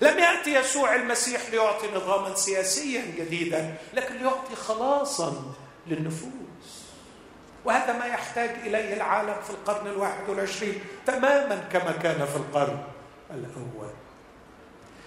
لم 0.00 0.18
يأتي 0.18 0.54
يسوع 0.54 0.94
المسيح 0.94 1.40
ليعطي 1.50 1.86
نظاما 1.94 2.34
سياسيا 2.34 3.02
جديدا 3.18 3.74
لكن 3.94 4.14
ليعطي 4.14 4.56
خلاصا 4.56 5.42
للنفوس. 5.86 6.84
وهذا 7.64 7.98
ما 7.98 8.06
يحتاج 8.06 8.50
إليه 8.50 8.94
العالم 8.94 9.36
في 9.44 9.50
القرن 9.50 9.86
الواحد 9.86 10.28
والعشرين 10.28 10.80
تماما 11.06 11.68
كما 11.72 11.92
كان 11.92 12.26
في 12.26 12.36
القرن 12.36 12.82
الأول. 13.30 13.90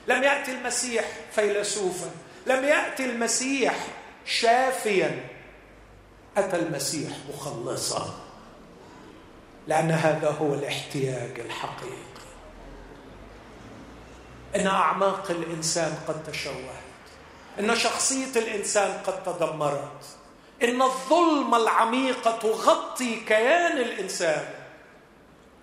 لم 0.07 0.23
يأتي 0.23 0.51
المسيح 0.51 1.05
فيلسوفا 1.31 2.11
لم 2.47 2.63
يأتي 2.63 3.05
المسيح 3.05 3.87
شافيا. 4.25 5.29
أتى 6.37 6.55
المسيح 6.55 7.11
مخلصا. 7.29 8.19
لأن 9.67 9.91
هذا 9.91 10.29
هو 10.29 10.53
الاحتياج 10.53 11.39
الحقيقي. 11.39 12.17
إن 14.55 14.67
أعماق 14.67 15.31
الإنسان 15.31 15.97
قد 16.07 16.23
تشوهت. 16.23 16.87
إن 17.59 17.75
شخصية 17.75 18.39
الإنسان 18.39 19.01
قد 19.07 19.23
تدمرت. 19.23 20.05
إن 20.63 20.81
الظلمه 20.81 21.57
العميقه 21.57 22.31
تغطي 22.37 23.15
كيان 23.15 23.77
الإنسان. 23.77 24.45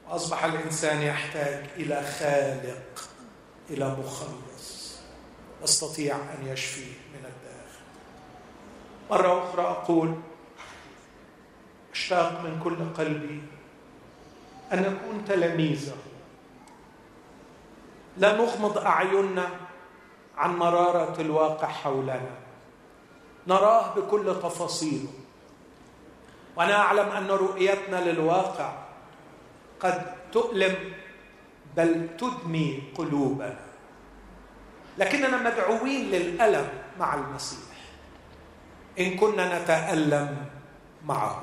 وأصبح 0.08 0.44
الإنسان 0.44 1.02
يحتاج 1.02 1.64
إلى 1.76 2.02
خالق. 2.18 3.08
إلى 3.70 3.96
مخلص 4.04 4.98
يستطيع 5.62 6.16
أن 6.16 6.46
يشفيه 6.46 6.92
من 7.14 7.24
الداخل. 7.24 7.84
مرة 9.10 9.48
أخرى 9.48 9.62
أقول 9.62 10.14
أشتاق 11.92 12.40
من 12.44 12.60
كل 12.64 13.04
قلبي 13.04 13.42
أن 14.72 14.82
نكون 14.82 15.24
تلاميذه. 15.24 15.96
لا 18.16 18.36
نغمض 18.36 18.78
أعيننا 18.78 19.50
عن 20.36 20.56
مرارة 20.56 21.20
الواقع 21.20 21.68
حولنا. 21.68 22.36
نراه 23.46 23.94
بكل 23.94 24.34
تفاصيله. 24.42 25.12
وأنا 26.56 26.76
أعلم 26.76 27.08
أن 27.08 27.26
رؤيتنا 27.26 28.10
للواقع 28.10 28.72
قد 29.80 30.14
تؤلم 30.32 30.92
بل 31.76 32.08
تدمي 32.18 32.82
قلوبنا 32.94 33.56
لكننا 34.98 35.36
مدعوين 35.36 36.10
للألم 36.10 36.68
مع 36.98 37.14
المسيح 37.14 37.74
إن 38.98 39.16
كنا 39.16 39.58
نتألم 39.58 40.36
معه. 41.04 41.42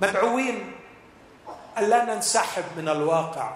مدعوين 0.00 0.72
الا 1.78 2.04
ننسحب 2.04 2.64
من 2.76 2.88
الواقع. 2.88 3.54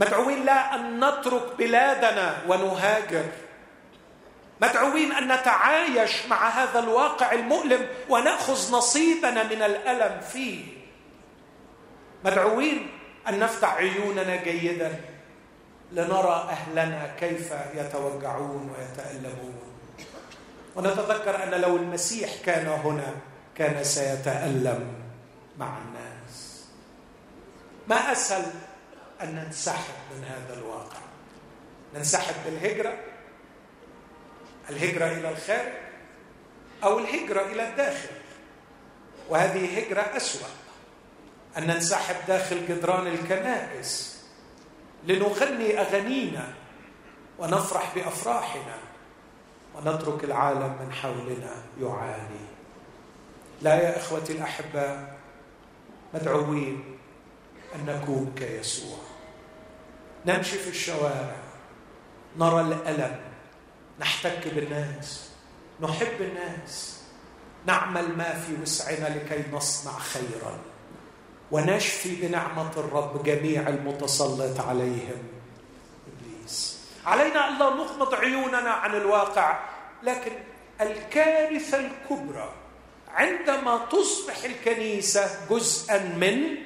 مدعوين 0.00 0.44
لا 0.44 0.74
أن 0.74 1.04
نترك 1.04 1.56
بلادنا 1.58 2.36
ونهاجر. 2.48 3.24
مدعوين 4.62 5.12
أن 5.12 5.32
نتعايش 5.32 6.26
مع 6.26 6.48
هذا 6.48 6.78
الواقع 6.78 7.32
المؤلم 7.32 7.86
ونأخذ 8.08 8.76
نصيبنا 8.76 9.42
من 9.42 9.62
الألم 9.62 10.20
فيه. 10.20 10.64
مدعوين 12.24 12.90
أن 13.28 13.38
نفتح 13.38 13.74
عيوننا 13.74 14.36
جيدا 14.36 15.00
لنرى 15.92 16.48
أهلنا 16.50 17.14
كيف 17.20 17.54
يتوجعون 17.74 18.74
ويتألمون. 18.78 19.54
ونتذكر 20.76 21.42
أن 21.42 21.60
لو 21.60 21.76
المسيح 21.76 22.30
كان 22.44 22.66
هنا 22.66 23.14
كان 23.54 23.84
سيتألم 23.84 24.94
مع 25.58 25.78
الناس. 25.78 26.64
ما 27.88 28.12
أسهل 28.12 28.44
أن 29.22 29.34
ننسحب 29.34 29.94
من 30.16 30.24
هذا 30.24 30.58
الواقع. 30.58 30.98
ننسحب 31.94 32.34
بالهجرة 32.44 32.94
الهجرة 34.70 35.06
إلى 35.06 35.28
الخارج 35.30 35.72
أو 36.84 36.98
الهجرة 36.98 37.42
إلى 37.42 37.68
الداخل. 37.68 38.08
وهذه 39.28 39.78
هجرة 39.78 40.16
أسوأ. 40.16 40.48
أن 41.58 41.66
ننسحب 41.66 42.16
داخل 42.28 42.66
جدران 42.68 43.06
الكنائس 43.06 44.22
لنغني 45.04 45.80
أغانينا 45.80 46.54
ونفرح 47.38 47.94
بأفراحنا 47.94 48.78
ونترك 49.74 50.24
العالم 50.24 50.76
من 50.80 50.92
حولنا 50.92 51.54
يعاني. 51.80 52.44
لا 53.62 53.74
يا 53.74 53.98
إخوتي 53.98 54.32
الأحباء 54.32 55.18
مدعوين 56.14 56.98
أن 57.74 57.86
نكون 57.86 58.34
كيسوع. 58.36 58.98
نمشي 60.26 60.58
في 60.58 60.70
الشوارع 60.70 61.36
نرى 62.38 62.60
الألم 62.60 63.20
نحتك 64.00 64.54
بالناس 64.54 65.30
نحب 65.80 66.20
الناس 66.20 67.02
نعمل 67.66 68.16
ما 68.16 68.40
في 68.40 68.62
وسعنا 68.62 69.08
لكي 69.08 69.50
نصنع 69.52 69.98
خيرا. 69.98 70.58
ونشفي 71.54 72.14
بنعمة 72.14 72.70
الرب 72.76 73.22
جميع 73.22 73.68
المتسلط 73.68 74.60
عليهم. 74.60 75.22
إبليس. 76.10 76.78
علينا 77.06 77.48
أن 77.48 77.58
لا 77.58 77.70
نغمض 77.70 78.14
عيوننا 78.14 78.70
عن 78.70 78.94
الواقع 78.94 79.58
لكن 80.02 80.32
الكارثة 80.80 81.78
الكبرى 81.78 82.52
عندما 83.08 83.86
تصبح 83.90 84.44
الكنيسة 84.44 85.46
جزءا 85.50 85.98
من 85.98 86.56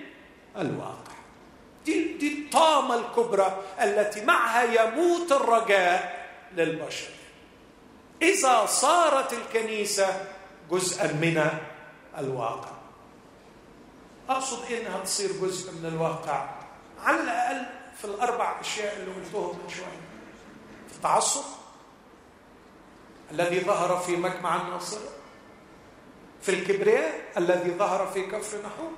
الواقع. 0.56 1.16
دي, 1.84 2.16
دي 2.16 2.32
الطامة 2.38 2.94
الكبرى 2.94 3.62
التي 3.82 4.24
معها 4.24 4.62
يموت 4.62 5.32
الرجاء 5.32 6.28
للبشر. 6.56 7.10
إذا 8.22 8.66
صارت 8.66 9.32
الكنيسة 9.32 10.26
جزءا 10.70 11.12
من 11.12 11.50
الواقع. 12.18 12.77
أقصد 14.28 14.72
إنها 14.72 15.00
تصير 15.04 15.32
جزء 15.42 15.72
من 15.72 15.86
الواقع. 15.86 16.48
على 17.02 17.20
الأقل 17.20 17.66
في 17.98 18.04
الأربع 18.04 18.60
أشياء 18.60 18.96
اللي 18.96 19.10
قلتهم 19.10 19.58
من 19.64 19.68
شوية 19.68 20.08
التعصب 20.96 21.44
الذي 23.30 23.60
ظهر 23.60 23.98
في 23.98 24.16
مجمع 24.16 24.62
الناصره 24.62 25.08
في 26.42 26.48
الكبرياء 26.48 27.20
الذي 27.36 27.70
ظهر 27.70 28.06
في 28.06 28.22
كفر 28.22 28.58
نحوم 28.58 28.96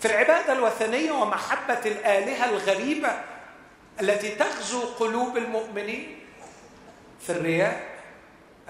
في 0.00 0.06
العبادة 0.06 0.52
الوثنية 0.52 1.12
ومحبة 1.12 1.80
الآلهة 1.86 2.50
الغريبة 2.50 3.10
التي 4.00 4.34
تغزو 4.34 4.80
قلوب 4.80 5.36
المؤمنين. 5.36 6.18
في 7.20 7.30
الرياء 7.30 7.92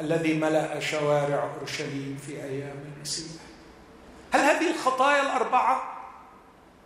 الذي 0.01 0.34
ملأ 0.34 0.80
شوارع 0.80 1.51
أورشليم 1.59 2.18
في 2.26 2.32
أيام 2.32 2.93
المسيح 2.97 3.43
هل 4.33 4.41
هذه 4.41 4.70
الخطايا 4.74 5.22
الأربعة 5.22 5.83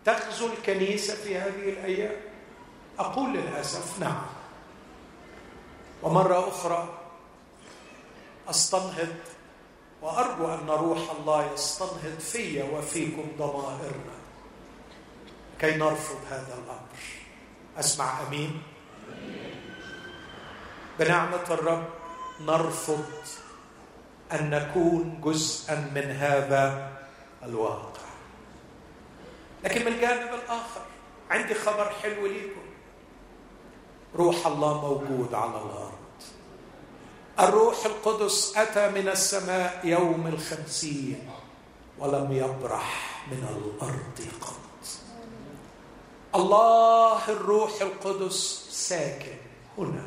تغزو 0.04 0.46
الكنيسة 0.46 1.14
في 1.14 1.38
هذه 1.38 1.68
الأيام؟ 1.68 2.16
أقول 2.98 3.32
للأسف 3.32 4.00
نعم. 4.00 4.26
ومرة 6.02 6.48
أخرى 6.48 6.98
أستنهض 8.50 9.14
وأرجو 10.02 10.54
أن 10.54 10.66
روح 10.68 11.10
الله 11.18 11.52
يستنهض 11.52 12.18
في 12.18 12.62
وفيكم 12.62 13.24
ضمائرنا. 13.38 14.16
كي 15.60 15.76
نرفض 15.76 16.18
هذا 16.30 16.54
الأمر. 16.54 16.98
أسمع 17.78 18.22
أمين. 18.28 18.62
بنعمة 20.98 21.44
الرب 21.50 21.84
نرفض 22.40 23.04
أن 24.32 24.50
نكون 24.50 25.20
جزءا 25.24 25.90
من 25.94 26.10
هذا 26.10 26.95
الواقع. 27.46 28.06
لكن 29.64 29.80
من 29.80 29.92
الجانب 29.92 30.34
الآخر 30.34 30.80
عندي 31.30 31.54
خبر 31.54 31.90
حلو 32.02 32.26
ليكم. 32.26 32.60
روح 34.14 34.46
الله 34.46 34.80
موجود 34.80 35.34
على 35.34 35.50
الأرض. 35.50 35.92
الروح 37.40 37.84
القدس 37.86 38.56
أتى 38.56 38.90
من 38.90 39.08
السماء 39.08 39.80
يوم 39.84 40.26
الخمسين 40.26 41.30
ولم 41.98 42.32
يبرح 42.32 43.22
من 43.30 43.38
الأرض 43.38 44.28
قط. 44.40 44.56
الله 46.34 47.28
الروح 47.28 47.80
القدس 47.80 48.68
ساكن 48.70 49.36
هنا 49.78 50.06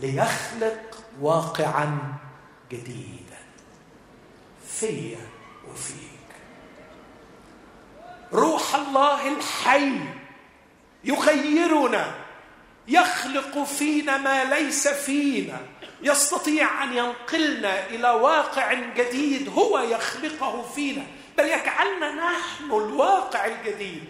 ليخلق 0.00 0.98
واقعا 1.20 2.16
جديدا 2.70 3.38
في 4.68 5.16
وفيك. 5.70 6.07
روح 8.32 8.74
الله 8.74 9.28
الحي 9.28 9.92
يغيرنا 11.04 12.14
يخلق 12.88 13.64
فينا 13.64 14.16
ما 14.16 14.44
ليس 14.44 14.88
فينا 14.88 15.60
يستطيع 16.02 16.84
أن 16.84 16.92
ينقلنا 16.92 17.86
إلى 17.86 18.10
واقع 18.10 18.72
جديد 18.72 19.48
هو 19.48 19.78
يخلقه 19.78 20.62
فينا. 20.62 21.06
بل 21.38 21.44
يجعلنا 21.44 22.12
نحن 22.12 22.64
الواقع 22.64 23.46
الجديد 23.46 24.04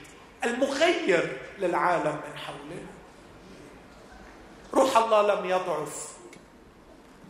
المغير 0.44 1.38
للعالم 1.58 2.20
من 2.26 2.38
حولنا. 2.38 2.88
روح 4.74 4.96
الله 4.96 5.34
لم 5.34 5.44
يضعف 5.44 6.08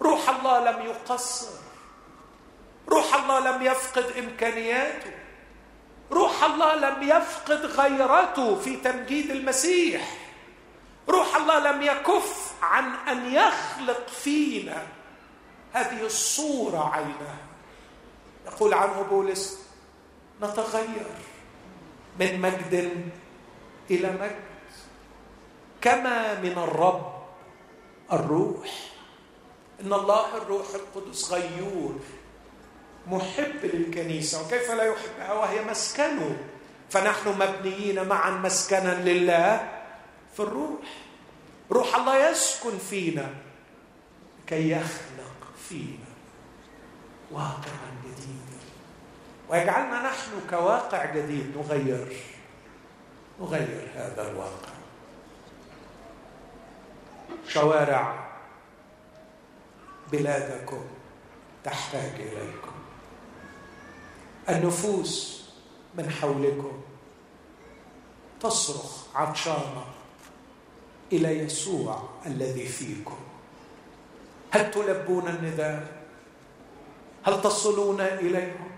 روح 0.03 0.29
الله 0.29 0.71
لم 0.71 0.87
يقصر 0.87 1.49
روح 2.89 3.15
الله 3.15 3.41
لم 3.51 3.63
يفقد 3.63 4.13
إمكانياته. 4.19 5.18
روح 6.13 6.45
الله 6.45 6.75
لم 6.75 7.03
يفقد 7.03 7.67
غيرته 7.67 8.57
في 8.59 8.77
تمجيد 8.77 9.31
المسيح. 9.31 10.19
روح 11.09 11.37
الله 11.37 11.73
لم 11.73 11.83
يكف 11.83 12.53
عن 12.63 12.85
أن 13.09 13.33
يخلق 13.33 14.09
فينا 14.09 14.87
هذه 15.73 16.03
الصورة 16.03 16.91
عينها 16.95 17.37
يقول 18.47 18.75
عنه 18.75 19.03
بولس 19.03 19.59
نتغير 20.43 21.07
من 22.21 22.41
مجد 22.41 23.03
إلى 23.91 24.11
مجد 24.13 24.49
كما 25.81 26.41
من 26.41 26.53
الرب 26.59 27.19
الروح. 28.13 28.89
إن 29.81 29.93
الله 29.93 30.37
الروح 30.37 30.67
القدس 30.75 31.33
غيور. 31.33 31.99
محب 33.11 33.65
للكنيسة. 33.65 34.47
وكيف 34.47 34.71
لا 34.71 34.85
يحبها؟ 34.85 35.33
وهي 35.33 35.65
مسكنه 35.65 36.37
فنحن 36.91 37.29
مبنيين 37.29 38.09
معا 38.09 38.31
مسكنا 38.31 39.03
لله 39.11 39.69
في 40.37 40.41
الروح. 40.41 40.81
روح 41.73 41.97
الله 41.97 42.31
يسكن 42.31 42.79
فينا. 42.79 43.35
كي 44.47 44.71
يخلق 44.71 45.53
فينا 45.69 46.09
واقعا 47.31 47.91
جديدا. 48.05 48.59
ويجعلنا 49.49 50.03
نحن 50.03 50.31
كواقع 50.51 51.05
جديد. 51.15 51.57
نغير. 51.57 52.17
نغير 53.41 53.89
هذا 53.95 54.31
الواقع. 54.31 54.73
شوارع 57.49 58.29
بلادكم 60.13 60.85
تحتاج 61.65 62.15
إليكم. 62.15 62.78
النفوس 64.49 65.43
من 65.95 66.11
حولكم 66.11 66.73
تصرخ 68.41 69.17
عطشانة 69.17 69.85
إلى 71.13 71.39
يسوع 71.39 72.03
الذي 72.27 72.67
فيكم. 72.67 73.19
هل 74.51 74.71
تلبون 74.71 75.29
النداء 75.29 75.99
هل 77.25 77.43
تصلون 77.43 78.01
اليهم 78.01 78.69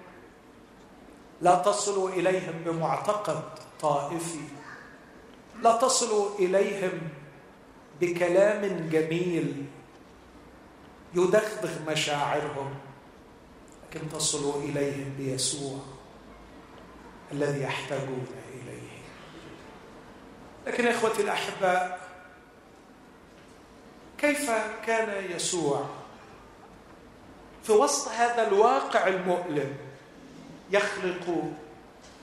لا 1.41 1.55
تصلوا 1.55 2.09
إليهم 2.09 2.55
بمعتقد 2.67 3.43
طائفي. 3.81 4.45
لا 5.63 5.77
تصلوا 5.77 6.39
إليهم 6.39 7.01
بكلام 8.01 8.89
جميل 8.93 9.67
يدغدغ 11.15 11.71
مشاعرهم. 11.89 12.75
لكن 13.91 14.09
تصلوا 14.09 14.63
إليهم 14.63 15.15
بيسوع 15.19 15.79
الذي 17.33 17.63
يحتاجون 17.63 18.27
إليه. 18.55 18.91
لكن 20.67 20.87
إخوتي 20.87 21.23
الأحباء 21.23 22.01
كيف 24.19 24.51
كان 24.87 25.31
يسوع 25.31 25.87
في 27.63 27.73
وسط 27.73 28.09
هذا 28.09 28.49
الواقع 28.49 29.07
المؤلم 29.07 29.77
يخلق 30.71 31.53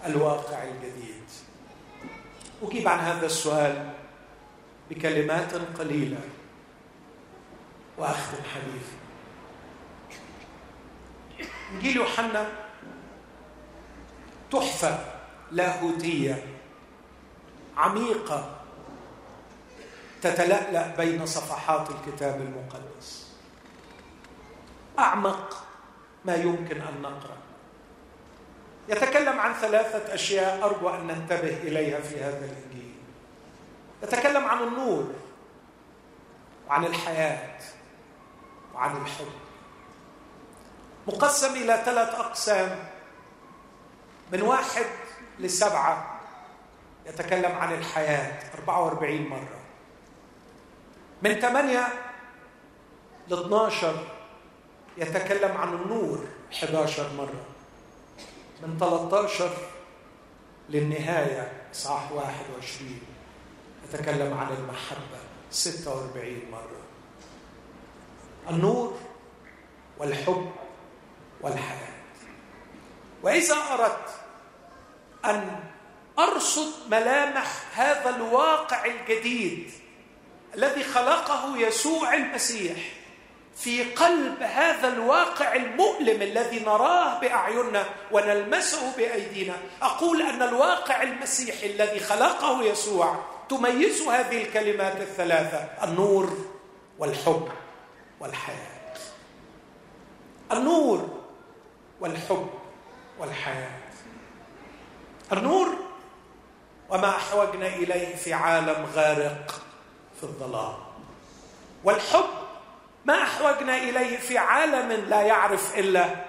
الواقع 0.06 0.64
الجديد؟ 0.64 1.24
أجيب 2.64 2.88
عن 2.88 3.00
هذا 3.00 3.26
السؤال 3.26 3.94
بكلمات 4.90 5.54
قليلة 5.80 6.20
واختم 7.98 8.44
حديثي 8.54 9.07
انجيل 11.72 11.96
يوحنا 11.96 12.48
تحفة 14.52 15.00
لاهوتية 15.52 16.44
عميقة 17.78 18.56
تتلألأ 20.22 20.96
بين 20.96 21.26
صفحات 21.26 21.88
الكتاب 21.90 22.42
المقدس. 22.42 23.28
أعمق 25.00 25.64
ما 26.26 26.36
يمكن 26.36 26.82
أن 26.82 27.02
نقرأ. 27.02 27.38
يتكلم 28.90 29.40
عن 29.40 29.54
ثلاثة 29.54 30.14
أشياء 30.14 30.66
أرجو 30.66 30.90
أن 30.90 31.08
ننتبه 31.08 31.58
إليها 31.58 32.00
في 32.00 32.24
هذا 32.24 32.46
الإنجيل. 32.46 32.94
يتكلم 34.04 34.46
عن 34.46 34.64
النور 34.64 35.14
وعن 36.70 36.86
الحياة 36.86 37.60
وعن 38.74 38.98
الحب. 39.02 39.47
مقسم 41.08 41.54
إلى 41.56 41.82
ثلاث 41.86 42.16
أقسام. 42.16 42.80
من 44.32 44.42
واحد 44.42 44.86
لسبعة 45.40 46.20
يتكلم 47.06 47.52
عن 47.52 47.74
الحياة 47.74 48.40
44 48.56 49.30
مرة. 49.30 49.60
من 51.22 51.40
8 51.40 51.88
ل 53.28 53.34
12 53.34 54.08
يتكلم 54.98 55.58
عن 55.58 55.74
النور 55.74 56.26
11 56.54 57.14
مرة. 57.18 57.46
من 58.64 58.78
13 58.80 59.52
للنهاية 60.70 61.52
إصحاح 61.76 62.12
21 62.12 63.02
يتكلم 63.90 64.38
عن 64.38 64.48
المحبة 64.54 65.20
46 65.52 66.42
مرة. 66.52 66.82
النور 68.50 68.98
والحب 69.98 70.52
والحياة. 71.42 71.88
وإذا 73.24 73.56
أردت 73.72 74.10
أن 75.26 75.60
أرصد 76.20 76.72
ملامح 76.92 77.48
هذا 77.74 78.10
الواقع 78.10 78.86
الجديد 78.86 79.72
الذي 80.56 80.84
خلقه 80.84 81.58
يسوع 81.58 82.14
المسيح 82.14 82.78
في 83.56 83.84
قلب 83.84 84.44
هذا 84.44 84.88
الواقع 84.88 85.56
المؤلم 85.56 86.22
الذي 86.22 86.60
نراه 86.60 87.20
بأعيننا 87.20 87.86
ونلمسه 88.12 88.96
بأيدينا 88.98 89.54
أقول 89.82 90.22
أن 90.22 90.42
الواقع 90.42 91.04
المسيحي 91.04 91.68
الذي 91.68 92.00
خلقه 92.00 92.64
يسوع 92.64 93.24
تميز 93.50 94.02
هذه 94.02 94.42
الكلمات 94.42 95.02
الثلاثة 95.02 95.70
النور 95.84 96.38
والحب 97.00 97.50
والحياة. 98.20 98.78
النور 100.52 101.17
والحب 102.00 102.50
والحياة. 103.20 103.80
النور 105.34 105.68
وما 106.90 107.10
أحوجنا 107.10 107.68
إليه 107.68 108.16
في 108.16 108.34
عالم 108.34 108.86
غارق 108.96 109.62
في 110.18 110.24
الظلام. 110.24 110.76
والحب 111.84 112.30
ما 113.06 113.24
أحوجنا 113.24 113.78
إليه 113.78 114.18
في 114.18 114.38
عالم 114.38 114.92
لا 114.92 115.22
يعرف 115.22 115.78
إلا 115.80 116.26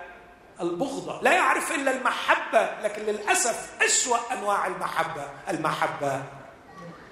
البغضة 0.60 1.22
لا 1.22 1.32
يعرف 1.32 1.72
إلا 1.72 1.96
المحبة 1.96 2.80
لكن 2.82 3.02
للأسف 3.02 3.82
أسوأ 3.82 4.18
أنواع 4.32 4.66
المحبة 4.66 5.24
المحبة 5.48 6.22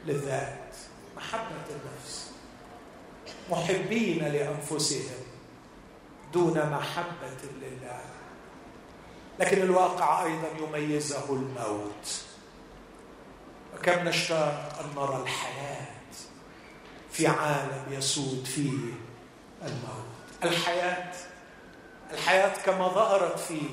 للذات 0.05 0.75
محبة 1.17 1.67
النفس. 1.71 2.33
محبين 3.51 4.25
لأنفسهم 4.25 5.25
دون 6.33 6.71
محبة 6.71 7.49
لله. 7.63 8.01
لكن 9.41 9.63
الواقع 9.63 10.25
أيضا 10.25 10.49
يميزه 10.61 11.31
الموت. 11.31 12.23
وكم 13.75 14.09
نشتاق 14.09 14.79
أن 14.81 15.03
نرى 15.03 15.23
الحياة 15.23 15.87
في 17.13 17.27
عالم 17.27 17.85
يسود 17.91 18.45
فيه 18.45 18.93
الموت. 19.63 20.07
الحياة 20.45 21.13
الحياة 22.13 22.53
كما 22.65 22.89
ظهرت 22.89 23.39
فيه. 23.39 23.69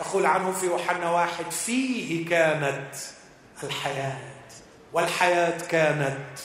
يقول 0.00 0.26
عنه 0.26 0.52
في 0.52 0.66
يوحنا 0.66 1.10
واحد 1.10 1.50
فيه 1.50 2.28
كانت 2.28 2.94
الحياة 3.62 4.20
والحياة 4.92 5.58
كانت 5.66 6.38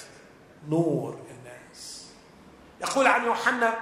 نور 0.69 1.19
الناس. 1.31 2.05
يقول 2.81 3.07
عن 3.07 3.25
يوحنا 3.25 3.73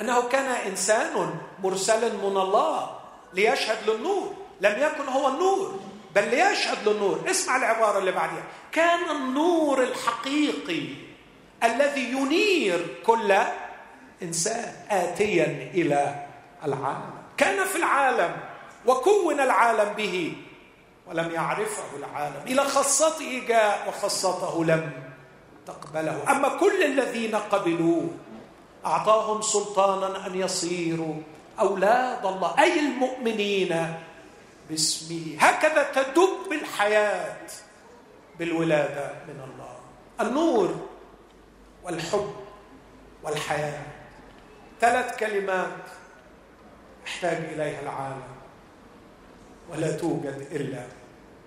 أنه 0.00 0.28
كان 0.28 0.44
إنسان 0.66 1.38
مرسل 1.62 2.16
من 2.16 2.36
الله 2.36 2.90
ليشهد 3.34 3.90
للنور. 3.90 4.34
لم 4.60 4.82
يكن 4.82 5.08
هو 5.12 5.28
النور 5.28 5.80
بل 6.14 6.28
ليشهد 6.28 6.88
للنور. 6.88 7.20
اسمع 7.30 7.56
العبارة 7.56 7.98
اللي 7.98 8.12
بعدها 8.12 8.42
كان 8.72 9.10
النور 9.10 9.82
الحقيقي 9.82 10.82
الذي 11.64 12.12
ينير 12.12 12.86
كل 13.06 13.34
إنسان 14.22 14.72
اتيا 14.90 15.70
إلى 15.74 16.26
العالم. 16.64 17.10
كان 17.36 17.64
في 17.64 17.76
العالم 17.76 18.36
وكون 18.86 19.40
العالم 19.40 19.92
به 19.92 20.32
ولم 21.06 21.30
يعرفه 21.30 21.96
العالم. 21.96 22.42
إلى 22.46 22.64
خاصته 22.64 23.42
جاء 23.48 23.88
وخاصته 23.88 24.64
لم 24.64 24.92
تقبله. 25.66 26.30
أما 26.30 26.48
كل 26.48 26.82
الذين 26.82 27.36
قبلوه 27.36 28.10
أعطاهم 28.86 29.42
سلطانا 29.42 30.26
أن 30.26 30.34
يصيروا 30.34 31.14
أولاد 31.60 32.26
الله. 32.26 32.58
أي 32.58 32.80
المؤمنين؟ 32.80 33.94
باسمه 34.70 35.36
هكذا 35.40 35.92
تدب 35.92 36.52
الحياة 36.52 37.46
بالولادة 38.38 39.12
من 39.28 39.40
الله. 39.40 39.78
النور 40.20 40.88
والحب 41.82 42.34
والحياة. 43.22 43.86
ثلاث 44.80 45.16
كلمات 45.16 45.84
يحتاج 47.06 47.36
إليها 47.36 47.80
العالم 47.80 48.22
ولا 49.70 49.96
توجد 49.96 50.46
إلا 50.50 50.86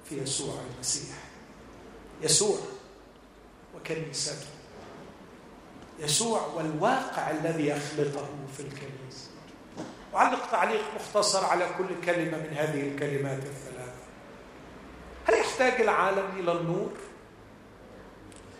في 0.09 0.17
يسوع 0.17 0.55
المسيح. 0.75 1.15
يسوع 2.21 2.57
وكنيسته. 3.75 4.47
يسوع 5.99 6.45
والواقع 6.55 7.31
الذي 7.31 7.67
يخلقه 7.67 8.29
في 8.57 8.59
الكنيسه 8.59 9.00
أعلق 10.15 10.51
تعليق 10.51 10.81
مختصر 10.95 11.45
على 11.45 11.67
كل 11.77 12.05
كلمة 12.05 12.37
من 12.37 12.53
هذه 12.57 12.87
الكلمات 12.87 13.43
الثلاثة 13.43 14.01
هل 15.27 15.33
يحتاج 15.33 15.81
العالم 15.81 16.25
إلى 16.39 16.51
النور؟ 16.51 16.91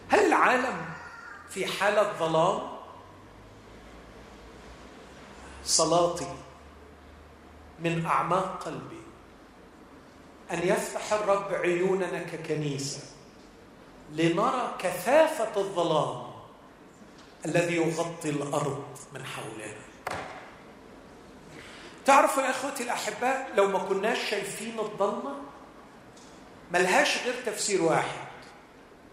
هل 0.10 0.20
العالم 0.20 0.86
في 1.50 1.66
حالة 1.66 2.14
ظلام؟ 2.20 2.72
صلاتي 5.66 6.36
من 7.80 8.06
أعماق 8.06 8.64
قلبي 8.64 9.02
أن 10.52 10.68
يفتح 10.68 11.14
الرب 11.14 11.54
عيوننا 11.54 12.24
ككنيسة 12.24 13.02
لنرى 14.12 14.76
كثافة 14.80 15.62
الظلام 15.62 16.32
الذي 17.46 17.76
يغطي 17.76 18.30
الأرض 18.30 18.84
من 19.14 19.26
حولنا 19.26 19.82
تعرفوا 22.06 22.44
يا 22.44 22.50
إخوتي 22.50 22.84
الأحباء 22.84 23.52
لو 23.56 23.68
ما 23.68 23.80
كناش 23.80 24.30
شايفين 24.30 24.80
الضلمة 24.80 25.36
ملهاش 26.72 27.24
غير 27.26 27.34
تفسير 27.46 27.82
واحد 27.82 28.28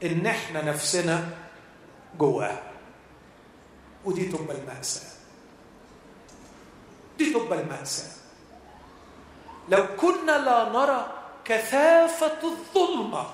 إن 0.03 0.27
إحنا 0.27 0.63
نفسنا 0.63 1.29
جواها. 2.19 2.63
ودي 4.05 4.25
تبقى 4.25 4.57
المأساة. 4.57 5.11
دي 7.19 7.31
تبقى 7.33 7.61
المأساة. 7.61 8.11
لو 9.69 9.87
كنا 9.97 10.39
لا 10.39 10.69
نرى 10.69 11.13
كثافة 11.45 12.39
الظلمة 12.45 13.27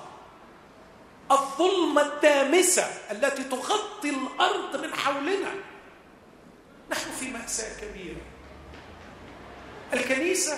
الظلمة 1.31 2.01
الدامسة 2.01 2.83
التي 3.11 3.43
تغطي 3.43 4.09
الأرض 4.09 4.75
من 4.85 4.93
حولنا 4.95 5.51
نحن 6.91 7.11
في 7.19 7.31
مأساة 7.31 7.81
كبيرة. 7.81 8.21
الكنيسة 9.93 10.57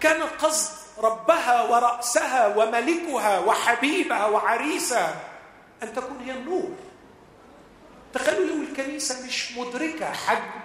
كان 0.00 0.22
قصد 0.22 0.80
ربها 0.98 1.62
ورأسها 1.62 2.56
وملكها 2.56 3.38
وحبيبها 3.38 4.26
وعريسها 4.26 5.20
أن 5.82 5.94
تكون 5.94 6.18
هي 6.24 6.32
النور. 6.32 6.70
تخيلوا 8.14 8.46
لو 8.46 8.62
الكنيسة 8.62 9.26
مش 9.26 9.52
مدركة 9.52 10.12
حجم 10.12 10.60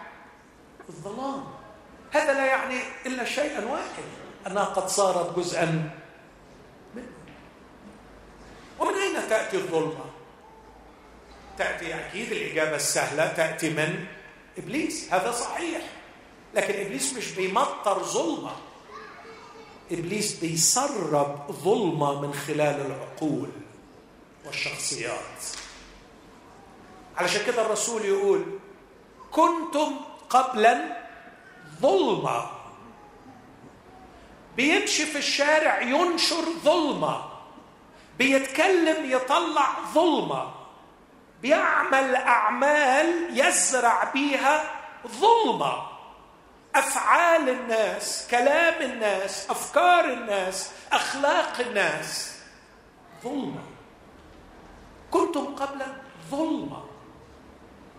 الظلام. 0.90 1.44
هذا 2.12 2.34
لا 2.34 2.46
يعني 2.46 2.80
إلا 3.06 3.26
شيئا 3.26 3.66
واحد 3.66 4.04
أنها 4.48 4.64
قد 4.64 4.88
صارت 4.88 5.40
جزءا 5.40 5.90
منه. 6.96 7.08
ومن 8.80 8.94
أين 8.94 9.30
تأتي 9.30 9.58
الظلمة؟ 9.58 10.06
تأتي 11.58 11.96
أكيد 11.96 12.32
الإجابة 12.32 12.76
السهلة 12.76 13.28
تأتي 13.28 13.70
من 13.70 14.06
إبليس. 14.58 15.14
هذا 15.14 15.32
صحيح. 15.32 15.82
لكن 16.56 16.86
إبليس 16.86 17.14
مش 17.14 17.32
بيمطر 17.32 18.04
ظلمة. 18.04 18.52
إبليس 19.92 20.40
بيسرب 20.40 21.52
ظلمة 21.52 22.22
من 22.22 22.34
خلال 22.34 22.86
العقول 22.86 23.50
والشخصيات. 24.46 25.44
علشان 27.18 27.46
كده 27.46 27.62
الرسول 27.66 28.06
يقول 28.06 28.46
كنتم 29.32 29.96
قبلا 30.30 31.06
ظلمة. 31.82 32.50
بيمشي 34.58 35.06
في 35.06 35.18
الشارع 35.18 35.82
ينشر 35.82 36.44
ظلمة. 36.64 37.30
بيتكلم 38.18 39.12
يطلع 39.12 39.76
ظلمة. 39.94 40.54
بيعمل 41.42 42.16
أعمال 42.16 43.40
يزرع 43.40 44.12
بيها 44.12 44.72
ظلمة. 45.08 45.95
أفعال 46.76 47.50
الناس 47.50 48.28
كلام 48.32 48.92
الناس 48.92 49.50
أفكار 49.50 50.14
الناس 50.14 50.72
أخلاق 50.92 51.60
الناس. 51.60 52.36
ظلمة. 53.24 53.64
كنتم 55.12 55.56
قبل 55.56 55.82
ظلمة. 56.32 56.84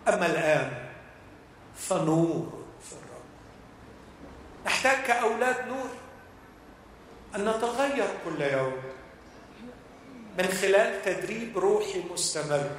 أما 0.09 0.27
الآن 0.27 0.89
فنور 1.77 2.65
في 2.83 2.93
الرب. 2.93 3.25
نحتاج 4.67 5.03
كأولاد 5.07 5.69
نور 5.69 5.91
أن 7.37 7.49
نتغير 7.49 8.09
كل 8.25 8.43
يوم 8.43 8.77
من 10.39 10.49
خلال 10.49 11.03
تدريب 11.03 11.59
روحي 11.59 12.03
مستمر. 12.13 12.71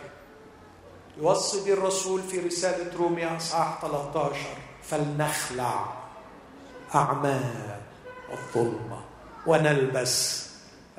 يوصي 1.17 1.73
الرسول 1.73 2.23
في 2.23 2.39
رسالة 2.39 2.97
روميا 2.97 3.37
أصحاح 3.37 3.81
13 3.81 4.66
فلنخلع 4.89 5.93
أعمال 6.95 7.79
الظلمة 8.33 9.01
ونلبس 9.45 10.47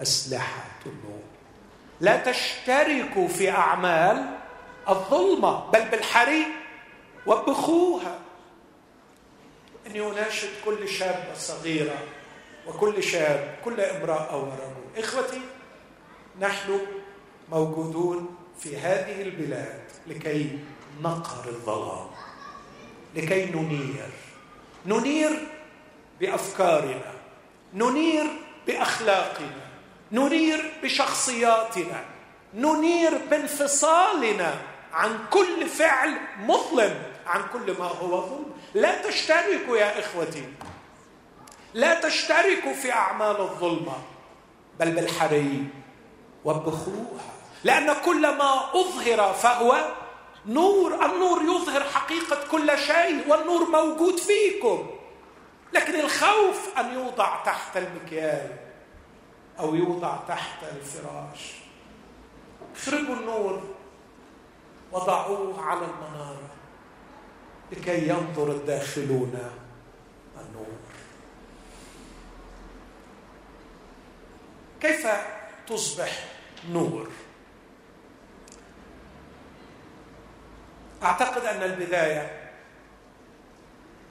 أسلحة 0.02 0.64
النور. 0.86 1.22
لا 2.00 2.16
تشتركوا 2.16 3.28
في 3.28 3.50
أعمال 3.50 4.38
الظلمة 4.88 5.70
بل 5.70 5.88
بالحري 5.88 6.46
وبخوها 7.26 8.18
إني 9.86 10.00
أناشد 10.00 10.48
كل 10.64 10.88
شابة 10.88 11.34
صغيرة 11.34 11.98
وكل 12.66 13.02
شاب 13.02 13.58
كل 13.64 13.80
امرأة 13.80 14.36
ورجل. 14.36 15.04
إخوتي 15.04 15.40
نحن 16.40 16.80
موجودون 17.50 18.36
في 18.60 18.76
هذه 18.76 19.22
البلاد 19.22 19.82
لكي 20.06 20.58
نقهر 21.02 21.48
الظلام. 21.48 22.06
لكي 23.18 23.44
ننير. 23.44 24.10
ننير 24.86 25.46
بأفكارنا. 26.20 27.12
ننير 27.74 28.26
بأخلاقنا. 28.66 29.68
ننير 30.12 30.72
بشخصياتنا. 30.82 32.04
ننير 32.54 33.18
بانفصالنا 33.30 34.54
عن 34.92 35.18
كل 35.30 35.66
فعل 35.66 36.18
مظلم 36.40 37.02
عن 37.26 37.42
كل 37.52 37.76
ما 37.78 37.84
هو 37.84 38.26
ظلم. 38.26 38.46
لا 38.74 39.02
تشتركوا 39.02 39.76
يا 39.76 39.98
إخوتي. 40.00 40.44
لا 41.74 42.00
تشتركوا 42.00 42.72
في 42.72 42.92
أعمال 42.92 43.40
الظلمة 43.40 43.96
بل 44.80 44.90
بالحري 44.90 45.64
وبخوها 46.44 47.24
لأن 47.64 47.94
كل 48.04 48.36
ما 48.36 48.70
أظهر 48.74 49.32
فهو 49.32 49.84
نور 50.46 51.04
النور 51.04 51.42
يظهر 51.42 51.84
حقيقة 51.84 52.48
كل 52.50 52.78
شيء 52.78 53.28
والنور 53.28 53.70
موجود 53.70 54.16
فيكم. 54.18 54.90
لكن 55.72 56.00
الخوف 56.00 56.78
أن 56.78 56.94
يوضع 56.94 57.44
تحت 57.44 57.76
المكيال 57.76 58.56
أو 59.58 59.74
يوضع 59.74 60.16
تحت 60.28 60.64
الفراش. 60.64 61.54
اخرجوا 62.76 63.14
النور 63.14 63.62
وضعوه 64.92 65.62
على 65.62 65.80
المنارة 65.80 66.50
لكي 67.72 68.08
ينظر 68.08 68.50
الداخلون 68.50 69.50
النور. 70.40 70.78
كيف 74.80 75.06
تصبح 75.66 76.24
نور؟ 76.70 77.08
أعتقد 81.02 81.42
أن 81.44 81.62
البداية 81.62 82.50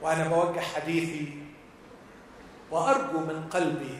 وأنا 0.02 0.28
بوجه 0.28 0.60
حديثي 0.60 1.42
وأرجو 2.70 3.18
من 3.18 3.48
قلبي 3.50 3.98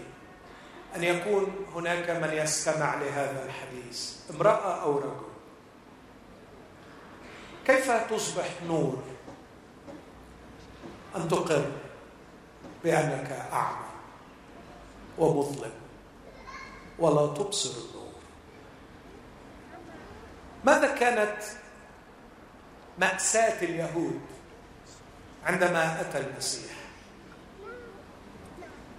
أن 0.96 1.04
يكون 1.04 1.66
هناك 1.74 2.10
من 2.10 2.32
يستمع 2.32 2.94
لهذا 2.94 3.44
الحديث 3.44 4.16
امرأة 4.30 4.82
أو 4.82 4.98
رجل. 4.98 5.28
كيف 7.66 7.90
تصبح 7.90 8.48
نور 8.66 9.02
أن 11.16 11.28
تقر 11.28 11.70
بأنك 12.84 13.32
أعمى 13.52 13.88
ومظلم 15.18 15.72
ولا 16.98 17.34
تبصر 17.34 17.70
النور؟ 17.70 18.12
ماذا 20.64 20.94
كانت 20.94 21.42
مأساة 22.98 23.62
اليهود 23.62 24.20
عندما 25.44 26.00
أتى 26.00 26.18
المسيح. 26.18 26.72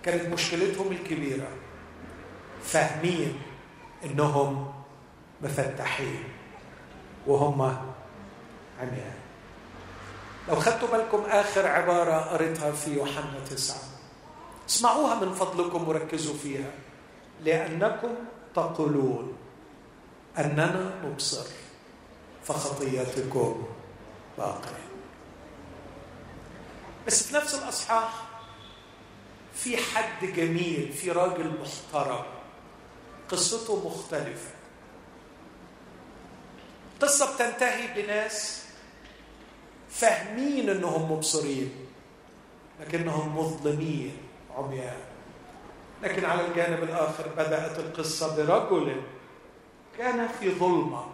كانت 0.04 0.34
مشكلتهم 0.34 0.92
الكبيرة 0.92 1.48
فاهمين 2.64 3.42
إنهم 4.06 4.74
مفتحين 5.42 6.24
وهم 7.28 7.62
عميان 8.82 9.14
لو 10.50 10.56
خدتوا 10.56 10.88
بالكم 10.88 11.24
آخر 11.30 11.68
عبارة 11.68 12.14
قريتها 12.14 12.72
في 12.72 12.94
يوحنا 12.94 13.40
تسعة 13.50 13.80
اسمعوها 14.70 15.16
من 15.16 15.34
فضلكم 15.34 15.88
وركزوا 15.88 16.38
فيها. 16.44 16.72
لأنكم 17.44 18.10
تقولون 18.56 19.38
أننا 20.38 20.94
نبصر 21.06 21.46
فخطيتكم 22.44 23.68
باقيه 24.40 24.80
بس 27.08 27.24
في 27.24 27.36
نفس 27.36 27.56
الأصحاح 27.56 28.14
في 29.54 29.78
حد 29.78 30.26
جميل 30.26 30.94
في 30.94 31.12
راجل 31.12 31.52
محترم. 31.62 32.24
قصته 33.30 33.88
مختلفة. 33.88 34.52
قصة 37.02 37.36
بتنتهي 37.36 38.02
بناس 38.02 38.64
فاهمين 39.90 40.70
إنهم 40.70 41.12
مبصرين 41.12 41.72
لكنهم 42.80 43.38
مظلمين 43.38 44.18
عميان 44.58 44.98
لكن 46.04 46.26
على 46.26 46.48
الجانب 46.48 46.84
الآخر 46.84 47.28
بدأت 47.28 47.80
القصة 47.80 48.36
برجل 48.36 49.02
كان 49.98 50.28
في 50.40 50.52
ظلمة 50.56 51.06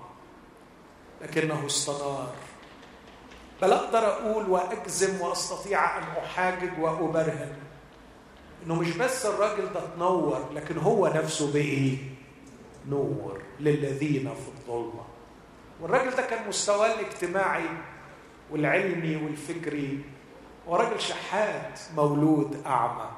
لكنه 1.21 1.65
استنار 1.65 2.33
بل 3.61 3.73
أقدر 3.73 3.99
أقول 4.07 4.49
وأجزم 4.49 5.21
وأستطيع 5.21 5.97
أن 5.97 6.03
أحاجج 6.23 6.79
وأبرهن. 6.79 7.55
إنه 8.65 8.75
مش 8.75 8.97
بس 8.97 9.25
الراجل 9.25 9.73
ده 9.73 9.81
تنور 9.95 10.49
لكن 10.53 10.77
هو 10.77 11.07
نفسه 11.07 11.53
بايه 11.53 11.97
نور 12.89 13.41
للذين 13.59 14.23
في 14.35 14.47
الظلمة. 14.59 15.03
والراجل 15.81 16.11
ده 16.11 16.21
كان 16.21 16.47
مستواه 16.47 16.93
الاجتماعي 16.93 17.69
والعلمي 18.51 19.15
والفكري 19.15 19.99
وراجل 20.67 21.01
شحات 21.01 21.79
مولود 21.95 22.61
أعمى. 22.65 23.09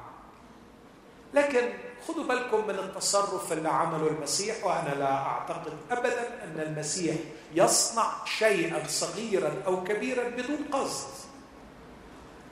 لكن 1.34 1.68
خدوا 2.08 2.24
بالكم 2.24 2.64
من 2.68 2.74
التصرف 2.74 3.52
اللي 3.52 3.68
عمله 3.68 4.06
المسيح 4.08 4.64
وأنا 4.64 4.94
لا 4.98 5.12
أعتقد 5.16 5.72
ابدا 5.90 6.44
أن 6.44 6.60
المسيح 6.60 7.14
يصنع 7.54 8.24
شيئا 8.24 8.86
صغيرا 8.86 9.62
أو 9.66 9.84
كبيرا 9.84 10.28
بدون 10.28 10.64
قصد. 10.72 11.28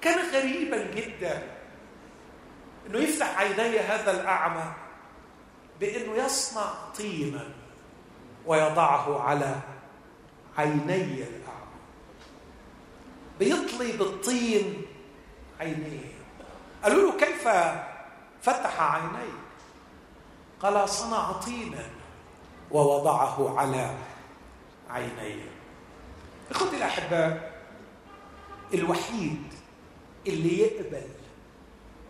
كان 0.00 0.18
غريبا 0.34 0.94
جدا 0.94 1.42
إنه 2.86 2.98
يفتح 2.98 3.38
عيني 3.38 3.78
هذا 3.78 4.20
الأعمى 4.20 4.72
بإنه 5.80 6.24
يصنع 6.24 6.72
طينا 6.98 7.48
ويضعه 8.46 9.22
على 9.22 9.56
عيني 10.58 11.22
الأعمى. 11.22 11.76
بيطلي 13.38 13.92
بالطين 13.92 14.82
عينيه. 15.60 16.16
قالوا 16.84 17.10
له 17.12 17.18
كيف 17.18 17.48
فتح 18.42 18.80
عينيه 18.80 19.38
قال 20.62 20.88
صنع 20.88 21.32
طينا 21.32 21.84
ووضعه 22.70 23.58
على 23.58 23.94
عينيه 24.90 25.44
اخوتي 26.50 26.76
الاحباء 26.76 27.56
الوحيد 28.74 29.42
اللي 30.26 30.58
يقبل 30.60 31.06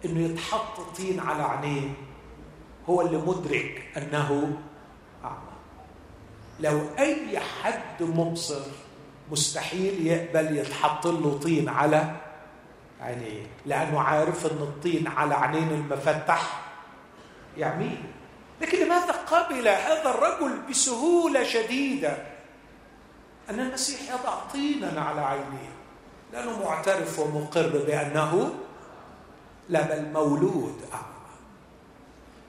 إنه 0.04 0.20
يتحط 0.20 0.80
طين 0.96 1.20
على 1.20 1.42
عينيه 1.42 1.88
هو 2.88 3.00
اللي 3.00 3.18
مدرك 3.18 3.82
أنه 3.96 4.58
أعمى. 5.24 5.56
لو 6.60 6.80
أي 6.98 7.38
حد 7.40 8.02
مبصر 8.02 8.62
مستحيل 9.30 10.06
يقبل 10.06 10.56
يتحط 10.56 11.06
له 11.06 11.38
طين 11.38 11.68
على 11.68 12.16
عينيه 13.00 13.46
لأنه 13.66 14.00
عارف 14.00 14.46
إن 14.46 14.56
الطين 14.62 15.06
على 15.06 15.34
عينين 15.34 15.70
المفتح 15.70 16.62
يعميه. 17.58 18.12
لكن 18.60 18.78
لماذا 18.86 19.12
قبل 19.12 19.68
هذا 19.68 20.10
الرجل 20.10 20.58
بسهولة 20.70 21.44
شديدة؟ 21.44 22.35
أن 23.50 23.60
المسيح 23.60 24.00
يضع 24.14 24.34
طينا 24.52 25.00
على 25.00 25.20
عينيه 25.20 25.72
لأنه 26.32 26.62
معترف 26.64 27.18
ومقر 27.18 27.68
بأنه 27.86 28.54
لا 29.68 29.82
بل 29.82 30.12
مولود 30.12 30.80
أعمى 30.92 31.06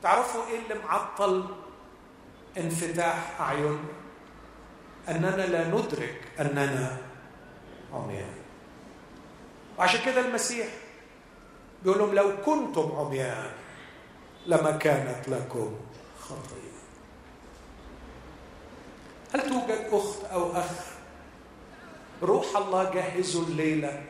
تعرفوا 0.03 0.41
إيه 0.47 0.59
اللي 0.59 0.83
معطل 0.83 1.45
انفتاح 2.57 3.41
أعين؟ 3.41 3.79
أننا 5.09 5.45
لا 5.45 5.67
ندرك 5.67 6.21
أننا 6.39 6.97
عميان 7.93 8.33
وعشان 9.79 9.99
كده 10.05 10.21
المسيح 10.21 10.67
بيقول 11.83 11.99
لهم 11.99 12.13
لو 12.15 12.31
كنتم 12.45 12.91
عميان 12.97 13.49
لما 14.45 14.71
كانت 14.71 15.29
لكم 15.29 15.75
خطية 16.21 16.66
هل 19.37 19.49
توجد 19.49 19.87
أخت 19.91 20.23
أو 20.23 20.51
أخ؟ 20.51 20.71
روح 22.23 22.57
الله 22.57 22.83
جهزوا 22.93 23.45
الليلة. 23.45 24.03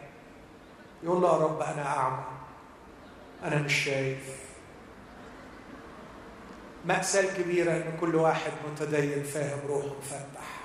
يقول 1.04 1.22
له 1.22 1.28
يا 1.28 1.38
رب 1.38 1.62
أنا 1.62 1.88
أعمى. 1.88 2.24
أنا 3.44 3.62
مش 3.62 3.74
شايف. 3.74 4.48
مأساة 6.86 7.34
كبيرة 7.38 7.72
إن 7.72 7.98
كل 8.02 8.16
واحد 8.16 8.52
متدين 8.72 9.24
فاهم 9.24 9.60
روحه 9.68 9.88
مفتح 9.88 10.62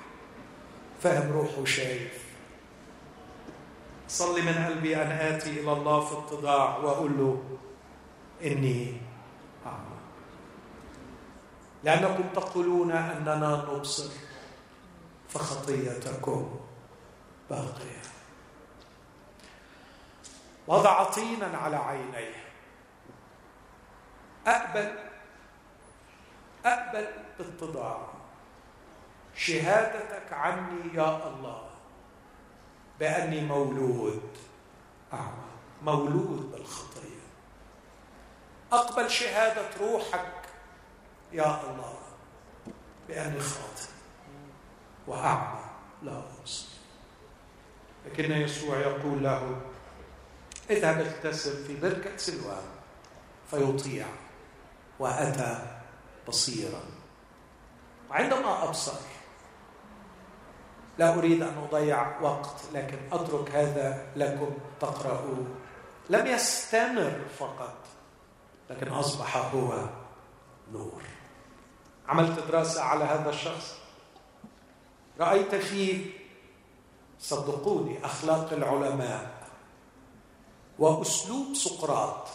فاهم 1.02 1.32
روحه 1.32 1.64
شايف. 1.64 2.22
صلي 4.08 4.42
من 4.42 4.64
قلبي 4.66 4.96
أن 4.96 5.10
آتي 5.10 5.50
إلى 5.50 5.72
الله 5.72 6.00
في 6.00 6.18
اتضاع 6.18 6.76
وأقول 6.76 7.18
له 7.18 7.42
إني 8.44 8.96
أعمى. 9.66 9.98
لأنكم 11.84 12.24
تقولون 12.34 12.90
أننا 12.90 13.66
نبصر. 13.72 14.10
فخطيتكم 15.32 16.60
باقية. 17.50 18.02
وضع 20.66 21.04
طينا 21.04 21.58
على 21.58 21.76
عينيه. 21.76 22.44
أقبل. 24.46 24.98
أقبل 26.64 27.08
باتضاع 27.38 28.08
شهادتك 29.34 30.32
عني 30.32 30.94
يا 30.94 31.28
الله. 31.28 31.70
بأني 33.00 33.40
مولود. 33.40 34.36
أعمى. 35.12 35.52
مولود 35.82 36.52
بالخطية. 36.52 37.22
أقبل 38.72 39.10
شهادة 39.10 39.76
روحك 39.80 40.32
يا 41.32 41.60
الله. 41.70 41.98
بأني 43.08 43.40
خاطئ. 43.40 43.91
واعمى 45.06 45.64
لا 46.02 46.22
ابصر 46.40 46.66
لكن 48.06 48.32
يسوع 48.32 48.78
يقول 48.78 49.24
له 49.24 49.60
إذهب 50.70 51.00
اغتسل 51.00 51.64
في 51.66 51.80
بركة 51.80 52.16
سلوان 52.16 52.64
فيطيع 53.50 54.06
وأتى 54.98 55.80
بصيرا. 56.28 56.82
وعندما 58.10 58.64
أبصر 58.64 58.98
لا 60.98 61.14
أريد 61.14 61.42
أن 61.42 61.58
أضيع 61.58 62.20
وقت 62.20 62.56
لكن 62.74 62.98
أترك 63.12 63.50
هذا 63.50 64.06
لكم 64.16 64.50
تقرأوه. 64.80 65.46
لم 66.10 66.26
يستمر 66.26 67.20
فقط 67.38 67.76
لكن 68.70 68.88
أصبح 68.88 69.36
هو 69.36 69.88
نور. 70.72 71.02
عملت 72.08 72.38
دراسة 72.48 72.82
على 72.82 73.04
هذا 73.04 73.30
الشخص؟ 73.30 73.81
رأيت 75.20 75.54
فيه 75.54 76.10
صدقوني 77.20 78.04
أخلاق 78.04 78.52
العلماء 78.52 79.48
وأسلوب 80.78 81.54
سقراط 81.54 82.28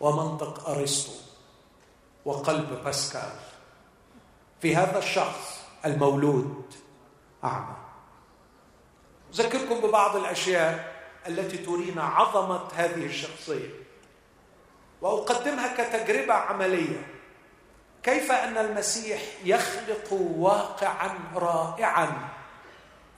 ومنطق 0.00 0.68
أرسطو 0.68 1.12
وقلب 2.24 2.84
باسكال. 2.84 3.32
في 4.60 4.76
هذا 4.76 4.98
الشخص 4.98 5.60
المولود 5.84 6.64
أعمى. 7.44 7.76
أذكركم 9.34 9.80
ببعض 9.80 10.16
الأشياء 10.16 10.96
التي 11.28 11.58
ترينا 11.58 12.02
عظمة 12.02 12.68
هذه 12.74 13.06
الشخصية 13.06 13.70
وأقدمها 15.00 15.74
كتجربة 15.76 16.34
عملية. 16.34 17.15
كيف 18.06 18.32
أن 18.32 18.58
المسيح 18.58 19.20
يخلق 19.44 20.12
واقعا 20.12 21.18
رائعا 21.34 22.28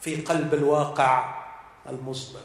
في 0.00 0.16
قلب 0.16 0.54
الواقع 0.54 1.42
المظلم 1.88 2.42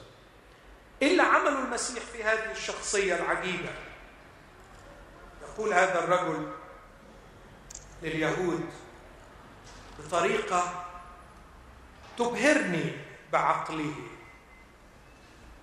اللي 1.02 1.24
عمله 1.24 1.60
المسيح 1.60 2.04
في 2.04 2.24
هذه 2.24 2.52
الشخصية 2.52 3.16
العجيبة. 3.16 3.70
يقول 5.42 5.74
هذا 5.74 6.04
الرجل 6.04 6.52
لليهود 8.02 8.70
بطريقة 10.00 10.86
تبهرني 12.18 12.92
بعقله. 13.34 13.94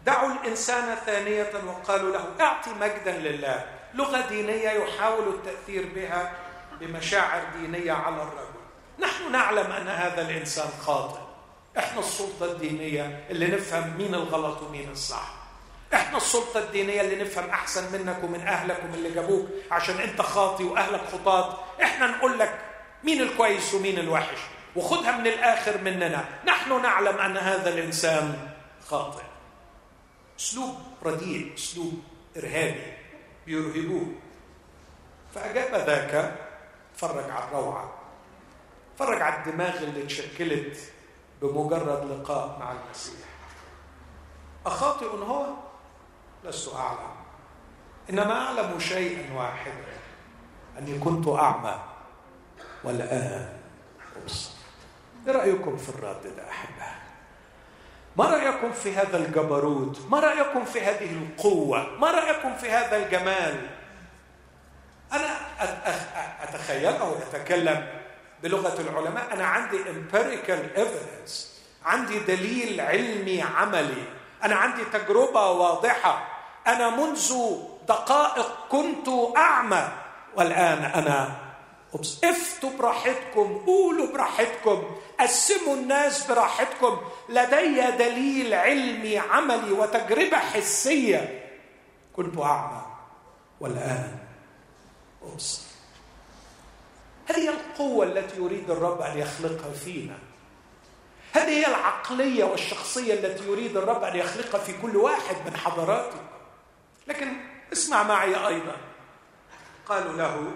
دعوا 0.06 0.32
الإنسان 0.32 0.94
ثانية 0.94 1.52
وقالوا 1.66 2.12
له 2.12 2.44
اعطي 2.44 2.70
مجدا 2.70 3.18
لله. 3.18 3.66
لغة 3.94 4.28
دينية 4.28 4.70
يحاول 4.70 5.28
التأثير 5.28 5.88
بها 5.94 6.32
بمشاعر 6.80 7.42
دينية 7.60 7.92
على 7.92 8.22
الرجل. 8.22 8.60
نحن 8.98 9.32
نعلم 9.32 9.72
أن 9.72 9.88
هذا 9.88 10.22
الإنسان 10.22 10.68
خاطئ. 10.82 11.20
إحنا 11.78 12.00
السلطة 12.00 12.52
الدينية 12.52 13.26
اللي 13.30 13.46
نفهم 13.46 13.96
مين 13.98 14.14
الغلط 14.14 14.62
ومين 14.62 14.90
الصح. 14.90 15.34
إحنا 15.94 16.16
السلطة 16.16 16.60
الدينية 16.60 17.00
اللي 17.00 17.22
نفهم 17.22 17.50
أحسن 17.50 17.92
منك 17.92 18.24
ومن 18.24 18.40
اهلك 18.40 18.80
ومن 18.84 18.94
اللي 18.94 19.10
جابوك 19.10 19.48
عشان 19.70 19.96
أنت 19.96 20.22
خاطي 20.22 20.64
وأهلك 20.64 21.00
خطاط 21.12 21.58
إحنا 21.82 22.06
نقول 22.06 22.38
لك 22.38 22.58
مين 23.04 23.20
الكويس 23.20 23.74
ومين 23.74 23.98
الوحش. 23.98 24.38
وخدها 24.76 25.16
من 25.16 25.26
الآخر 25.26 25.78
مننا. 25.78 26.24
نحن 26.46 26.82
نعلم 26.82 27.18
أن 27.18 27.36
هذا 27.36 27.68
الإنسان 27.68 28.48
خاطئ. 28.88 29.22
أسلوب 30.40 30.74
رديء 31.02 31.54
أسلوب 31.54 32.02
إرهابي. 32.36 32.92
بيرهبوه. 33.46 34.06
فأجاب 35.34 35.86
ذاك 35.86 36.34
فرج 37.00 37.30
على 37.30 37.44
الروعة. 37.44 37.90
فرج 38.98 39.22
على 39.22 39.36
الدماغ 39.36 39.78
اللي 39.78 40.02
اتشكلت 40.02 40.76
بمجرد 41.42 42.10
لقاء 42.10 42.58
مع 42.60 42.72
المسيح. 42.72 43.28
أخاطئ 44.66 45.06
هو 45.06 45.46
لست 46.44 46.74
أعلم. 46.74 47.10
إنما 48.10 48.46
أعلم 48.46 48.78
شيئا 48.78 49.34
واحدا. 49.34 49.84
أني 50.78 50.98
كنت 50.98 51.28
أعمى 51.28 51.80
والآن 52.84 53.58
أبصر. 54.22 54.50
إيه 55.26 55.32
رأيكم 55.32 55.76
في 55.76 55.88
الرد 55.88 56.36
ده 56.36 56.50
احبائي 56.50 57.00
ما 58.16 58.24
رأيكم 58.24 58.72
في 58.72 58.96
هذا 58.96 59.16
الجبروت؟ 59.16 60.00
ما 60.10 60.20
رأيكم 60.20 60.64
في 60.64 60.80
هذه 60.80 61.12
القوة؟ 61.12 61.98
ما 61.98 62.10
رأيكم 62.10 62.54
في 62.54 62.70
هذا 62.70 62.96
الجمال؟ 62.96 63.79
أنا 65.12 65.36
أتخيل 66.42 66.96
أو 66.96 67.14
أتكلم 67.14 67.88
بلغة 68.42 68.80
العلماء 68.80 69.32
أنا 69.32 69.44
عندي 69.46 69.78
empirical 69.84 70.78
evidence 70.78 71.32
عندي 71.84 72.18
دليل 72.18 72.80
علمي 72.80 73.42
عملي 73.42 74.04
أنا 74.44 74.54
عندي 74.54 74.84
تجربة 74.84 75.50
واضحة. 75.50 76.28
أنا 76.66 76.90
منذ 76.90 77.32
دقائق 77.88 78.68
كنت 78.68 79.08
أعمى. 79.36 79.88
والآن 80.36 80.84
أنا 80.84 81.36
افتوا 82.24 82.70
براحتكم 82.78 83.62
قولوا 83.66 84.12
براحتكم 84.12 84.96
قسموا 85.20 85.74
الناس 85.74 86.26
براحتكم. 86.26 87.00
لدي 87.28 87.90
دليل 87.90 88.54
علمي 88.54 89.18
عملي 89.18 89.72
وتجربة 89.72 90.36
حسية. 90.36 91.50
كنت 92.16 92.38
أعمى. 92.38 92.82
والآن 93.60 94.18
ابصر 95.22 95.62
هذه 97.26 97.48
القوة 97.48 98.06
التي 98.06 98.36
يريد 98.36 98.70
الرب 98.70 99.00
أن 99.00 99.18
يخلقها 99.18 99.72
فينا. 99.72 100.18
هذه 101.32 101.48
هي 101.48 101.66
العقلية 101.66 102.44
والشخصية 102.44 103.14
التي 103.14 103.44
يريد 103.44 103.76
الرب 103.76 104.02
أن 104.02 104.16
يخلقها 104.16 104.60
في 104.60 104.72
كل 104.82 104.96
واحد 104.96 105.36
من 105.46 105.56
حضراتكم 105.56 106.26
لكن 107.06 107.32
اسمع 107.72 108.02
معي 108.02 108.46
أيضا. 108.48 108.76
قالوا 109.86 110.12
له 110.12 110.52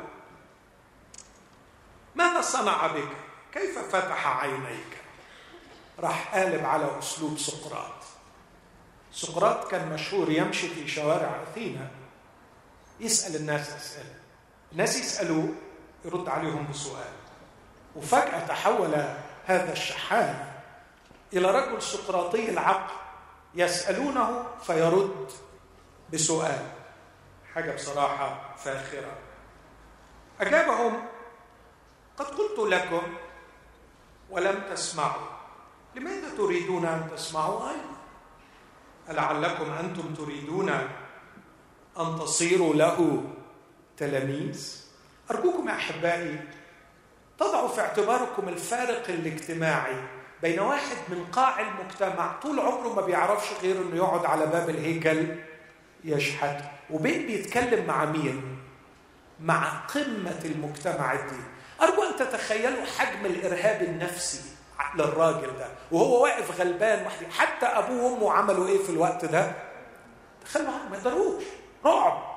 ماذا 2.14 2.40
صنع 2.40 2.86
بك؟ 2.86 3.08
كيف 3.52 3.78
فتح 3.78 4.26
عينيك؟ 4.26 4.98
راح 5.98 6.34
قالب 6.34 6.64
على 6.64 6.98
أسلوب 6.98 7.38
سقراط. 7.38 7.94
سقراط 9.12 9.70
كان 9.70 9.92
مشهور 9.92 10.30
يمشي 10.30 10.68
في 10.68 10.88
شوارع 10.88 11.42
أثينا. 11.42 11.90
يسأل 13.00 13.36
الناس 13.36 13.70
أسئلة. 13.70 14.23
الناس 14.74 14.96
يسالوه 14.96 15.54
يرد 16.04 16.28
عليهم 16.28 16.66
بسؤال. 16.70 17.12
وفجأة 17.96 18.46
تحول 18.46 18.94
هذا 19.46 19.72
الشحان 19.72 20.46
إلى 21.32 21.50
رجل 21.50 21.82
سقراطي 21.82 22.50
العقل 22.50 22.94
يسألونه 23.54 24.46
فيرد 24.66 25.30
بسؤال. 26.12 26.66
حاجة 27.54 27.74
بصراحة 27.74 28.54
فاخرة. 28.56 29.16
أجابهم 30.40 31.02
قد 32.18 32.26
قلت 32.26 32.58
لكم 32.58 33.02
ولم 34.30 34.62
تسمعوا. 34.70 35.26
لماذا 35.94 36.36
تريدون 36.36 36.84
أن 36.84 37.10
تسمعوا 37.16 37.68
أيضا 37.70 37.94
ألعلكم 39.10 39.72
أنتم 39.72 40.14
تريدون 40.14 40.68
أن 41.98 42.18
تصيروا 42.18 42.74
له 42.74 43.24
تلاميذ. 43.96 44.84
أرجوكم 45.30 45.68
يا 45.68 45.74
أحبائي 45.74 46.38
تضعوا 47.38 47.68
في 47.68 47.80
اعتباركم 47.80 48.48
الفارق 48.48 49.04
الاجتماعي 49.08 49.96
بين 50.42 50.60
واحد 50.60 50.96
من 51.08 51.24
قاع 51.32 51.60
المجتمع 51.60 52.32
طول 52.42 52.60
عمره 52.60 52.92
ما 52.94 53.02
بيعرفش 53.02 53.48
غير 53.62 53.76
إنه 53.82 53.96
يقعد 53.96 54.24
على 54.24 54.46
باب 54.46 54.70
الهيكل 54.70 55.26
يشحت 56.04 56.64
وبين 56.90 57.26
بيتكلم 57.26 57.86
مع 57.86 58.04
مين؟ 58.04 58.58
مع 59.40 59.64
قمة 59.68 60.40
المجتمع 60.44 61.12
الديني 61.12 61.42
أرجو 61.82 62.02
أن 62.02 62.16
تتخيلوا 62.16 62.84
حجم 62.98 63.26
الإرهاب 63.26 63.82
النفسي 63.82 64.40
للراجل 64.94 65.46
ده 65.58 65.68
وهو 65.92 66.22
واقف 66.22 66.60
غلبان 66.60 67.06
حتى 67.30 67.66
أبوه 67.66 68.02
وأمه 68.12 68.32
عملوا 68.32 68.66
إيه 68.68 68.78
في 68.84 68.90
الوقت 68.90 69.24
ده؟ 69.24 69.52
تخيلوا 70.44 70.70
ما 70.90 70.96
يقدروش. 70.96 71.42
رعب. 71.84 72.33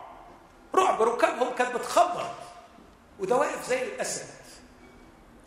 رعب 0.76 1.02
ركابهم 1.02 1.56
كانت 1.56 1.76
بتخبط. 1.76 2.36
وده 3.20 3.36
واقف 3.36 3.70
زي 3.70 3.84
الأسد. 3.84 4.26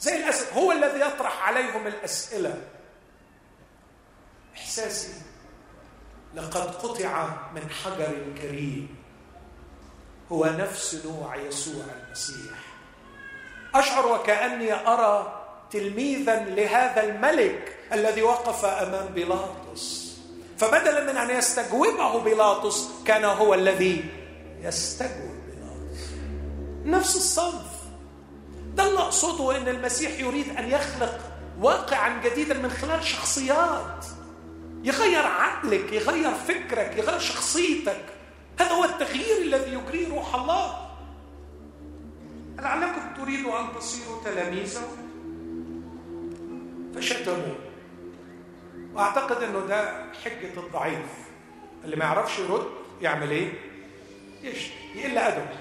زي 0.01 0.17
الأسد 0.17 0.59
هو 0.59 0.73
الذي 0.73 1.01
يطرح 1.01 1.49
عليهم 1.49 1.87
الأسئلة. 1.87 2.63
إحساسي 4.57 5.13
لقد 6.35 6.75
قطع 6.75 7.29
من 7.55 7.71
حجر 7.71 8.15
كريم. 8.43 8.97
هو 10.33 10.45
نفس 10.45 10.95
نوع 11.05 11.37
يسوع 11.37 11.85
المسيح. 12.07 12.59
أشعر 13.75 14.07
وكأني 14.07 14.73
أرى 14.89 15.47
تلميذا 15.71 16.45
لهذا 16.45 17.03
الملك 17.03 17.77
الذي 17.93 18.23
وقف 18.23 18.65
أمام 18.65 19.07
بيلاطس. 19.07 20.17
فبدلا 20.59 21.13
من 21.13 21.17
أن 21.17 21.31
يستجوبه 21.31 22.21
بيلاطس 22.21 22.89
كان 23.07 23.25
هو 23.25 23.55
الذي 23.55 24.20
يستجوب 24.63 25.41
نفس 26.85 27.17
الصنف. 27.17 27.81
ده 28.75 28.89
اللي 28.89 28.99
أقصده 28.99 29.57
إن 29.57 29.69
المسيح 29.69 30.21
يريد 30.21 30.57
أن 30.57 30.71
يخلق 30.71 31.21
واقعا 31.61 32.23
جديدا 32.23 32.55
من 32.55 32.71
خلال 32.71 33.05
شخصيات. 33.05 34.07
يغير 34.85 35.27
عقلك 35.27 35.93
يغير 35.93 36.35
فكرك 36.35 36.97
يغير 36.97 37.19
شخصيتك. 37.19 38.05
هذا 38.61 38.73
هو 38.73 38.85
التغيير 38.85 39.43
الذي 39.43 39.73
يجريه 39.73 40.09
روح 40.09 40.35
الله. 40.35 40.91
لعلكم 42.59 43.15
تريدوا 43.17 43.61
أن 43.61 43.67
تصيروا 43.79 44.25
تلاميذه 44.25 44.89
فشتموه. 46.95 47.57
وأعتقد 48.95 49.43
إنه 49.43 49.67
ده 49.67 50.13
حجة 50.25 50.61
الضعيف. 50.61 51.07
اللي 51.85 51.97
ما 51.97 52.05
يعرفش 52.05 52.39
يرد 52.39 52.67
يعمل 53.01 53.31
إيه؟ 53.31 53.70
يقل 54.95 55.19
ادبه 55.19 55.57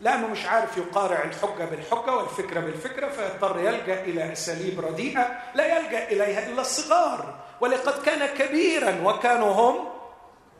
لأنه 0.00 0.26
مش 0.26 0.46
عارف 0.46 0.76
يقارع 0.76 1.24
الحجة 1.24 1.64
بالحجة 1.64 2.16
والفكرة 2.16 2.60
بالفكرة 2.60 3.08
فيضطر 3.08 3.58
يلجأ 3.58 4.00
إلى 4.00 4.32
أساليب 4.32 4.80
رديئة 4.80 5.38
لا 5.54 5.78
يلجأ 5.78 6.08
إليها 6.08 6.46
إلا 6.48 6.60
الصغار. 6.60 7.38
ولقد 7.60 8.02
كان 8.02 8.26
كبيرا 8.38 9.00
وكانوا 9.04 9.52
هم 9.52 9.88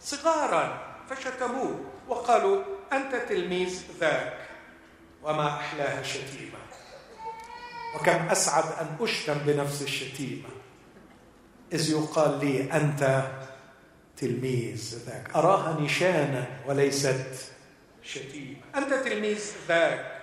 صغارا 0.00 0.78
فشتموه 1.10 1.80
وقالوا 2.08 2.62
أنت 2.92 3.14
تلميذ 3.14 3.82
ذاك 4.00 4.38
وما 5.22 5.48
أحلاها 5.48 6.02
شتيمة. 6.02 6.58
وكم 7.96 8.28
أسعد 8.30 8.64
أن 8.80 8.96
أشتم 9.00 9.34
بنفس 9.34 9.82
الشتيمة. 9.82 10.48
إذ 11.72 11.90
يقال 11.90 12.44
لي 12.44 12.72
أنت 12.72 13.22
تلميذ 14.20 14.98
ذاك. 15.06 15.36
اراها 15.36 15.80
نشانا 15.80 16.46
وليست 16.66 17.52
شتيمة. 18.02 18.56
أنت 18.76 18.94
تلميذ 18.94 19.52
ذاك. 19.68 20.22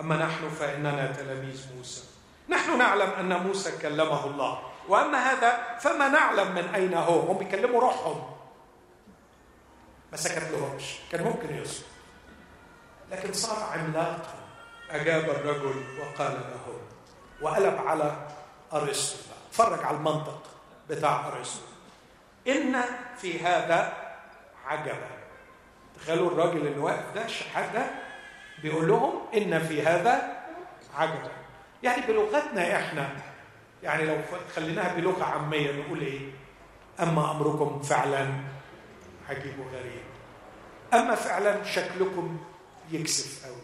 أما 0.00 0.16
نحن 0.16 0.50
فإننا 0.50 1.12
تلاميذ 1.12 1.66
موسى. 1.76 2.04
نحن 2.48 2.78
نعلم 2.78 3.10
أن 3.10 3.46
موسى 3.46 3.78
كلمه 3.78 4.26
الله. 4.26 4.62
وأما 4.88 5.18
هذا 5.18 5.78
فما 5.78 6.08
نعلم 6.08 6.54
من 6.54 6.74
أين 6.74 6.94
هو؟ 6.94 7.20
هم 7.20 7.38
بيكلموا 7.38 7.80
روحهم. 7.80 8.36
ما 10.12 10.16
سكت 10.16 10.50
لهمش 10.52 10.94
كان 11.12 11.24
ممكن 11.24 11.54
يسكت 11.54 11.84
لكن 13.10 13.32
صار 13.32 13.62
عملاقا. 13.72 14.34
أجاب 14.90 15.30
الرجل 15.30 15.84
وقال 16.00 16.32
له 16.32 16.80
وقلب 17.42 17.76
على 17.86 18.28
أرسطو. 18.72 19.30
فرج 19.52 19.84
على 19.84 19.96
المنطق 19.96 20.42
بتاع 20.90 21.28
أرسطو. 21.28 21.69
إن 22.48 22.76
في 23.18 23.40
هذا 23.40 23.92
عجبا. 24.66 25.08
تخيلوا 25.96 26.30
الراجل 26.30 26.66
اللي 26.66 26.78
واقف 26.78 27.14
ده 27.14 27.24
الشحات 27.24 27.72
ده 27.74 27.86
بيقول 28.62 28.88
لهم 28.88 29.12
إن 29.36 29.58
في 29.58 29.82
هذا 29.82 30.42
عجبا. 30.94 31.30
يعني 31.82 32.06
بلغتنا 32.06 32.76
إحنا 32.76 33.08
يعني 33.82 34.04
لو 34.04 34.16
خليناها 34.56 34.94
بلغة 34.94 35.24
عامية 35.24 35.72
نقول 35.72 36.00
إيه؟ 36.00 36.30
أما 37.00 37.30
أمركم 37.30 37.82
فعلا 37.82 38.28
عجيب 39.28 39.58
وغريب. 39.58 40.02
أما 40.94 41.14
فعلا 41.14 41.64
شكلكم 41.64 42.40
يكسف 42.90 43.46
قوي 43.46 43.62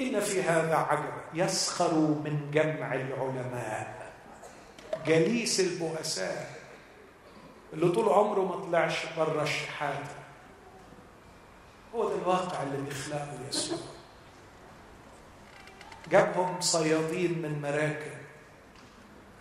إن 0.00 0.20
في 0.20 0.42
هذا 0.42 0.76
عجبا. 0.76 1.22
يسخر 1.34 1.94
من 1.94 2.50
جمع 2.54 2.94
العلماء. 2.94 4.12
جليس 5.06 5.60
البؤساء. 5.60 6.55
اللي 7.76 7.88
طول 7.88 8.08
عمره 8.08 8.40
ما 8.40 8.64
طلعش 8.64 9.06
بره 9.16 9.42
الشحاتة. 9.42 10.14
هو 11.94 12.08
ده 12.08 12.14
الواقع 12.14 12.62
اللي 12.62 12.76
بيخلقه 12.82 13.38
يسوع. 13.48 13.78
جابهم 16.10 16.60
صيادين 16.60 17.42
من 17.42 17.62
مراكب 17.62 18.16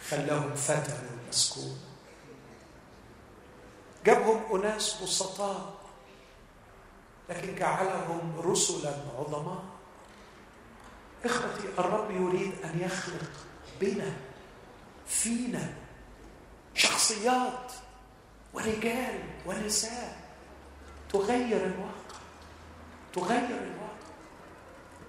خلاهم 0.10 0.56
فتن 0.56 1.08
المسكون. 1.24 1.80
جابهم 4.06 4.62
أناس 4.62 5.04
بسطاء 5.04 5.74
لكن 7.30 7.56
جعلهم 7.56 8.40
رسلا 8.40 8.94
عظماء. 9.20 9.64
إخوتي 11.26 11.68
الرب 11.80 12.12
يريد 12.12 12.54
أن 12.64 12.80
يخلق 12.82 13.32
بنا 13.82 14.14
فينا 15.08 15.74
شخصيات 16.74 17.72
ورجال 18.56 19.20
ونساء 19.46 20.18
تغير 21.10 21.66
الواقع 21.66 22.16
تغير 23.14 23.50
الواقع. 23.64 24.06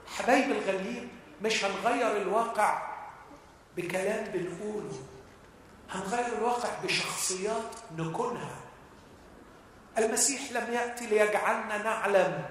حبايب 0.07 0.51
الغاليين 0.51 1.09
مش 1.43 1.65
هنغير 1.65 2.17
الواقع 2.23 2.97
بكلام 3.77 4.25
بنقوله 4.33 4.99
هنغير 5.91 6.39
الواقع 6.39 6.69
بشخصيات 6.85 7.71
نكونها. 7.99 8.57
المسيح 9.99 10.53
لم 10.53 10.73
يأتي 10.75 11.07
ليجعلنا 11.07 11.79
نعلم 11.83 12.45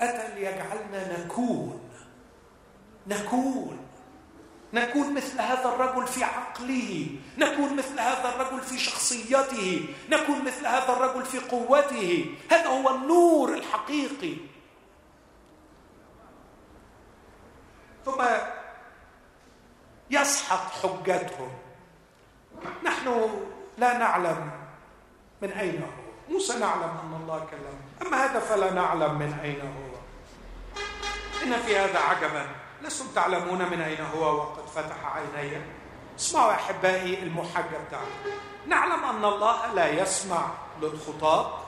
أتى 0.00 0.34
ليجعلنا 0.34 1.24
نكون. 1.24 1.90
نكون. 3.06 3.87
نكون 4.72 5.14
مثل 5.14 5.40
هذا 5.40 5.64
الرجل 5.64 6.06
في 6.06 6.24
عقله 6.24 7.06
نكون 7.38 7.76
مثل 7.76 8.00
هذا 8.00 8.28
الرجل 8.34 8.60
في 8.60 8.78
شخصيته 8.78 9.94
نكون 10.10 10.44
مثل 10.44 10.66
هذا 10.66 10.92
الرجل 10.92 11.24
في 11.24 11.38
قوته. 11.38 12.34
هذا 12.50 12.66
هو 12.66 12.94
النور 12.94 13.54
الحقيقي. 13.54 14.34
ثم 18.04 18.24
يسحق 20.10 20.70
حجتهم. 20.70 21.50
نحن 22.84 23.30
لا 23.78 23.98
نعلم 23.98 24.50
من 25.42 25.50
أين 25.50 25.82
هو. 25.82 26.32
موسى 26.32 26.58
نعلم 26.58 26.82
أن 26.82 27.20
الله 27.22 27.38
كلم 27.50 28.06
أما 28.06 28.24
هذا 28.24 28.40
فلا 28.40 28.72
نعلم 28.72 29.18
من 29.18 29.38
أين 29.42 29.60
هو. 29.60 29.98
إن 31.42 31.52
في 31.52 31.78
هذا 31.78 31.98
عجبا. 31.98 32.67
لستم 32.82 33.06
تعلمون 33.14 33.58
من 33.70 33.80
أين 33.80 34.00
هو 34.14 34.36
وقد 34.36 34.66
فتح 34.74 35.16
عيني؟ 35.36 35.56
اسمعوا 36.18 36.52
أحبائي 36.52 37.22
المحجة 37.22 37.76
بتاعته 37.88 38.36
نعلم 38.66 39.04
أن 39.04 39.24
الله 39.24 39.72
لا 39.74 39.88
يسمع 40.02 40.46
للخطاة 40.82 41.58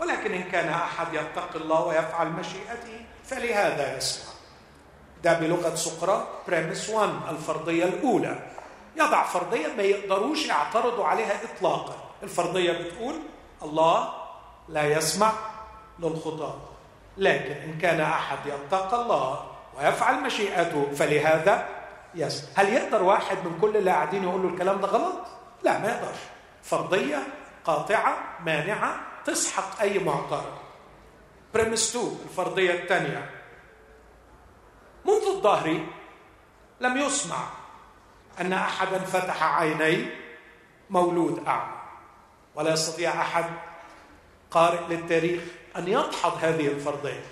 ولكن 0.00 0.32
إن 0.32 0.42
كان 0.42 0.68
أحد 0.68 1.14
يتقي 1.14 1.56
الله 1.60 1.80
ويفعل 1.84 2.28
مشيئته 2.28 3.04
فلهذا 3.24 3.96
يسمع. 3.96 4.32
ده 5.22 5.32
بلغة 5.32 5.74
سقراط 5.74 6.26
بريمس 6.48 6.90
1 6.90 7.10
الفرضية 7.30 7.84
الأولى. 7.84 8.50
يضع 8.96 9.22
فرضية 9.24 9.66
ما 9.76 9.82
يقدروش 9.82 10.46
يعترضوا 10.46 11.04
عليها 11.06 11.40
إطلاقا. 11.44 11.94
الفرضية 12.22 12.72
بتقول 12.72 13.14
الله 13.62 14.12
لا 14.68 14.84
يسمع 14.84 15.32
للخطاة 15.98 16.56
لكن 17.16 17.52
إن 17.52 17.78
كان 17.78 18.00
أحد 18.00 18.38
يتقى 18.46 19.02
الله 19.02 19.49
ويفعل 19.78 20.22
مشيئته. 20.22 20.90
فلهذا 20.94 21.68
يسمع 22.14 22.48
هل 22.54 22.72
يقدر 22.72 23.02
واحد 23.02 23.36
من 23.44 23.58
كل 23.60 23.76
اللي 23.76 23.90
قاعدين 23.90 24.22
يقولوا 24.22 24.50
الكلام 24.50 24.80
ده 24.80 24.88
غلط؟ 24.88 25.26
لا 25.62 25.78
ما 25.78 25.88
يقدرش. 25.88 26.18
فرضية 26.62 27.22
قاطعة 27.64 28.18
مانعة 28.44 29.00
تسحق 29.24 29.80
أي 29.80 29.98
معترض. 29.98 30.58
بريمس 31.54 31.96
2 31.96 32.18
الفرضية 32.24 32.82
الثانية. 32.82 33.30
منذ 35.04 35.22
الظهر 35.26 35.80
لم 36.80 36.96
يسمع 36.96 37.36
أن 38.40 38.52
أحدا 38.52 38.98
فتح 38.98 39.42
عيني 39.42 40.06
مولود 40.90 41.46
أعمى. 41.46 41.80
ولا 42.54 42.72
يستطيع 42.72 43.10
أحد 43.10 43.44
قارئ 44.50 44.80
للتاريخ 44.88 45.42
أن 45.76 45.88
يدحض 45.88 46.44
هذه 46.44 46.66
الفرضية 46.66 47.22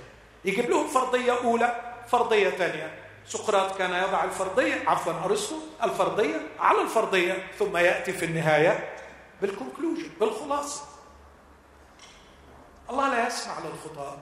يجيب 0.44 0.70
لهم 0.70 0.86
فرضية 0.86 1.32
أولى. 1.44 1.87
فرضية 2.10 2.50
ثانية. 2.50 3.04
سقراط 3.26 3.78
كان 3.78 3.92
يضع 3.92 4.24
الفرضية 4.24 4.88
عفوا 4.88 5.12
أرسطو 5.24 5.56
الفرضية 5.82 6.40
على 6.58 6.82
الفرضية 6.82 7.46
ثم 7.58 7.76
يأتي 7.76 8.12
في 8.12 8.24
النهاية 8.24 8.96
بال 9.42 9.54
conclusion 9.54 10.10
بالخلاصة. 10.20 10.82
الله 12.90 13.10
لا 13.10 13.26
يسمع 13.26 13.54
للخطاة 13.58 14.18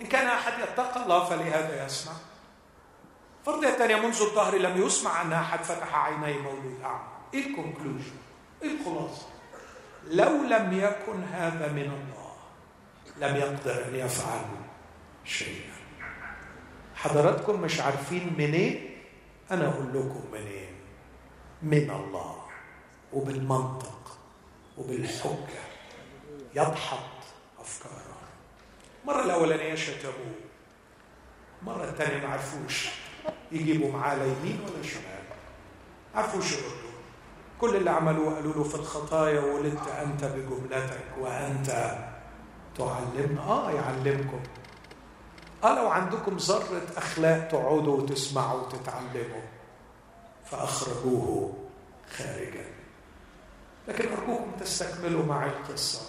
إن 0.00 0.06
كان 0.06 0.26
أحد 0.26 0.52
يتقى 0.58 1.02
الله 1.02 1.24
فلهذا 1.24 1.86
يسمع. 1.86 2.12
فرضية 3.46 3.70
ثانية 3.70 3.96
منذ 3.96 4.20
الظهر 4.20 4.56
لم 4.56 4.82
يسمع 4.86 5.22
أن 5.22 5.32
أحد 5.32 5.64
فتح 5.64 5.94
عيني 5.94 6.38
مولود 6.38 6.80
أعمى. 6.84 7.08
إيه 7.34 7.46
ال 7.46 7.52
conclusion؟ 7.52 8.16
إيه 8.62 8.70
الخلاصة؟ 8.70 9.26
لو 10.04 10.30
لم 10.30 10.72
يكن 10.72 11.24
هذا 11.24 11.68
من 11.72 11.82
الله 11.82 12.36
لم 13.16 13.36
يقدر 13.36 13.84
أن 13.88 13.94
يفعل 13.94 14.44
شيئا. 15.24 15.75
حضراتكم 17.10 17.60
مش 17.60 17.80
عارفين 17.80 18.34
منين؟ 18.38 18.90
أنا 19.50 19.68
أقول 19.68 19.88
لكم 19.88 20.24
منين؟ 20.32 20.74
من 21.62 21.90
الله 21.90 22.36
وبالمنطق 23.12 24.18
وبالحجة. 24.78 25.62
يدحض 26.54 26.98
أفكاره. 27.60 28.16
مرة 29.06 29.24
الأولانية 29.24 29.74
شتموه 29.74 30.34
مرة 31.62 31.84
الثانية 31.84 32.26
ما 32.26 32.32
عرفوش 32.32 32.88
يجيبوا 33.52 33.92
معاه 33.92 34.14
لا 34.16 34.24
يمين 34.24 34.60
ولا 34.64 34.82
شمال. 34.82 35.24
عرفوش 36.14 36.52
يردوا 36.52 36.96
كل 37.60 37.76
اللي 37.76 37.90
عملوه 37.90 38.34
قالوا 38.34 38.54
له 38.54 38.64
في 38.64 38.74
الخطايا 38.74 39.40
ولدت 39.40 39.88
أنت 39.88 40.24
بجملتك 40.24 41.04
وأنت 41.20 41.98
تعلمنا 42.78 43.40
آه 43.42 43.70
يعلمكم. 43.70 44.40
آه 45.64 45.74
لو 45.74 45.88
عندكم 45.88 46.36
ذرة 46.36 46.82
أخلاق 46.96 47.48
تقعدوا 47.48 47.96
وتسمعوا 47.96 48.60
وتتعلموا؟ 48.60 49.42
فأخرجوه 50.44 51.54
خارجا. 52.16 52.64
لكن 53.88 54.08
أرجوكم 54.12 54.50
تستكملوا 54.60 55.24
معي 55.24 55.48
القصة. 55.48 56.00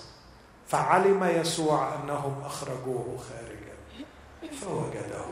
فعلم 0.67 1.23
يسوع 1.23 1.95
أنهم 1.95 2.41
أخرجوه 2.45 3.17
خارجا. 3.29 3.77
فوجده. 4.61 5.25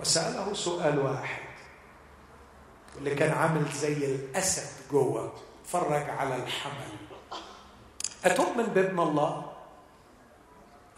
وسأله 0.00 0.54
سؤال 0.54 0.98
واحد. 0.98 1.42
واللي 2.94 3.14
كان 3.14 3.32
عامل 3.32 3.72
زي 3.72 3.92
الأسد 3.92 4.90
جوه 4.92 5.32
فرج 5.66 6.10
على 6.10 6.36
الحمل. 6.36 6.96
أتؤمن 8.24 8.64
بابن 8.64 9.00
الله؟ 9.00 9.51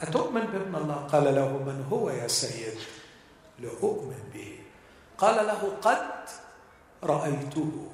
أتؤمن 0.02 0.40
بابن 0.40 0.74
الله؟ 0.74 0.94
قال 0.94 1.24
له 1.34 1.48
من 1.48 1.86
هو 1.92 2.10
يا 2.10 2.28
سيد؟ 2.28 2.78
لأؤمن 3.58 4.30
به. 4.34 4.58
قال 5.18 5.46
له 5.46 5.76
قد 5.82 6.10
رأيته 7.02 7.90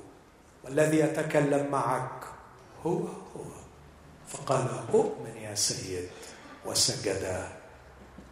والذي 0.65 0.99
يتكلم 0.99 1.71
معك 1.71 2.25
هو 2.87 2.99
هو. 3.37 3.51
فقال 4.29 4.67
أؤمن 4.95 5.37
يا 5.37 5.55
سيد 5.55 6.09
وسجد 6.67 7.23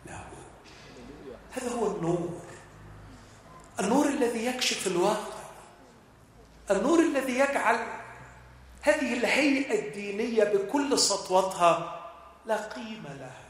له. 0.06 0.24
هذا 1.52 1.70
هو 1.70 1.86
النور. 1.96 2.40
النور 3.80 4.06
الذي 4.08 4.46
يكشف 4.46 4.86
الواقع. 4.86 5.38
النور 6.70 6.98
الذي 6.98 7.38
يجعل 7.38 7.78
هذه 8.82 9.18
الهيئة 9.18 9.88
الدينية 9.88 10.44
بكل 10.44 10.98
سطوتها 10.98 12.00
لا 12.46 12.56
قيمة 12.56 13.14
لها. 13.14 13.47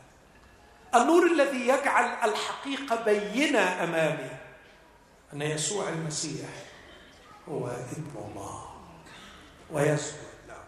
النور 0.94 1.27
الذي 1.27 1.69
يجعل 1.69 2.31
الحقيقة 2.31 3.05
بينة 3.05 3.85
أمامي 3.85 4.31
أن 5.32 5.43
يسوع 5.43 5.89
المسيح 5.89 6.48
هو 7.48 7.66
ابن 7.66 8.10
الله 8.16 8.65
ويسجد 9.70 10.28
له. 10.48 10.62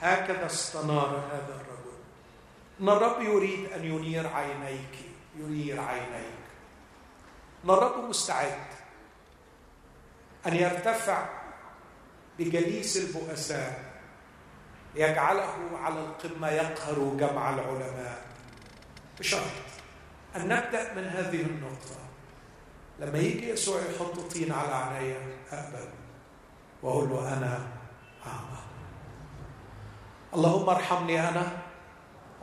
هكذا 0.00 0.46
استنار 0.46 1.24
هذا 1.32 1.54
الرجل. 1.54 1.98
إن 2.80 2.88
الرب 2.88 3.22
يريد 3.22 3.72
أن 3.72 3.84
ينير 3.84 4.26
عينيك 4.26 4.94
ينير 5.36 5.80
عينيك. 5.80 6.40
إن 7.64 7.70
الرب 7.70 8.08
مستعد 8.08 8.66
أن 10.46 10.56
يرتفع 10.56 11.28
بجليس 12.38 12.96
البؤساء 12.96 13.90
ليجعله 14.94 15.54
على 15.82 16.00
القمة 16.00 16.48
يقهر 16.48 17.14
جمع 17.18 17.50
العلماء. 17.50 18.22
بشرط 19.20 19.42
أن 20.36 20.48
نبدأ 20.48 20.94
من 20.94 21.04
هذه 21.04 21.40
النقطة. 21.42 21.96
لما 22.98 23.18
يجي 23.18 23.48
يسوع 23.48 23.80
يحط 23.80 24.18
طين 24.20 24.52
على 24.52 24.74
عينيا 24.74 25.36
أقبل 25.52 25.88
وأقول 26.82 27.08
له 27.08 27.36
أنا 27.38 27.68
أعمى. 28.26 28.58
اللهم 30.34 30.68
ارحمني 30.68 31.28
أنا 31.28 31.58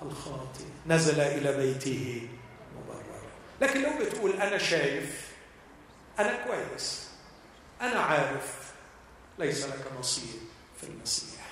الخاطئ. 0.02 0.64
نزل 0.88 1.20
إلى 1.20 1.58
بيته 1.58 2.30
مبررا 2.76 3.22
لكن 3.62 3.82
لو 3.82 3.90
بتقول 4.06 4.32
أنا 4.42 4.58
شايف 4.58 5.32
أنا 6.20 6.46
كويس 6.46 7.10
أنا 7.82 8.00
عارف 8.00 8.74
ليس 9.40 9.66
لك 9.66 9.92
نصيب 10.00 10.40
في 10.82 10.88
المسيح. 10.88 11.48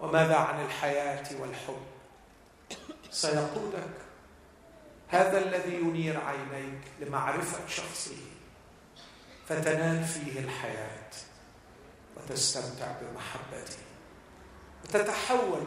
وماذا 0.00 0.36
عن 0.36 0.64
الحياة 0.64 1.40
والحب؟ 1.40 1.82
سيقودك 3.10 4.08
هذا 5.08 5.38
الذي 5.38 5.74
ينير 5.74 6.20
عينيك 6.20 6.80
لمعرفة 7.00 7.66
شخصه 7.68 8.16
فتنال 9.48 10.04
فيه 10.04 10.40
الحياة 10.40 11.10
وتستمتع 12.16 12.92
بمحبته 13.00 13.78
وتتحول 14.84 15.66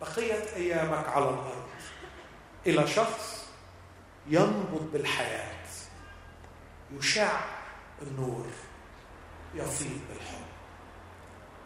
بقية 0.00 0.56
أيامك 0.56 1.08
على 1.08 1.24
الأرض 1.24 1.68
إلى 2.66 2.86
شخص 2.86 3.46
ينبض 4.26 4.90
بالحياة 4.92 5.52
يشع 6.98 7.40
النور 8.02 8.46
يفيض 9.54 10.00
بالحب 10.08 10.46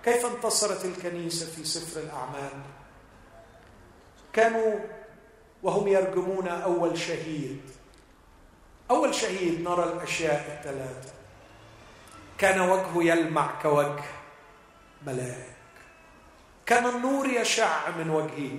كيف 0.04 0.26
انتصرت 0.26 0.84
الكنيسة 0.84 1.46
في 1.46 1.64
سفر 1.64 2.00
الأعمال؟ 2.00 2.62
كانوا 4.36 4.78
وهم 5.62 5.88
يرجمون 5.88 6.48
أول 6.48 6.98
شهيد. 6.98 7.60
أول 8.90 9.14
شهيد 9.14 9.60
نرى 9.60 9.84
الأشياء 9.84 10.58
الثلاثة. 10.58 11.12
كان 12.38 12.60
وجهه 12.60 13.02
يلمع 13.02 13.62
كوجه 13.62 14.04
ملاك. 15.06 15.56
كان 16.66 16.86
النور 16.86 17.26
يشع 17.26 17.90
من 17.90 18.10
وجهه. 18.10 18.58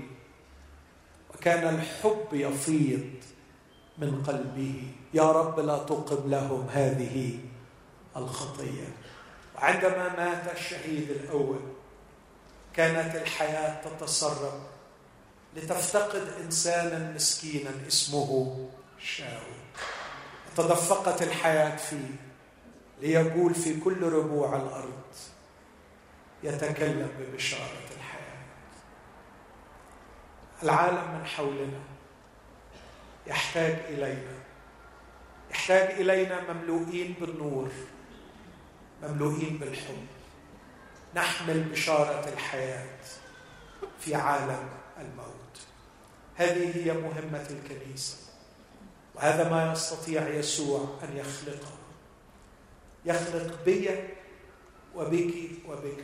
وكان 1.34 1.76
الحب 1.76 2.28
يفيض 2.32 3.10
من 3.98 4.24
قلبه. 4.24 4.84
يا 5.14 5.32
رب 5.32 5.60
لا 5.60 5.78
تقم 5.78 6.30
لهم 6.30 6.68
هذه 6.72 7.40
الخطية. 8.18 8.88
وعندما 9.56 10.16
مات 10.18 10.54
الشهيد 10.56 11.10
الأول 11.10 11.60
كانت 12.74 13.16
الحياة 13.16 13.82
تتسرب 13.82 14.77
لتفتقد 15.58 16.34
إنسانا 16.44 17.12
مسكينا 17.12 17.70
اسمه 17.88 18.70
شاول. 19.00 19.58
تدفقت 20.58 21.22
الحياة 21.22 21.76
فيه 21.76 22.16
ليقول 23.02 23.56
في 23.56 23.80
كل 23.80 24.04
ربوع 24.04 24.56
الأرض 24.56 25.04
يتكلم 26.44 27.12
ببشارة 27.20 27.88
الحياة. 27.98 28.44
العالم 30.64 31.20
من 31.20 31.26
حولنا 31.26 31.80
يحتاج 33.28 33.76
إلينا. 33.90 34.38
يحتاج 35.52 35.92
إلينا 36.02 36.54
مملوئين 36.54 37.16
بالنور 37.22 37.72
مملوئين 39.04 39.58
بالحب. 39.58 40.08
نحمل 41.16 41.64
بشارة 41.64 42.30
الحياة 42.34 43.00
في 44.00 44.16
عالم 44.16 44.70
الموت. 44.98 45.37
هذه 46.38 46.86
هي 46.86 46.94
مهمة 46.94 47.48
الكنيسة. 47.50 48.18
وهذا 49.16 49.50
ما 49.50 49.72
يستطيع 49.72 50.28
يسوع 50.28 51.00
أن 51.04 51.18
يخلقه. 51.18 51.78
يخلق 53.06 53.64
بي 53.66 53.90
وبك 54.96 55.34
وبك. 55.68 56.04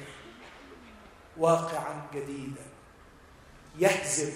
واقعا 1.38 2.07
جديدا. 2.14 2.65
يهزم 3.80 4.31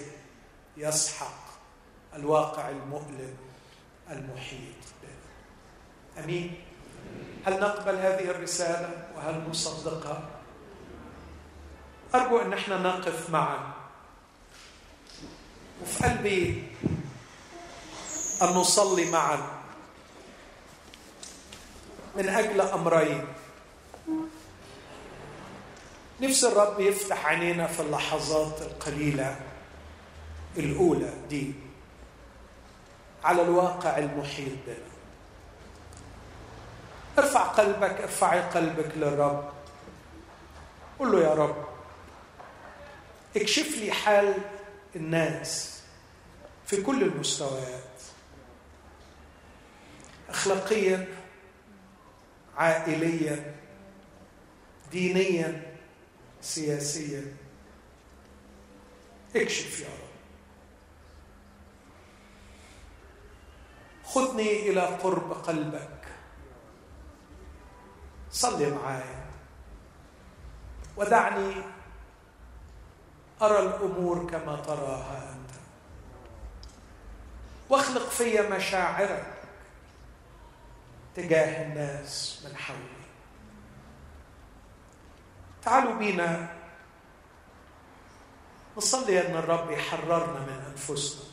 يسحق 0.76 1.48
الواقع 2.14 2.68
المؤلم 2.68 3.36
المحيط 4.10 4.84
بنا. 5.02 6.24
أمين. 6.24 6.64
هل 7.46 7.60
نقبل 7.60 7.96
هذه 7.96 8.30
الرسالة؟ 8.30 9.08
وهل 9.16 9.48
نصدقها؟ 9.50 10.28
أرجو 12.14 12.38
أن 12.38 12.52
إحنا 12.52 12.78
نقف 12.78 13.30
معا. 13.30 13.77
وفي 15.82 16.04
قلبي 16.04 16.64
أن 18.42 18.46
نصلي 18.48 19.10
معا. 19.10 19.38
من 22.16 22.28
أجل 22.28 22.60
أمرين. 22.60 23.24
نفس 26.20 26.44
الرب 26.44 26.80
يفتح 26.80 27.26
عينينا 27.26 27.66
في 27.66 27.80
اللحظات 27.80 28.62
القليلة 28.62 29.40
الأولى 30.56 31.12
دي. 31.28 31.52
على 33.24 33.42
الواقع 33.42 33.98
المحيط 33.98 34.52
بنا. 34.66 34.76
ارفع 37.18 37.42
قلبك 37.42 38.00
ارفعي 38.00 38.40
قلبك 38.40 38.92
للرب. 38.96 39.52
قل 40.98 41.12
له 41.12 41.20
يا 41.20 41.34
رب 41.34 41.64
اكشف 43.36 43.68
لي 43.78 43.92
حال 43.92 44.34
الناس 44.96 45.82
في 46.66 46.82
كل 46.82 47.02
المستويات. 47.02 47.82
اخلاقيا 50.28 51.06
عائليا 52.56 53.54
دينيا 54.92 55.76
سياسيا. 56.40 57.36
اكشف 59.36 59.80
يا 59.80 59.86
رب. 59.86 60.08
خذني 64.04 64.70
إلى 64.70 64.80
قرب 64.80 65.32
قلبك. 65.32 66.08
صلي 68.30 68.70
معايا. 68.70 69.26
ودعني 70.96 71.54
أرى 73.42 73.58
الأمور 73.58 74.30
كما 74.30 74.56
تراها 74.56 75.32
أنت. 75.32 75.50
واخلق 77.68 78.08
في 78.08 78.40
مشاعرك 78.40 79.34
تجاه 81.16 81.66
الناس 81.66 82.42
من 82.44 82.56
حولي. 82.56 82.98
تعالوا 85.62 85.94
بينا. 85.94 86.48
نصلي 88.76 89.26
أن 89.26 89.36
الرب 89.36 89.70
يحررنا 89.70 90.40
من 90.40 90.72
أنفسنا 90.72 91.24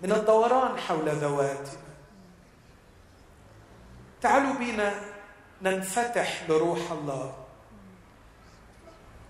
من 0.00 0.12
الدوران 0.12 0.78
حول 0.78 1.08
ذواتنا. 1.08 1.82
تعالوا 4.20 4.54
بينا 4.54 4.94
ننفتح 5.62 6.42
لروح 6.48 6.90
الله. 6.90 7.41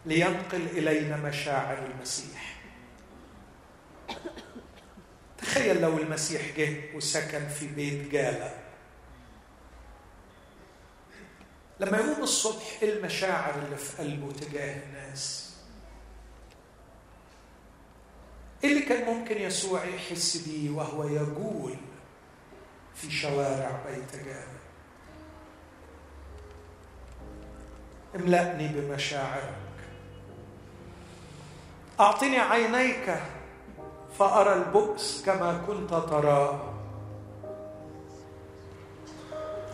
لينقل 0.07 0.67
إلينا 0.67 1.17
مشاعر 1.17 1.87
المسيح. 1.87 2.61
تخيل 5.39 5.81
لو 5.83 5.99
المسيح 5.99 6.57
جه 6.57 6.97
وسكن 6.97 7.49
في 7.49 7.67
بيت 7.67 8.11
جاله 8.13 8.55
لما 11.81 11.99
يقوم 11.99 12.23
الصبح 12.23 12.79
إيه 12.83 12.93
المشاعر 12.93 13.63
اللي 13.63 13.77
في 13.77 14.03
قلبه 14.03 14.33
تجاه 14.33 14.83
الناس؟ 14.87 15.53
إيه 18.65 18.71
اللي 18.73 18.83
كان 18.83 19.15
ممكن 19.15 19.39
يسوع 19.39 19.85
يحس 19.85 20.37
بيه 20.37 20.71
وهو 20.71 21.05
يجول 21.09 21.77
في 22.95 23.11
شوارع 23.11 23.81
بيت 23.87 24.25
جاله 24.25 24.59
املأني 28.15 28.69
بمشاعرك. 28.69 29.72
أعطني 32.03 32.39
عينيك 32.39 33.15
فأرى 34.19 34.53
البؤس 34.53 35.23
كما 35.27 35.61
كنت 35.67 35.91
تراه 35.91 36.61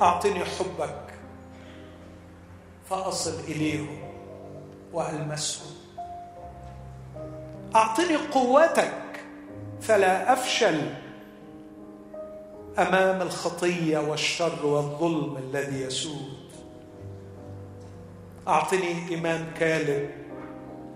أعطني 0.00 0.44
حبك 0.44 1.04
فأصل 2.90 3.40
إليهم 3.40 3.98
وألمسهم 4.92 5.72
أعطني 7.76 8.16
قوتك 8.16 9.20
فلا 9.80 10.32
أفشل 10.32 10.94
أمام 12.78 13.22
الخطية 13.22 13.98
والشر 13.98 14.66
والظلم 14.66 15.36
الذي 15.36 15.80
يسود. 15.82 16.38
أعطني 18.48 19.08
إيمان 19.08 19.46
كالب 19.58 20.10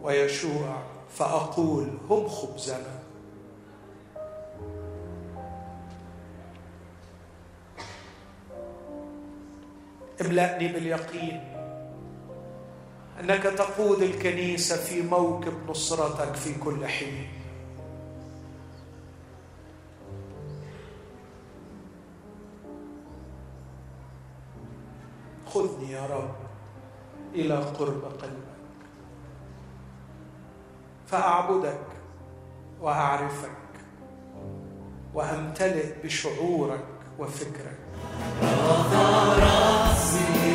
ويشوع 0.03 0.92
فأقول 1.15 1.89
هم 2.11 2.29
خبزنا. 2.29 3.03
املأني 10.21 10.69
باليقين 10.69 11.41
أنك 13.21 13.43
تقود 13.43 14.03
الكنيسه 14.03 14.77
في 14.77 15.03
موكب 15.03 15.71
نصرتك 15.71 16.35
في 16.35 16.55
كل 16.55 16.87
حين. 16.87 17.29
خذني 25.47 25.93
يا 25.93 26.07
رب 26.07 26.35
إلى 27.35 27.55
قرب 27.55 28.05
قلبك 28.05 28.52
فأعبدك 31.13 31.79
وأعرفك 32.81 33.51
وأمتلئ 35.15 35.87
بشعورك 36.05 36.85
وفكرك. 37.19 37.79
رأسي 39.39 40.53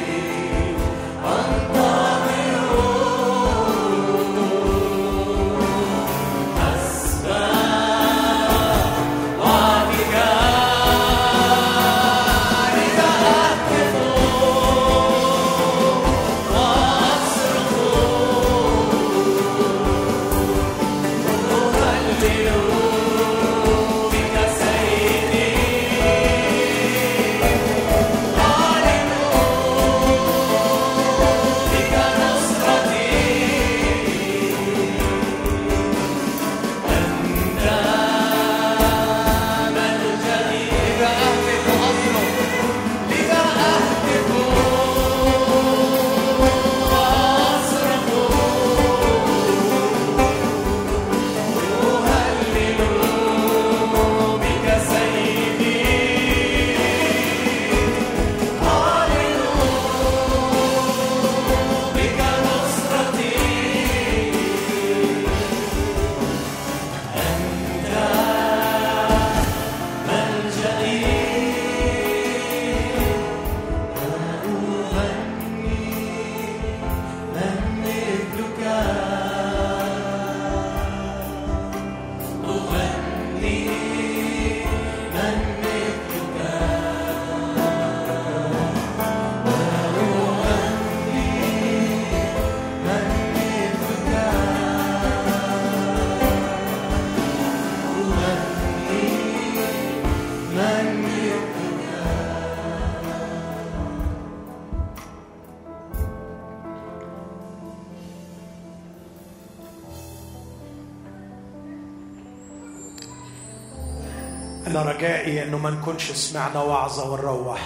رجائي 114.97 115.43
إنه 115.43 115.57
ما 115.57 115.69
نكونش 115.69 116.11
سمعنا 116.11 116.61
وعظة 116.61 117.11
ونروح. 117.11 117.61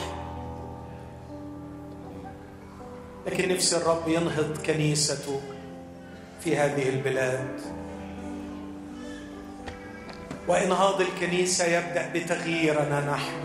لكن 3.28 3.54
نفسي 3.54 3.78
الرب 3.78 4.08
ينهض 4.08 4.58
كنيسته 4.66 5.42
في 6.44 6.58
هذه 6.58 6.90
البلاد. 6.90 7.60
وانهاض 10.48 11.02
الكنيسة 11.02 11.66
يبدأ 11.66 12.12
بتغييرنا 12.14 13.12
نحن. 13.12 13.44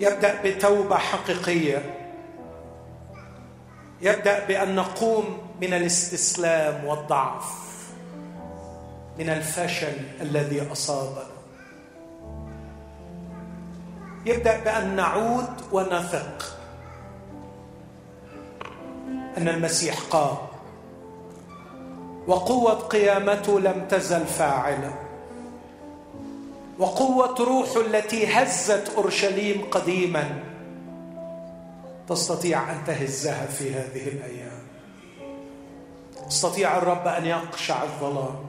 يبدأ 0.00 0.42
بتوبة 0.44 0.96
حقيقية. 0.96 1.82
يبدأ 4.00 4.46
بأن 4.46 4.74
نقوم 4.74 5.38
من 5.60 5.72
الاستسلام 5.74 6.84
والضعف. 6.84 7.44
من 9.18 9.28
الفشل 9.28 9.96
الذي 10.20 10.72
أصابنا. 10.72 11.35
يبدأ 14.26 14.60
بأن 14.60 14.96
نعود 14.96 15.48
ونثق 15.72 16.56
أن 19.38 19.48
المسيح 19.48 19.98
قام. 20.10 20.36
وقوة 22.26 22.74
قيامته 22.74 23.60
لم 23.60 23.86
تزل 23.88 24.26
فاعلة. 24.26 24.94
وقوة 26.78 27.34
روحه 27.40 27.80
التي 27.80 28.26
هزت 28.26 28.92
أورشليم 28.96 29.70
قديما 29.70 30.42
تستطيع 32.08 32.72
أن 32.72 32.84
تهزها 32.86 33.46
في 33.46 33.74
هذه 33.74 34.08
الأيام. 34.08 34.66
استطيع 36.28 36.78
الرب 36.78 37.06
أن 37.06 37.26
يقشع 37.26 37.82
الظلام. 37.82 38.46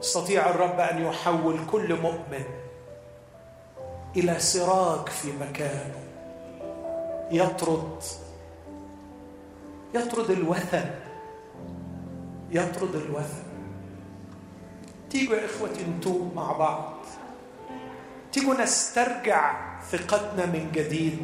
استطيع 0.00 0.50
الرب 0.50 0.80
أن 0.80 1.02
يحول 1.06 1.56
كل 1.72 2.00
مؤمن. 2.00 2.59
إلى 4.16 4.38
سراج 4.38 5.08
في 5.08 5.32
مكانه 5.32 5.94
يطرد. 7.30 8.02
يطرد 9.94 10.30
الوثن. 10.30 10.90
يطرد 12.50 12.94
الوثن. 12.94 13.42
تيجوا 15.10 15.36
يا 15.36 15.46
اخوتي 15.46 15.84
نتوب 15.84 16.32
مع 16.36 16.52
بعض. 16.52 16.94
تيجوا 18.32 18.62
نسترجع 18.62 19.54
ثقتنا 19.90 20.46
من 20.46 20.70
جديد 20.74 21.22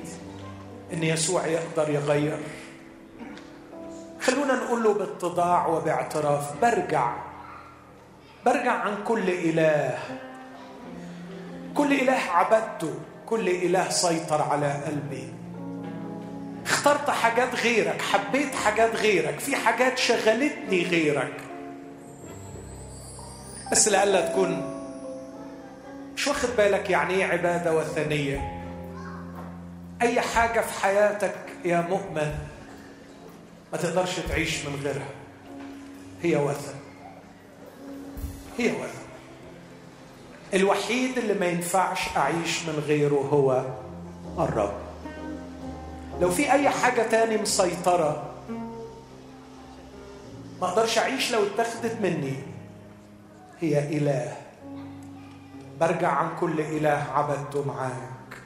إن 0.93 1.03
يسوع 1.03 1.47
يقدر 1.47 1.91
يغير. 1.91 2.39
خلونا 4.21 4.55
نقول 4.55 4.83
له 4.83 4.95
باتضاع 4.95 5.67
وباعتراف 5.67 6.61
برجع. 6.63 7.17
برجع 8.47 8.73
عن 8.73 9.05
كل 9.05 9.31
إله. 9.31 9.99
كل 11.77 11.93
إله 11.93 12.21
عبدته 12.31 12.95
كل 13.27 13.49
إله 13.49 13.91
سيطر 13.91 14.43
على 14.43 14.83
قلبي. 14.87 15.33
اخترت 16.67 17.11
حاجات 17.11 17.55
غيرك 17.55 18.03
حبيت 18.03 18.55
حاجات 18.55 18.97
غيرك 18.97 19.39
في 19.39 19.57
حاجات 19.57 19.99
شغلتني 19.99 20.83
غيرك. 20.83 21.41
بس 23.73 23.89
لألا 23.89 24.29
تكون 24.29 24.73
مش 26.17 26.29
واخد 26.29 26.49
بالك 26.57 26.91
يعني 26.91 27.15
إيه 27.15 27.25
عبادة 27.25 27.77
وثنية؟ 27.77 28.53
أي 30.03 30.21
حاجة 30.21 30.61
في 30.61 30.83
حياتك 30.83 31.37
يا 31.65 31.81
مؤمن 31.81 32.35
ما 33.73 33.79
تقدرش 33.79 34.21
تعيش 34.29 34.65
من 34.67 34.81
غيرها. 34.85 35.09
هي 36.23 36.37
وثن. 36.37 36.75
هي 38.59 38.71
وثن. 38.71 39.06
الوحيد 40.55 41.19
اللي 41.19 41.35
ما 41.35 41.47
ينفعش 41.47 42.17
أعيش 42.17 42.63
من 42.63 42.83
غيره 42.87 43.29
هو 43.33 43.65
الرب. 44.39 44.75
لو 46.21 46.31
في 46.31 46.53
أي 46.53 46.69
حاجة 46.71 47.03
تاني 47.03 47.37
مسيطره 47.37 48.33
ما 50.61 50.69
أقدرش 50.69 50.99
أعيش 50.99 51.33
لو 51.33 51.41
اتخذت 51.47 51.97
مني 52.03 52.37
هي 53.61 53.79
إله. 53.99 54.37
برجع 55.81 56.09
عن 56.09 56.29
كل 56.41 56.61
إله 56.61 57.07
عبدته 57.15 57.65
معاك. 57.65 58.39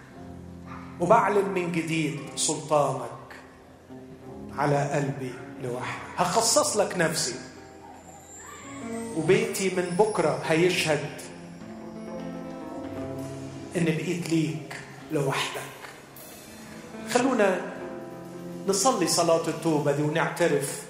وبعلن 1.01 1.49
من 1.49 1.73
جديد 1.73 2.21
سلطانك 2.37 3.11
على 4.53 4.91
قلبي 4.91 5.33
لوحدي. 5.63 5.99
هخصص 6.17 6.77
لك 6.77 6.99
نفسي. 6.99 7.35
وبيتي 9.17 9.75
من 9.77 9.97
بكرة 9.99 10.39
هيشهد 10.49 11.11
إن 13.77 13.85
بقيت 13.85 14.31
ليك 14.31 14.77
لوحدك. 15.13 15.61
خلونا 17.15 17.61
نصلي 18.69 19.07
صلاة 19.07 19.49
التوبة 19.49 19.93
دي 19.93 20.03
ونعترف 20.03 20.83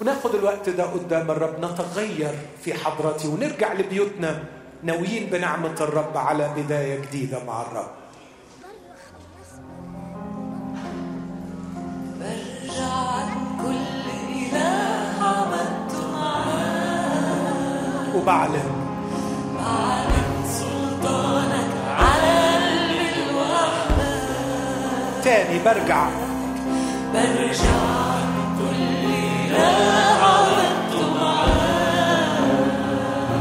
وناخد 0.00 0.34
الوقت 0.34 0.68
ده 0.68 0.84
قدام 0.84 1.30
الرب 1.30 1.64
نتغير 1.64 2.34
في 2.64 2.74
حضرته 2.74 3.28
ونرجع 3.28 3.72
لبيوتنا 3.72 4.44
ناويين 4.82 5.30
بنعمة 5.30 5.74
الرب 5.80 6.16
على 6.16 6.54
بداية 6.56 7.00
جديدة 7.00 7.44
مع 7.44 7.62
الرب. 7.62 7.90
برجع 12.20 13.24
كل 13.62 14.10
إله 14.34 15.24
عبدته 15.24 16.12
معاه 16.12 18.16
وبعلن 18.16 18.73
تاني 25.54 25.64
برجع. 25.64 26.06
برجع 27.14 27.78
عن 28.10 28.28
كل 28.58 29.54
عبدته 29.54 31.02
معاه 31.20 31.54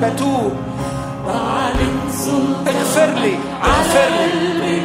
بتوب 0.01 0.53
بعلن 1.27 1.95
اغفر 2.67 3.11
لي 3.19 3.35
اغفر 3.63 4.09
لي. 4.61 4.79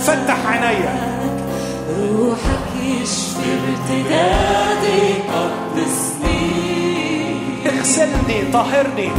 فتح 0.00 0.40
عينيا 0.46 0.94
روحك 1.98 2.68
يشفي 2.82 3.50
ارتدادي 3.68 5.02
قدسني. 5.34 6.44
اغسلني 7.66 8.38
طهرني. 8.52 9.10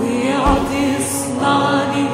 ويقعد 0.00 0.70
يصنعني 0.72 2.04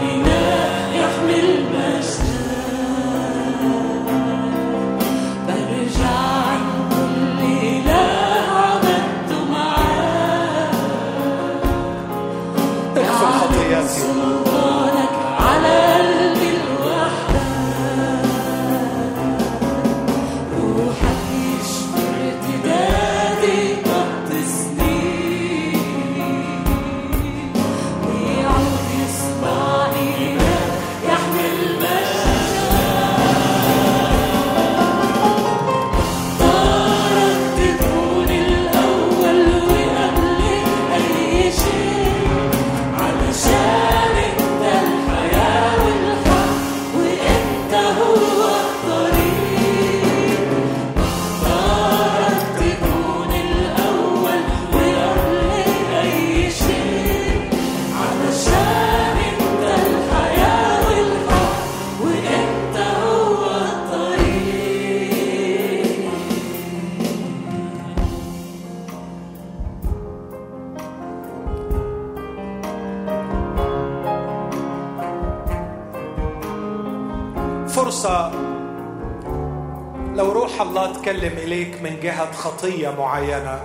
جهة 82.00 82.32
خطية 82.32 82.90
معينة. 82.90 83.60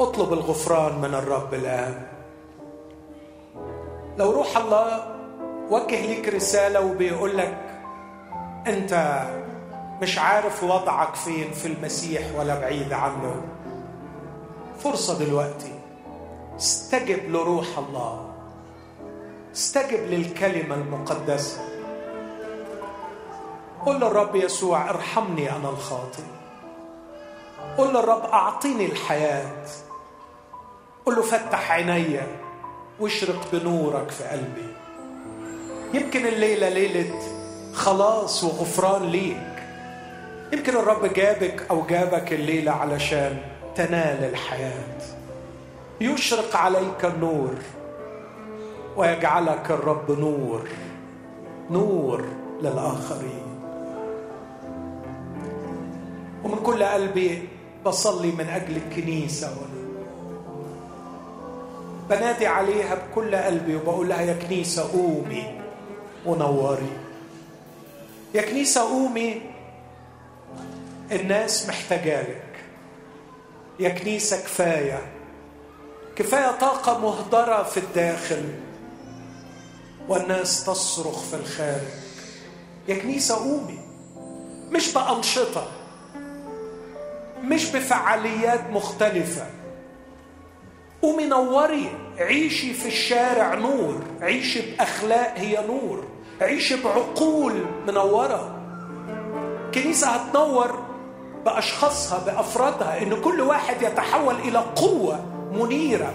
اطلب 0.00 0.32
الغفران 0.32 0.98
من 0.98 1.14
الرب 1.14 1.54
الآن. 1.54 2.06
لو 4.18 4.30
روح 4.32 4.56
الله 4.56 5.14
وجه 5.70 6.06
ليك 6.06 6.28
رسالة 6.28 6.80
وبيقول 6.80 7.38
لك 7.38 7.58
أنت 8.66 9.22
مش 10.02 10.18
عارف 10.18 10.64
وضعك 10.64 11.14
فين 11.14 11.50
في 11.50 11.68
المسيح 11.68 12.22
ولا 12.38 12.60
بعيد 12.60 12.92
عنه. 12.92 13.42
فرصة 14.78 15.18
دلوقتي. 15.18 15.72
استجب 16.56 17.30
لروح 17.30 17.66
الله. 17.78 18.30
استجب 19.54 20.00
للكلمة 20.00 20.74
المقدسة. 20.74 21.60
قل 23.86 23.96
للرب 23.96 24.36
يسوع 24.36 24.90
ارحمني 24.90 25.56
أنا 25.56 25.68
الخاطئ. 25.68 26.33
قل 27.78 27.88
للرب 27.88 28.22
أعطيني 28.22 28.86
الحياة. 28.86 29.66
قل 31.06 31.14
له 31.14 31.22
فتح 31.22 31.72
عيني 31.72 32.20
واشرق 33.00 33.52
بنورك 33.52 34.10
في 34.10 34.24
قلبي. 34.24 34.74
يمكن 35.94 36.26
الليلة 36.26 36.68
ليلة 36.68 37.20
خلاص 37.74 38.44
وغفران 38.44 39.02
ليك. 39.02 39.54
يمكن 40.52 40.76
الرب 40.76 41.06
جابك 41.06 41.66
أو 41.70 41.86
جابك 41.86 42.32
الليلة 42.32 42.72
علشان 42.72 43.38
تنال 43.74 44.24
الحياة. 44.24 45.00
يشرق 46.00 46.56
عليك 46.56 47.04
النور 47.04 47.54
ويجعلك 48.96 49.70
الرب 49.70 50.10
نور 50.10 50.68
نور 51.70 52.24
للآخرين. 52.62 53.44
ومن 56.44 56.58
كل 56.62 56.84
قلبي 56.84 57.48
بصلي 57.84 58.32
من 58.32 58.48
أجل 58.48 58.76
الكنيسة. 58.76 59.56
بنادي 62.10 62.46
عليها 62.46 62.94
بكل 62.94 63.36
قلبي 63.36 63.76
وبقول 63.76 64.08
لها 64.08 64.20
يا 64.20 64.34
كنيسة 64.34 64.92
قومي 64.92 65.60
ونوري. 66.26 66.90
يا 68.34 68.42
كنيسة 68.42 68.80
قومي 68.80 69.40
الناس 71.12 71.68
محتاجالك 71.68 72.44
يا 73.80 73.88
كنيسة 73.88 74.36
كفاية 74.36 75.12
كفاية 76.16 76.58
طاقة 76.58 76.98
مهدرة 76.98 77.62
في 77.62 77.76
الداخل 77.80 78.48
والناس 80.08 80.64
تصرخ 80.64 81.22
في 81.22 81.36
الخارج. 81.36 81.88
يا 82.88 82.94
كنيسة 82.94 83.34
قومي 83.34 83.78
مش 84.70 84.92
بأنشطة. 84.92 85.66
مش 87.44 87.72
بفعاليات 87.76 88.60
مختلفة. 88.70 89.46
قومي 91.02 91.24
نوري 91.26 91.88
عيشي 92.18 92.74
في 92.74 92.88
الشارع 92.88 93.54
نور 93.54 94.00
عيشي 94.20 94.60
بأخلاق 94.76 95.34
هي 95.36 95.66
نور 95.66 96.04
عيشي 96.40 96.82
بعقول 96.82 97.64
منورة. 97.86 98.60
كنيسة 99.74 100.08
هتنور 100.08 100.82
بأشخاصها 101.44 102.18
بأفرادها 102.18 103.02
إن 103.02 103.20
كل 103.20 103.40
واحد 103.40 103.82
يتحول 103.82 104.34
إلى 104.34 104.58
قوة 104.58 105.24
منيرة 105.52 106.14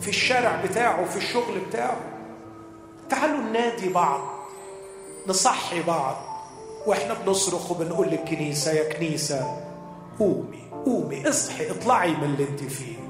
في 0.00 0.08
الشارع 0.08 0.62
بتاعه 0.64 1.04
في 1.04 1.16
الشغل 1.16 1.58
بتاعه. 1.68 1.96
تعالوا 3.10 3.38
ننادي 3.38 3.88
بعض 3.88 4.20
نصحي 5.26 5.82
بعض 5.82 6.16
وإحنا 6.86 7.14
بنصرخ 7.14 7.70
وبنقول 7.70 8.08
للكنيسة 8.08 8.72
يا 8.72 8.92
كنيسة 8.92 9.67
قومي 10.18 10.58
قومي 10.84 11.28
اصحي 11.28 11.70
اطلعي 11.70 12.10
من 12.10 12.24
اللي 12.24 12.48
انت 12.48 12.60
فيه. 12.60 13.07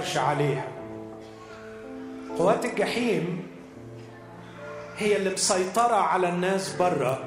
وما 0.00 0.06
تقدرش 0.06 0.16
عليها. 0.16 0.64
قوات 2.38 2.64
الجحيم 2.64 3.46
هي 4.98 5.16
اللي 5.16 5.30
مسيطرة 5.30 5.94
على 5.94 6.28
الناس 6.28 6.76
بره 6.76 7.18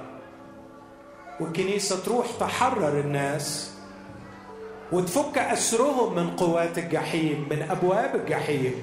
والكنيسة 1.40 2.04
تروح 2.04 2.28
تحرر 2.40 3.00
الناس 3.00 3.74
وتفك 4.92 5.38
أسرهم 5.38 6.16
من 6.16 6.36
قوات 6.36 6.78
الجحيم 6.78 7.48
من 7.50 7.62
أبواب 7.62 8.16
الجحيم. 8.16 8.74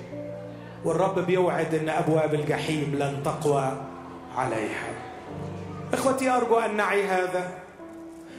والرب 0.84 1.18
بيوعد 1.18 1.74
إن 1.74 1.88
أبواب 1.88 2.34
الجحيم 2.34 2.94
لن 2.98 3.22
تقوى 3.24 3.72
عليها. 4.36 4.92
إخوتي 5.92 6.30
أرجو 6.30 6.58
أن 6.58 6.76
نعي 6.76 7.06
هذا. 7.06 7.52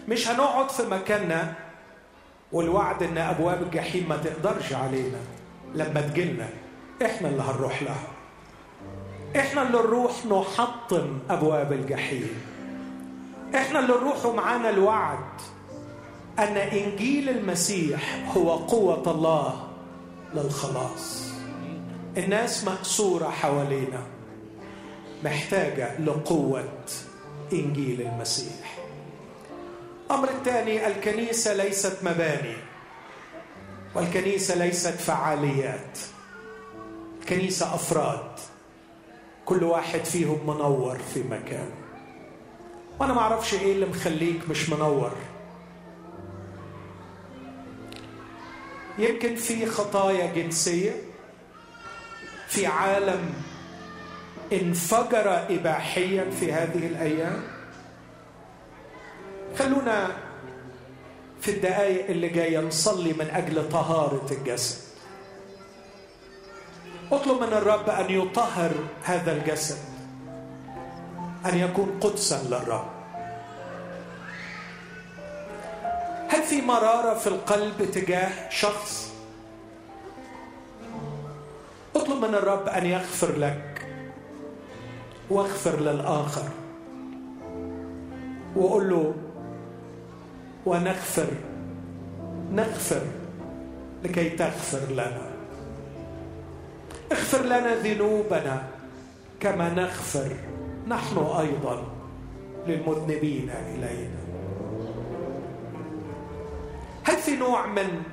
مش 0.07 0.27
هنقعد 0.27 0.69
في 0.69 0.83
مكاننا 0.83 1.53
والوعد 2.51 3.03
إن 3.03 3.17
أبواب 3.17 3.61
الجحيم 3.61 4.09
ما 4.09 4.17
تقدرش 4.17 4.73
علينا. 4.73 5.40
لما 5.75 6.01
تجيلنا 6.01 6.49
إحنا 7.05 7.27
اللي 7.29 7.41
هنروح 7.41 7.83
لها. 7.83 8.07
إحنا 9.39 9.61
اللي 9.61 9.77
نروح 9.77 10.25
نحطم 10.25 11.19
أبواب 11.29 11.73
الجحيم. 11.73 12.29
إحنا 13.55 13.79
اللي 13.79 13.93
نروح 13.93 14.25
ومعانا 14.25 14.69
الوعد 14.69 15.25
أن 16.39 16.57
إنجيل 16.57 17.29
المسيح 17.29 18.31
هو 18.37 18.51
قوة 18.55 19.11
الله 19.11 19.67
للخلاص. 20.35 21.31
الناس 22.17 22.63
مأسورة 22.63 23.29
حوالينا 23.29 24.03
محتاجة 25.23 25.99
لقوة 25.99 26.63
إنجيل 27.53 28.01
المسيح. 28.01 28.77
الأمر 30.05 30.29
الثاني 30.29 30.87
الكنيسة 30.87 31.53
ليست 31.53 31.97
مباني. 32.03 32.55
والكنيسة 33.95 34.55
ليست 34.55 34.93
فعاليات. 34.93 35.99
الكنيسة 37.21 37.75
أفراد. 37.75 38.39
كل 39.45 39.63
واحد 39.63 40.05
فيهم 40.05 40.39
منور 40.43 40.97
في 41.13 41.23
مكان. 41.23 41.69
وأنا 42.99 43.13
ما 43.13 43.21
أعرفش 43.21 43.53
إيه 43.53 43.71
اللي 43.73 43.85
مخليك 43.85 44.49
مش 44.49 44.69
منور. 44.69 45.11
يمكن 48.97 49.35
في 49.35 49.65
خطايا 49.65 50.33
جنسية. 50.33 50.91
في 52.47 52.65
عالم 52.65 53.33
انفجر 54.53 55.45
اباحيا 55.49 56.29
في 56.31 56.53
هذه 56.53 56.87
الأيام. 56.87 57.43
خلونا 59.59 60.17
في 61.41 61.51
الدقائق 61.51 62.09
اللي 62.09 62.29
جاية 62.29 62.59
نصلي 62.59 63.13
من 63.13 63.29
أجل 63.29 63.69
طهارة 63.69 64.25
الجسد. 64.31 64.77
اطلب 67.11 67.41
من 67.43 67.53
الرب 67.53 67.89
أن 67.89 68.09
يطهر 68.09 68.71
هذا 69.03 69.31
الجسد 69.31 69.77
أن 71.45 71.57
يكون 71.57 71.99
قدسا 72.01 72.43
للرب. 72.43 72.87
هل 76.29 76.43
في 76.43 76.61
مرارة 76.61 77.13
في 77.13 77.27
القلب 77.27 77.91
تجاه 77.91 78.49
شخص؟ 78.49 79.11
اطلب 81.95 82.17
من 82.17 82.35
الرب 82.35 82.67
أن 82.67 82.85
يغفر 82.85 83.37
لك 83.37 83.87
واغفر 85.29 85.79
للآخر 85.79 86.49
وقول 88.55 88.89
له 88.89 89.13
ونغفر 90.65 91.27
نغفر 92.51 93.01
لكي 94.03 94.29
تغفر 94.29 94.93
لنا. 94.93 95.31
اغفر 97.11 97.45
لنا 97.45 97.75
ذنوبنا 97.75 98.63
كما 99.39 99.69
نغفر 99.69 100.35
نحن 100.87 101.17
أيضا 101.17 101.83
للمذنبين 102.67 103.49
إلينا. 103.49 104.21
هل 107.03 107.17
في 107.17 107.35
نوع 107.35 107.65
من 107.67 108.03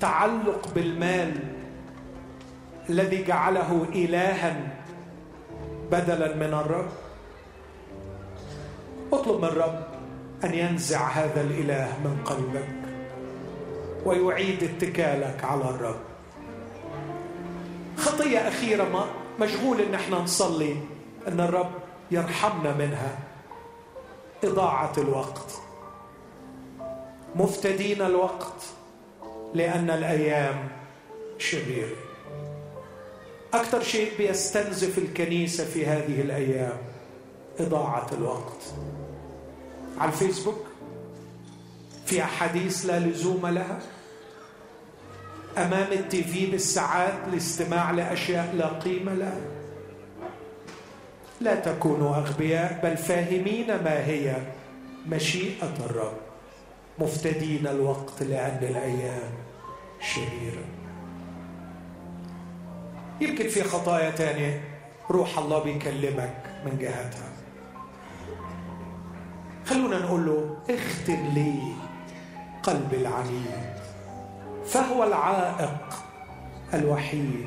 تعلق 0.00 0.68
بالمال 0.74 1.34
الذي 2.90 3.24
جعله 3.24 3.86
الها 3.94 4.56
بدلا 5.90 6.36
من 6.36 6.54
الرب. 6.54 6.88
اطلب 9.12 9.36
من 9.36 9.44
الرب 9.44 9.91
أن 10.44 10.54
ينزع 10.54 11.08
هذا 11.08 11.40
الإله 11.40 11.98
من 12.04 12.24
قلبك 12.24 12.68
ويعيد 14.04 14.62
اتكالك 14.62 15.44
على 15.44 15.64
الرب. 15.64 16.00
خطية 17.96 18.38
أخيرة 18.38 18.84
ما 18.84 19.04
مشغول 19.40 19.80
إن 19.80 19.94
إحنا 19.94 20.18
نصلي 20.18 20.76
إن 21.28 21.40
الرب 21.40 21.70
يرحمنا 22.10 22.74
منها. 22.76 23.18
إضاعة 24.44 24.92
الوقت. 24.98 25.52
مفتدين 27.36 28.02
الوقت 28.02 28.62
لأن 29.54 29.90
الأيام 29.90 30.68
شريرة. 31.38 31.96
أكثر 33.54 33.82
شيء 33.82 34.12
بيستنزف 34.18 34.98
الكنيسة 34.98 35.64
في 35.64 35.86
هذه 35.86 36.20
الأيام 36.20 36.78
إضاعة 37.60 38.06
الوقت. 38.12 38.74
على 39.98 40.12
الفيسبوك 40.12 40.66
في 42.06 42.22
أحاديث 42.22 42.86
لا 42.86 42.98
لزوم 42.98 43.46
لها 43.46 43.78
أمام 45.58 45.92
التيفي 45.92 46.46
بالساعات 46.46 47.14
لاستماع 47.32 47.90
لأشياء 47.90 48.54
لا 48.54 48.66
قيمة 48.66 49.14
لها. 49.14 49.40
لا 51.40 51.54
تكونوا 51.54 52.16
أغبياء 52.16 52.80
بل 52.82 52.96
فاهمين 52.96 53.66
ما 53.66 54.06
هي 54.06 54.36
مشيئة 55.06 55.74
الرب. 55.80 56.16
مفتدين 56.98 57.66
الوقت 57.66 58.22
لأن 58.22 58.58
الأيام 58.62 59.32
شريرة. 60.00 60.64
يمكن 63.20 63.48
في 63.48 63.62
خطايا 63.62 64.10
تانية 64.10 64.64
روح 65.10 65.38
الله 65.38 65.58
بيكلمك 65.62 66.34
من 66.66 66.78
جهتها. 66.80 67.31
خلونا 69.66 69.98
نقول 69.98 70.26
له 70.26 70.56
اختم 70.74 71.26
لي 71.34 71.54
قلب 72.62 72.94
العنيد 72.94 73.72
فهو 74.66 75.04
العائق 75.04 75.78
الوحيد. 76.74 77.46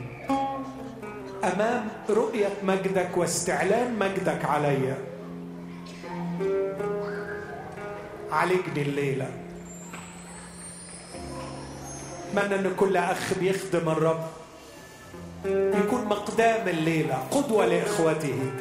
أمام 1.44 1.88
رؤية 2.10 2.50
مجدك 2.64 3.18
واستعلان 3.18 4.00
مجدك 4.00 4.46
علي. 4.46 4.94
عالجني 8.32 8.82
الليلة. 8.82 9.30
اتمنى 12.34 12.56
أن 12.56 12.74
كل 12.78 12.98
أخ 12.98 13.34
بيخدم 13.40 13.90
الرب. 13.90 14.26
يكون 15.46 16.06
مقدام 16.06 16.68
الليلة 16.68 17.16
قدوة 17.32 17.66
لإخوته 17.66 18.52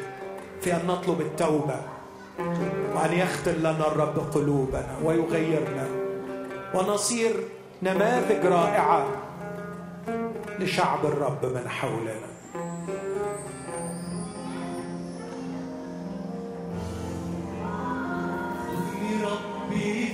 في 0.61 0.75
أن 0.75 0.87
نطلب 0.87 1.21
التوبة. 1.21 1.94
وأن 2.95 3.13
يختل 3.13 3.59
لنا 3.59 3.87
الرب 3.87 4.17
قلوبنا 4.33 4.95
ويغيرنا. 5.03 5.87
ونصير 6.73 7.33
نماذج 7.83 8.45
رائعة 8.45 9.05
لشعب 10.59 11.05
الرب 11.05 11.45
من 11.45 11.69
حولنا. 11.69 12.35
ربي 19.25 20.04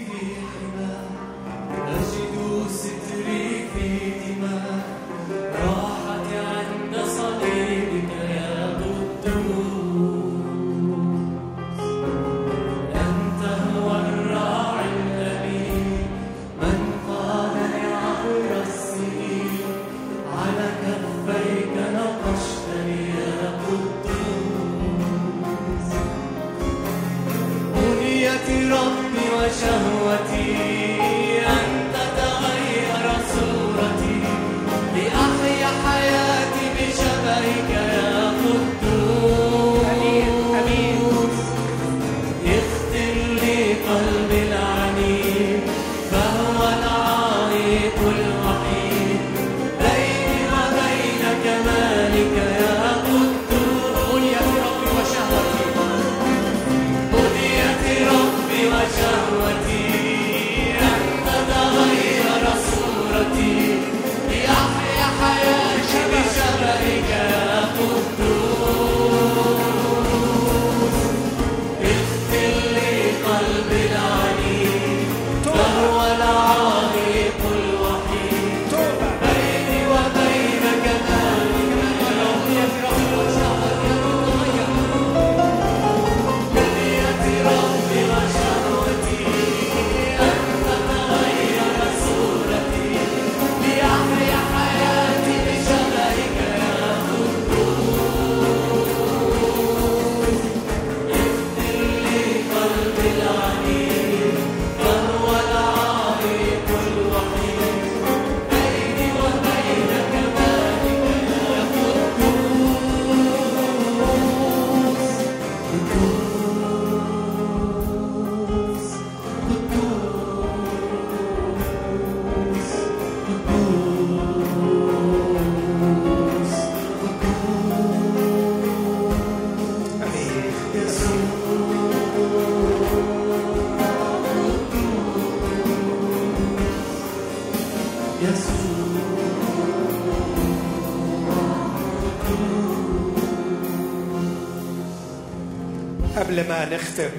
نختم. 146.66 147.10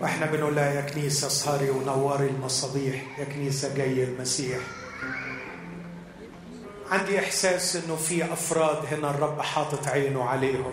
وإحنا 0.00 0.26
بنقول 0.26 0.56
لها 0.56 0.72
يا 0.72 0.80
كنيسة 0.80 1.26
اسهري 1.26 1.70
ونوري 1.70 2.26
المصابيح 2.26 3.18
يا 3.18 3.24
كنيسة 3.24 3.74
جاي 3.76 4.04
المسيح. 4.04 4.58
عندي 6.90 7.18
إحساس 7.18 7.76
إنه 7.76 7.96
في 7.96 8.24
أفراد 8.24 8.94
هنا 8.94 9.10
الرب 9.10 9.40
حاطط 9.40 9.88
عينه 9.88 10.24
عليهم 10.24 10.72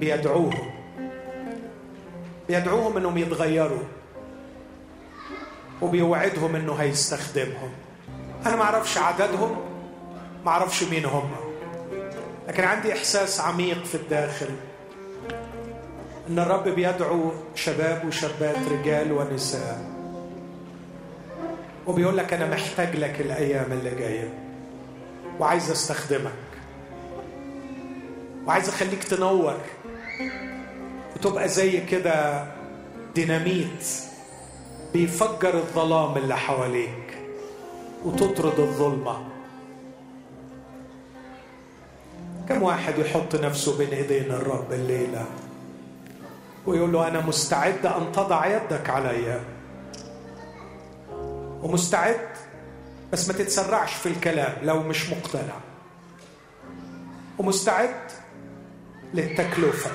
بيدعوهم. 0.00 0.70
بيدعوهم 2.48 2.96
إنهم 2.96 3.18
يتغيروا 3.18 3.82
وبيوعدهم 5.82 6.56
إنه 6.56 6.72
هيستخدمهم. 6.74 7.70
أنا 8.46 8.56
ما 8.56 8.62
أعرفش 8.62 8.98
عددهم 8.98 9.56
ما 10.44 10.50
أعرفش 10.50 10.82
مين 10.82 11.04
هم. 11.04 11.30
لكن 12.48 12.64
عندي 12.64 12.92
إحساس 12.92 13.40
عميق 13.40 13.84
في 13.84 13.94
الداخل. 13.94 14.48
إن 16.30 16.38
الرب 16.38 16.68
بيدعو 16.68 17.32
شباب 17.54 18.04
وشابات 18.06 18.56
رجال 18.70 19.12
ونساء. 19.12 19.84
وبيقول 21.86 22.16
لك 22.16 22.32
أنا 22.32 22.50
محتاج 22.50 22.96
لك 22.96 23.20
الأيام 23.20 23.72
اللي 23.72 23.90
جاية. 23.90 24.34
وعايز 25.40 25.70
أستخدمك. 25.70 26.32
وعايز 28.46 28.68
أخليك 28.68 29.04
تنور. 29.04 29.56
وتبقى 31.16 31.48
زي 31.48 31.80
كده 31.80 32.46
ديناميت. 33.14 33.86
بيفجر 34.92 35.54
الظلام 35.54 36.16
اللي 36.16 36.36
حواليك. 36.36 37.18
وتطرد 38.04 38.60
الظلمة. 38.60 39.24
كم 42.48 42.62
واحد 42.62 42.98
يحط 42.98 43.34
نفسه 43.34 43.78
بين 43.78 43.88
إيدين 43.88 44.30
الرب 44.30 44.72
الليلة؟ 44.72 45.24
ويقول 46.68 46.92
له 46.92 47.08
أنا 47.08 47.20
مستعد 47.26 47.86
أن 47.86 48.12
تضع 48.12 48.46
يدك 48.46 48.90
عليا 48.90 49.40
ومستعد 51.62 52.28
بس 53.12 53.28
ما 53.28 53.34
تتسرعش 53.34 53.94
في 53.94 54.06
الكلام 54.06 54.52
لو 54.62 54.82
مش 54.82 55.10
مقتنع. 55.10 55.54
ومستعد 57.38 58.00
للتكلفة. 59.14 59.90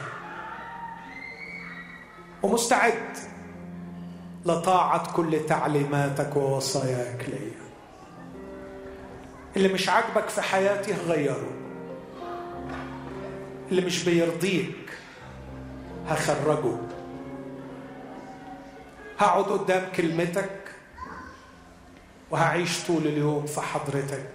ومستعد 2.43 3.17
لطاعة 4.45 5.13
كل 5.13 5.45
تعليماتك 5.45 6.35
ووصاياك 6.35 7.25
لي 7.29 7.51
اللي 9.55 9.73
مش 9.73 9.89
عاجبك 9.89 10.29
في 10.29 10.41
حياتي 10.41 10.93
غيره. 10.93 11.51
اللي 13.71 13.81
مش 13.81 14.03
بيرضيك. 14.03 15.02
هخرجه. 16.07 16.77
هقعد 19.19 19.43
قدام 19.43 19.91
كلمتك 19.95 20.59
وهعيش 22.31 22.87
طول 22.87 23.07
اليوم 23.07 23.45
في 23.45 23.61
حضرتك. 23.61 24.29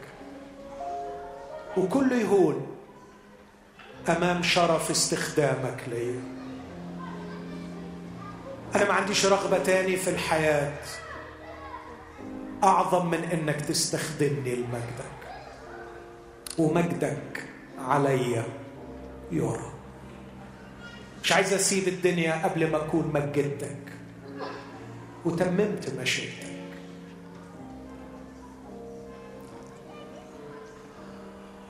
وكل 1.77 2.13
يهون 2.13 2.67
أمام 4.09 4.43
شرف 4.43 4.91
استخدامك 4.91 5.85
ليا. 5.89 6.21
أنا 8.75 8.89
ما 8.89 8.95
عنديش 8.95 9.27
رغبة 9.27 9.59
تاني 9.59 9.97
في 9.97 10.11
الحياة 10.11 10.73
أعظم 12.65 13.07
من 13.07 13.25
إنك 13.25 13.61
تستخدمني 13.61 14.55
لمجدك. 14.55 15.19
ومجدك 16.59 17.45
عليا 17.79 18.45
يرى 19.31 19.68
مش 21.23 21.33
عايز 21.33 21.53
أسيب 21.53 21.89
الدنيا 21.89 22.45
قبل 22.49 22.71
ما 22.71 22.77
أكون 22.77 23.11
مجدتك. 23.15 23.93
وتممت 25.25 25.95
مشيئتك. 26.01 26.49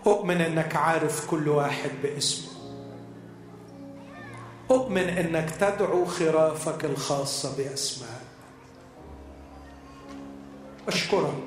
أؤمن 0.07 0.41
إنك 0.41 0.77
عارف 0.77 1.31
كل 1.31 1.49
واحد 1.49 1.91
باسمه. 2.03 2.49
أؤمن 4.71 5.09
إنك 5.09 5.51
تدعو 5.51 6.05
خرافك 6.05 6.85
الخاصة 6.85 7.57
باسماء 7.57 8.21
أشكرك 10.89 11.45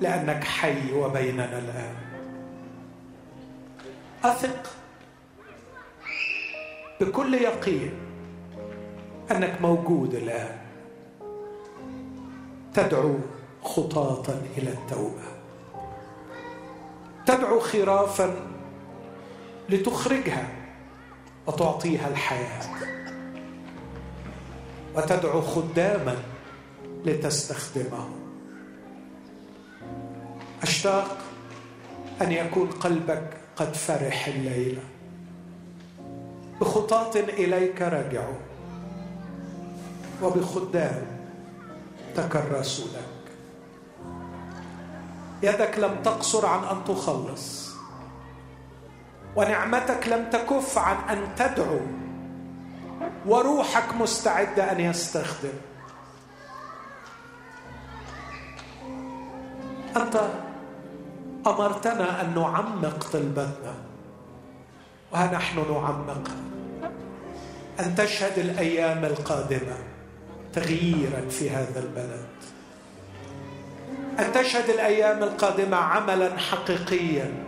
لأنك 0.00 0.44
حي 0.44 0.92
وبيننا 0.92 1.58
الآن. 1.58 1.94
أثق 4.24 4.81
بكل 7.02 7.34
يقين 7.34 7.92
أنك 9.30 9.60
موجود 9.60 10.14
الآن. 10.14 10.58
تدعو 12.74 13.14
خطاطا 13.62 14.42
إلى 14.58 14.70
التوبة. 14.70 15.22
تدعو 17.26 17.60
خرافا 17.60 18.36
لتخرجها 19.68 20.48
وتعطيها 21.46 22.08
الحياة. 22.08 22.62
وتدعو 24.96 25.40
خداما 25.40 26.16
لتستخدمهم 27.04 28.12
أشتاق 30.62 31.18
أن 32.22 32.32
يكون 32.32 32.70
قلبك 32.70 33.36
قد 33.56 33.74
فرح 33.74 34.26
الليلة. 34.26 34.82
بخطاة 36.62 37.20
إليك 37.20 37.82
رجعوا 37.82 38.38
وبخدام 40.22 41.06
تكرسوا 42.16 42.86
لك 42.86 43.32
يدك 45.42 45.78
لم 45.78 46.02
تقصر 46.04 46.46
عن 46.46 46.64
أن 46.64 46.84
تخلص. 46.84 47.72
ونعمتك 49.36 50.08
لم 50.08 50.30
تكف 50.30 50.78
عن 50.78 50.96
أن 51.08 51.34
تدعو. 51.36 51.80
وروحك 53.26 53.94
مستعد 53.94 54.60
أن 54.60 54.80
يستخدم. 54.80 55.58
أنت 59.96 60.30
أمرتنا 61.46 62.20
أن 62.20 62.34
نعمق 62.34 63.04
طلبتنا. 63.12 63.91
وها 65.12 65.32
نحن 65.34 65.56
نعمقها 65.56 66.42
أن 67.80 67.94
تشهد 67.94 68.38
الأيام 68.38 69.04
القادمة 69.04 69.76
تغييرا 70.52 71.28
في 71.30 71.50
هذا 71.50 71.80
البلد. 71.80 72.26
أن 74.18 74.32
تشهد 74.32 74.70
الأيام 74.70 75.22
القادمة 75.22 75.76
عملا 75.76 76.38
حقيقيا. 76.38 77.44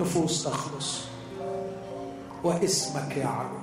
نفوس 0.00 0.44
تخلص. 0.44 1.04
واسمك 2.44 3.16
يعلو 3.16 3.58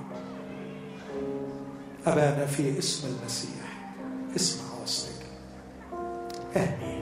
أبانا 2.07 2.45
في 2.45 2.79
اسم 2.79 3.07
المسيح. 3.07 3.91
اسمع 4.35 4.81
وصلك 4.83 5.25
آمين. 6.55 6.96